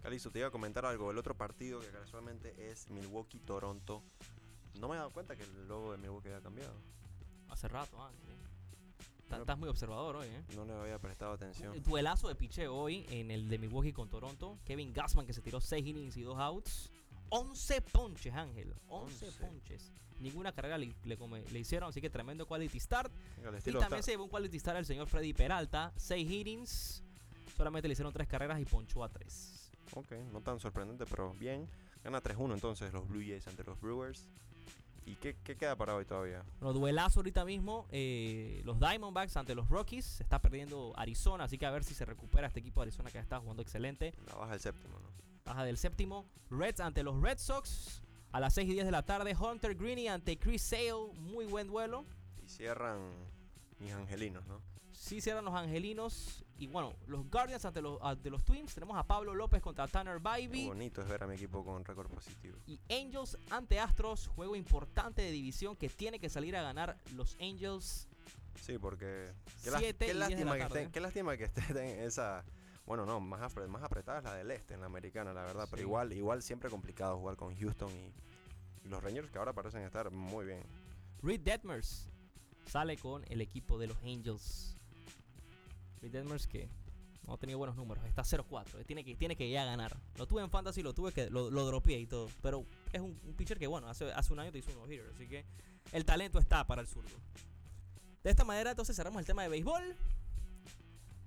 Calizo, 0.02 0.30
te 0.30 0.38
iba 0.40 0.48
a 0.48 0.50
comentar 0.50 0.84
algo. 0.86 1.10
El 1.10 1.18
otro 1.18 1.34
partido 1.36 1.80
que 1.80 1.88
casualmente 1.88 2.70
es 2.70 2.88
Milwaukee-Toronto. 2.90 4.02
No 4.80 4.88
me 4.88 4.94
he 4.94 4.98
dado 4.98 5.10
cuenta 5.10 5.34
que 5.36 5.42
el 5.42 5.68
logo 5.68 5.92
de 5.92 5.98
Milwaukee 5.98 6.28
había 6.28 6.40
cambiado. 6.42 6.74
Hace 7.48 7.66
rato. 7.68 7.96
Está- 7.96 9.36
Bueno. 9.36 9.42
Estás 9.42 9.58
muy 9.58 9.68
observador 9.68 10.16
hoy, 10.16 10.28
¿eh? 10.28 10.44
No 10.54 10.64
le 10.64 10.72
había 10.74 10.98
prestado 11.00 11.32
atención. 11.32 11.82
Duelazo 11.82 12.28
de 12.28 12.34
piche 12.36 12.68
hoy 12.68 13.06
en 13.10 13.30
el 13.32 13.48
de 13.48 13.58
Milwaukee 13.58 13.92
con 13.92 14.08
Toronto. 14.08 14.58
Kevin 14.64 14.92
Gassman 14.92 15.26
que 15.26 15.32
se 15.32 15.40
tiró 15.42 15.60
6 15.60 15.84
innings 15.84 16.16
y 16.16 16.22
2 16.22 16.38
outs. 16.38 16.90
11 17.30 17.80
ponches, 17.82 18.34
Ángel. 18.34 18.74
11 18.88 19.26
11. 19.26 19.40
ponches. 19.44 19.92
Ninguna 20.20 20.52
carrera 20.52 20.78
le, 20.78 20.94
le 21.04 21.16
come- 21.18 21.44
le 21.50 21.58
hicieron, 21.58 21.90
así 21.90 22.00
que 22.00 22.08
tremendo 22.08 22.46
quality 22.46 22.80
start. 22.80 23.12
El 23.38 23.54
Y 23.58 23.72
también 23.72 23.90
ta- 23.90 24.02
se 24.02 24.12
llevó 24.12 24.24
un 24.24 24.30
quality 24.30 24.58
start 24.58 24.78
el 24.78 24.86
señor 24.86 25.08
Freddy 25.08 25.32
Peralta. 25.34 25.92
6 25.96 26.30
innings. 26.30 27.02
Solamente 27.56 27.88
le 27.88 27.92
hicieron 27.92 28.12
3 28.12 28.26
carreras 28.26 28.60
y 28.60 28.64
ponchó 28.64 29.04
a 29.04 29.08
3. 29.10 29.70
Ok, 29.94 30.12
no 30.32 30.40
tan 30.40 30.58
sorprendente, 30.58 31.04
pero 31.06 31.32
bien. 31.34 31.68
Gana 32.02 32.20
3-1 32.22 32.54
entonces 32.54 32.92
los 32.92 33.06
Blue 33.08 33.20
Jays 33.20 33.46
ante 33.46 33.62
los 33.64 33.80
Brewers. 33.80 34.26
¿Y 35.04 35.14
qué, 35.16 35.36
qué 35.44 35.56
queda 35.56 35.76
para 35.76 35.94
hoy 35.94 36.04
todavía? 36.04 36.44
Los 36.60 36.74
duelazos 36.74 37.18
ahorita 37.18 37.44
mismo, 37.44 37.86
eh, 37.92 38.60
los 38.64 38.80
Diamondbacks 38.80 39.36
ante 39.36 39.54
los 39.54 39.68
Rockies, 39.68 40.04
se 40.04 40.22
está 40.24 40.40
perdiendo 40.40 40.92
Arizona, 40.96 41.44
así 41.44 41.58
que 41.58 41.66
a 41.66 41.70
ver 41.70 41.84
si 41.84 41.94
se 41.94 42.04
recupera 42.04 42.48
este 42.48 42.58
equipo 42.58 42.80
de 42.80 42.84
Arizona 42.88 43.10
que 43.12 43.18
está 43.18 43.38
jugando 43.38 43.62
excelente. 43.62 44.14
La 44.26 44.34
baja 44.34 44.52
del 44.52 44.60
séptimo, 44.60 44.98
¿no? 44.98 45.06
Baja 45.46 45.64
del 45.64 45.78
séptimo, 45.78 46.26
Reds 46.50 46.80
ante 46.80 47.04
los 47.04 47.20
Red 47.22 47.38
Sox 47.38 48.02
a 48.32 48.40
las 48.40 48.52
6 48.54 48.68
y 48.68 48.72
10 48.72 48.86
de 48.86 48.90
la 48.90 49.04
tarde, 49.04 49.34
Hunter 49.34 49.76
Greeny 49.76 50.08
ante 50.08 50.36
Chris 50.36 50.60
Sale, 50.60 51.12
muy 51.14 51.46
buen 51.46 51.68
duelo. 51.68 52.04
Y 52.44 52.48
cierran 52.48 52.98
mis 53.78 53.92
angelinos, 53.92 54.44
¿no? 54.46 54.60
Sí 54.92 55.20
cierran 55.20 55.44
los 55.44 55.54
angelinos 55.54 56.44
y 56.58 56.66
bueno, 56.66 56.94
los 57.06 57.30
Guardians 57.30 57.64
ante 57.64 57.80
los, 57.80 57.98
ante 58.02 58.28
los 58.28 58.44
Twins, 58.44 58.74
tenemos 58.74 58.96
a 58.96 59.04
Pablo 59.04 59.34
López 59.36 59.62
contra 59.62 59.86
Tanner 59.86 60.20
Qué 60.20 60.48
Bybee. 60.48 60.66
bonito 60.66 61.00
es 61.00 61.08
ver 61.08 61.22
a 61.22 61.26
mi 61.28 61.36
equipo 61.36 61.64
con 61.64 61.84
récord 61.84 62.10
positivo. 62.10 62.58
Y 62.66 62.80
Angels 62.90 63.38
ante 63.50 63.78
Astros, 63.78 64.26
juego 64.26 64.56
importante 64.56 65.22
de 65.22 65.30
división 65.30 65.76
que 65.76 65.88
tiene 65.88 66.18
que 66.18 66.28
salir 66.28 66.56
a 66.56 66.62
ganar 66.62 66.98
los 67.14 67.36
Angels. 67.40 68.08
Sí, 68.60 68.78
porque. 68.78 69.30
Qué, 69.62 69.70
Siete 69.78 70.06
qué 70.06 70.12
de 70.12 70.14
lástima 70.14 70.56
que 70.56 70.62
estén, 70.62 70.90
qué 70.90 71.00
lástima 71.00 71.36
que 71.36 71.44
estén 71.44 71.76
en 71.76 72.00
esa. 72.00 72.44
Bueno, 72.86 73.04
no, 73.04 73.20
más, 73.20 73.40
apre- 73.40 73.66
más 73.66 73.82
apretada 73.82 74.18
es 74.18 74.24
la 74.24 74.34
del 74.34 74.50
este, 74.52 74.74
en 74.74 74.80
la 74.80 74.86
americana, 74.86 75.32
la 75.32 75.42
verdad. 75.42 75.66
Pero 75.70 75.82
igual, 75.82 76.12
igual 76.12 76.42
siempre 76.42 76.70
complicado 76.70 77.18
jugar 77.18 77.36
con 77.36 77.56
Houston 77.58 77.90
y, 77.92 78.86
y 78.86 78.88
los 78.88 79.02
Rangers 79.02 79.28
que 79.30 79.38
ahora 79.38 79.52
parecen 79.52 79.82
estar 79.82 80.10
muy 80.10 80.46
bien. 80.46 80.62
Reed 81.22 81.40
Detmers 81.40 82.08
sale 82.66 82.96
con 82.96 83.24
el 83.28 83.40
equipo 83.40 83.78
de 83.78 83.88
los 83.88 83.96
Angels. 84.04 84.76
Reed 86.00 86.12
Detmers 86.12 86.46
que 86.46 86.68
no 87.26 87.34
ha 87.34 87.38
tenido 87.38 87.58
buenos 87.58 87.74
números, 87.74 88.04
está 88.04 88.22
0-4, 88.22 88.78
eh, 88.78 88.84
tiene 88.84 89.04
que, 89.04 89.16
tiene 89.16 89.34
que 89.34 89.50
ya 89.50 89.64
ganar. 89.64 89.96
Lo 90.16 90.28
tuve 90.28 90.42
en 90.42 90.50
Fantasy, 90.50 90.80
lo 90.84 90.94
tuve 90.94 91.10
que 91.12 91.28
lo, 91.28 91.50
lo 91.50 91.64
dropeé 91.66 91.98
y 91.98 92.06
todo, 92.06 92.28
pero 92.40 92.64
es 92.92 93.00
un, 93.00 93.18
un 93.24 93.34
pitcher 93.34 93.58
que 93.58 93.66
bueno, 93.66 93.88
hace, 93.88 94.12
hace 94.12 94.32
un 94.32 94.38
año 94.38 94.52
te 94.52 94.58
hizo 94.58 94.70
unos 94.70 94.88
hitters, 94.88 95.12
así 95.12 95.26
que 95.26 95.44
el 95.90 96.04
talento 96.04 96.38
está 96.38 96.64
para 96.68 96.82
el 96.82 96.86
zurdo. 96.86 97.10
De 98.22 98.30
esta 98.30 98.44
manera 98.44 98.70
entonces 98.70 98.94
cerramos 98.94 99.18
el 99.18 99.26
tema 99.26 99.42
de 99.42 99.48
béisbol. 99.48 99.96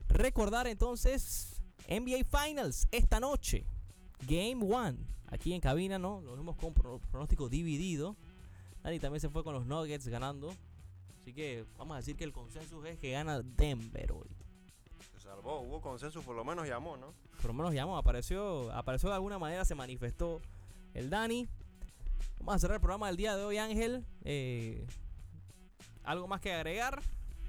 Recordar 0.10 0.68
entonces 0.68 1.62
NBA 1.88 2.24
Finals 2.26 2.88
esta 2.92 3.20
noche. 3.20 3.66
Game 4.28 4.64
1. 4.64 4.98
Aquí 5.28 5.54
en 5.54 5.62
cabina, 5.62 5.98
¿no? 6.00 6.22
Lo 6.22 6.36
vemos 6.36 6.56
con 6.58 6.74
pro- 6.74 7.00
pronóstico 7.12 7.48
dividido. 7.50 8.16
Dani 8.84 9.00
también 9.00 9.22
se 9.22 9.30
fue 9.30 9.44
con 9.44 9.54
los 9.54 9.66
Nuggets 9.66 10.08
ganando. 10.08 10.54
Así 11.22 11.34
que 11.34 11.66
vamos 11.78 11.94
a 11.96 11.98
decir 11.98 12.16
que 12.16 12.24
el 12.24 12.32
consenso 12.34 12.84
es 12.86 12.98
que 12.98 13.12
gana 13.12 13.42
Denver 13.42 14.12
hoy. 14.12 14.30
Se 15.14 15.20
salvó, 15.22 15.60
hubo 15.62 15.80
consenso, 15.82 16.22
por 16.22 16.36
lo 16.36 16.44
menos 16.44 16.68
llamó, 16.68 16.98
¿no? 16.98 17.14
Por 17.38 17.46
lo 17.48 17.54
menos 17.54 17.74
llamó, 17.74 17.98
apareció, 17.98 18.72
apareció 18.74 19.10
de 19.10 19.16
alguna 19.16 19.38
manera, 19.38 19.64
se 19.66 19.76
manifestó 19.76 20.42
el 20.94 21.10
Dani. 21.10 21.48
Vamos 22.40 22.56
a 22.56 22.60
cerrar 22.60 22.76
el 22.76 22.82
programa 22.82 23.08
del 23.08 23.18
día 23.18 23.36
de 23.36 23.44
hoy, 23.44 23.58
Ángel. 23.58 24.06
Eh, 24.24 24.88
¿Algo 26.04 26.28
más 26.28 26.42
que 26.42 26.52
agregar? 26.54 27.02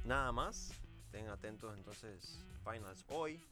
Nada 0.05 0.31
más. 0.33 0.73
Estén 1.07 1.29
atentos 1.29 1.75
entonces. 1.77 2.45
Finals 2.65 3.05
hoy. 3.09 3.43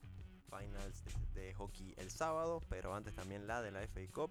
Finals 0.50 1.04
de, 1.34 1.40
de 1.42 1.54
hockey 1.54 1.94
el 1.98 2.10
sábado. 2.10 2.62
Pero 2.68 2.94
antes 2.94 3.14
también 3.14 3.46
la 3.46 3.62
de 3.62 3.70
la 3.70 3.80
FA 3.86 4.00
Cup. 4.12 4.30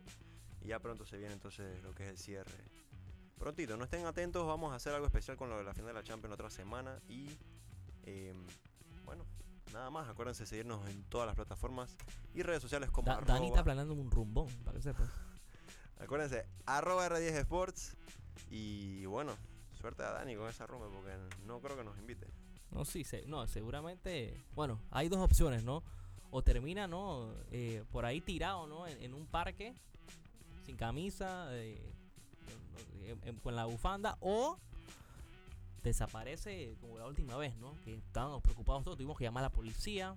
Y 0.61 0.67
ya 0.69 0.79
pronto 0.79 1.05
se 1.05 1.17
viene 1.17 1.33
entonces 1.33 1.81
lo 1.83 1.93
que 1.93 2.03
es 2.03 2.09
el 2.09 2.17
cierre. 2.17 2.63
Prontito, 3.37 3.77
no 3.77 3.83
estén 3.83 4.05
atentos. 4.05 4.45
Vamos 4.47 4.71
a 4.73 4.75
hacer 4.75 4.93
algo 4.93 5.05
especial 5.05 5.37
con 5.37 5.49
lo 5.49 5.57
de 5.57 5.63
la 5.63 5.73
final 5.73 5.87
de 5.87 5.93
la 5.93 6.03
Champions 6.03 6.29
la 6.29 6.33
otra 6.35 6.49
semana. 6.49 6.99
Y 7.07 7.29
em, 8.03 8.45
bueno, 9.05 9.25
nada 9.73 9.89
más. 9.91 10.09
Acuérdense 10.09 10.43
de 10.43 10.47
seguirnos 10.47 10.87
en 10.89 11.03
todas 11.03 11.27
las 11.27 11.35
plataformas 11.35 11.95
y 12.33 12.41
redes 12.41 12.61
sociales 12.63 12.89
como 12.89 13.05
Da- 13.07 13.21
Dani 13.21 13.47
está 13.49 13.63
planeando 13.63 13.93
un 13.93 14.09
rumbón, 14.09 14.47
para 14.63 14.77
que 14.77 14.81
sepas. 14.83 15.07
Acuérdense, 15.99 16.47
arroba 16.65 17.07
R10 17.07 17.35
Sports. 17.41 17.95
Y 18.49 19.05
bueno, 19.05 19.35
suerte 19.73 20.03
a 20.03 20.11
Dani 20.11 20.35
con 20.35 20.47
esa 20.49 20.65
rumba 20.65 20.87
porque 20.89 21.15
no 21.45 21.59
creo 21.61 21.75
que 21.77 21.83
nos 21.83 21.97
invite. 21.99 22.27
No, 22.71 22.85
sí, 22.85 23.03
se- 23.03 23.25
no, 23.25 23.47
seguramente. 23.47 24.43
Bueno, 24.55 24.79
hay 24.91 25.09
dos 25.09 25.19
opciones, 25.19 25.63
¿no? 25.63 25.83
O 26.31 26.41
termina, 26.43 26.87
¿no? 26.87 27.33
Eh, 27.51 27.83
por 27.91 28.05
ahí 28.05 28.21
tirado, 28.21 28.67
¿no? 28.67 28.85
En, 28.87 29.01
en 29.01 29.13
un 29.13 29.25
parque, 29.25 29.73
sin 30.65 30.75
camisa, 30.75 31.47
eh, 31.55 31.81
en- 33.05 33.19
en- 33.29 33.35
con 33.37 33.55
la 33.55 33.65
bufanda, 33.65 34.17
o 34.19 34.57
desaparece 35.83 36.75
como 36.81 36.97
la 36.97 37.05
última 37.07 37.37
vez, 37.37 37.55
¿no? 37.57 37.73
Que 37.83 37.95
estábamos 37.95 38.41
preocupados 38.41 38.83
todos, 38.83 38.97
tuvimos 38.97 39.17
que 39.17 39.23
llamar 39.23 39.43
a 39.43 39.47
la 39.47 39.51
policía, 39.53 40.15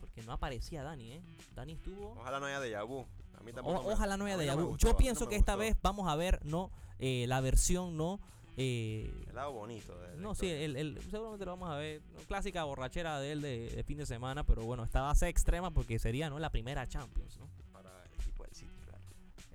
porque 0.00 0.22
no 0.22 0.32
aparecía 0.32 0.82
Dani, 0.84 1.12
¿eh? 1.14 1.22
Dani 1.54 1.72
estuvo. 1.72 2.12
Ojalá 2.12 2.38
no 2.38 2.46
haya 2.46 2.60
déjà 2.60 2.84
vu. 2.86 3.06
A 3.36 3.42
mí 3.42 3.50
O- 3.50 3.54
tampoco 3.54 3.82
me- 3.84 3.92
ojalá 3.94 4.16
no 4.16 4.24
haya 4.26 4.54
gustó, 4.54 4.88
a 4.88 4.90
Yo 4.92 4.96
pienso 4.96 5.28
que 5.28 5.36
esta 5.36 5.56
vez 5.56 5.76
vamos 5.82 6.08
a 6.08 6.14
ver, 6.16 6.44
¿no? 6.44 6.70
Eh, 7.00 7.26
la 7.28 7.40
versión, 7.40 7.96
¿no? 7.96 8.20
Eh, 8.60 9.08
El 9.28 9.34
lado 9.36 9.52
bonito 9.52 9.96
de 10.00 10.16
no, 10.16 10.34
sí, 10.34 10.48
el, 10.48 10.74
el- 10.76 11.00
seguramente 11.10 11.44
lo 11.44 11.52
vamos 11.52 11.70
a 11.70 11.76
ver. 11.76 12.02
Clásica 12.26 12.64
borrachera 12.64 13.20
de 13.20 13.32
él 13.32 13.40
de, 13.40 13.70
de 13.70 13.84
fin 13.84 13.98
de 13.98 14.04
semana, 14.06 14.44
pero 14.44 14.64
bueno, 14.64 14.82
esta 14.82 15.00
va 15.02 15.10
a 15.10 15.14
ser 15.14 15.28
extrema 15.28 15.70
porque 15.70 15.98
sería 16.00 16.28
¿no? 16.28 16.38
la 16.40 16.50
primera 16.50 16.86
Champions. 16.88 17.38
¿no? 17.38 17.48
Para 17.72 17.88
el 18.04 18.14
equipo 18.20 18.42
del 18.42 18.52
City, 18.52 18.74
claro. 18.84 19.04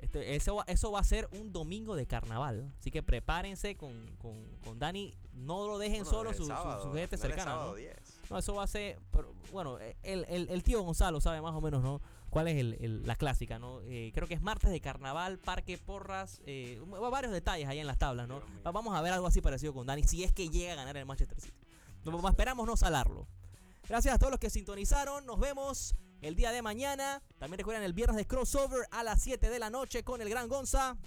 Este, 0.02 0.36
eso, 0.36 0.56
va- 0.56 0.64
eso 0.68 0.90
va 0.92 1.00
a 1.02 1.04
ser 1.04 1.28
un 1.34 1.52
domingo 1.52 1.98
de 1.98 2.06
carnaval. 2.06 2.74
Así 2.80 2.92
que 2.92 3.04
prepárense 3.04 3.76
con, 3.76 3.92
con, 4.18 4.42
con 4.64 4.80
Dani. 4.80 5.14
No 5.34 5.68
lo 5.68 5.78
dejen 5.80 6.04
Bueno, 6.04 6.10
solo, 6.12 6.32
su, 6.32 6.44
su- 6.44 6.48
sábado, 6.48 6.84
su 6.84 6.94
la 6.94 7.00
gente 7.02 7.18
cercana. 7.18 7.56
¿no? 7.56 7.74
10. 7.76 7.96
No, 8.30 8.38
eso 8.38 8.54
va 8.56 8.64
a 8.64 8.68
ser. 8.68 9.00
pero, 9.12 9.34
bueno, 9.52 9.80
el, 10.04 10.26
el, 10.30 10.48
el 10.50 10.64
tío 10.64 10.82
Gonzalo 10.82 11.20
sabe 11.20 11.42
más 11.42 11.54
o 11.54 11.60
menos, 11.60 11.84
¿no? 11.84 12.00
¿Cuál 12.34 12.48
es 12.48 12.58
el, 12.58 12.74
el- 12.82 13.04
la 13.06 13.16
clásica, 13.16 13.60
no? 13.60 13.82
Eh, 13.84 14.12
creo 14.14 14.28
que 14.28 14.34
es 14.34 14.42
martes 14.42 14.72
de 14.72 14.82
carnaval, 14.82 15.38
parque 15.38 15.78
porras, 15.78 16.42
eh, 16.48 16.82
va- 16.92 17.10
varios 17.10 17.32
detalles 17.32 17.68
ahí 17.68 17.78
en 17.78 17.86
las 17.86 18.00
tablas, 18.00 18.28
¿no? 18.28 18.42
Vamos 18.64 18.96
a 18.96 19.02
ver 19.02 19.14
algo 19.14 19.28
así 19.28 19.40
parecido 19.40 19.72
con 19.72 19.86
Dani, 19.86 20.02
si 20.04 20.24
es 20.24 20.34
que 20.34 20.50
llega 20.50 20.74
a 20.74 20.76
ganar 20.76 20.98
el 20.98 21.06
Manchester 21.06 21.40
City. 21.40 21.54
Esperamos 22.30 22.66
no 22.66 22.76
salarlo. 22.76 23.28
Gracias 23.88 24.16
a 24.16 24.18
todos 24.18 24.32
los 24.32 24.40
que 24.40 24.50
sintonizaron. 24.50 25.26
Nos 25.28 25.40
vemos 25.40 25.94
el 26.22 26.36
día 26.36 26.52
de 26.52 26.62
mañana. 26.64 27.22
También 27.38 27.60
recuerden 27.60 27.84
el 27.84 27.94
viernes 27.94 28.18
de 28.18 28.26
crossover 28.26 28.88
a 28.92 29.04
las 29.04 29.22
7 29.22 29.50
de 29.52 29.60
la 29.60 29.70
noche 29.70 30.04
con 30.04 30.20
el 30.22 30.28
Gran 30.30 30.50
Gonza. 30.50 30.98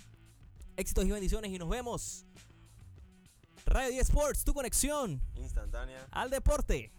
Éxitos 0.76 1.04
y 1.06 1.10
bendiciones 1.10 1.50
y 1.50 1.58
nos 1.58 1.68
vemos. 1.68 2.24
Radio 3.64 3.90
10 3.90 4.08
Sports, 4.10 4.44
tu 4.44 4.54
conexión 4.54 5.20
Instantánea. 5.34 6.06
al 6.12 6.30
deporte. 6.30 6.92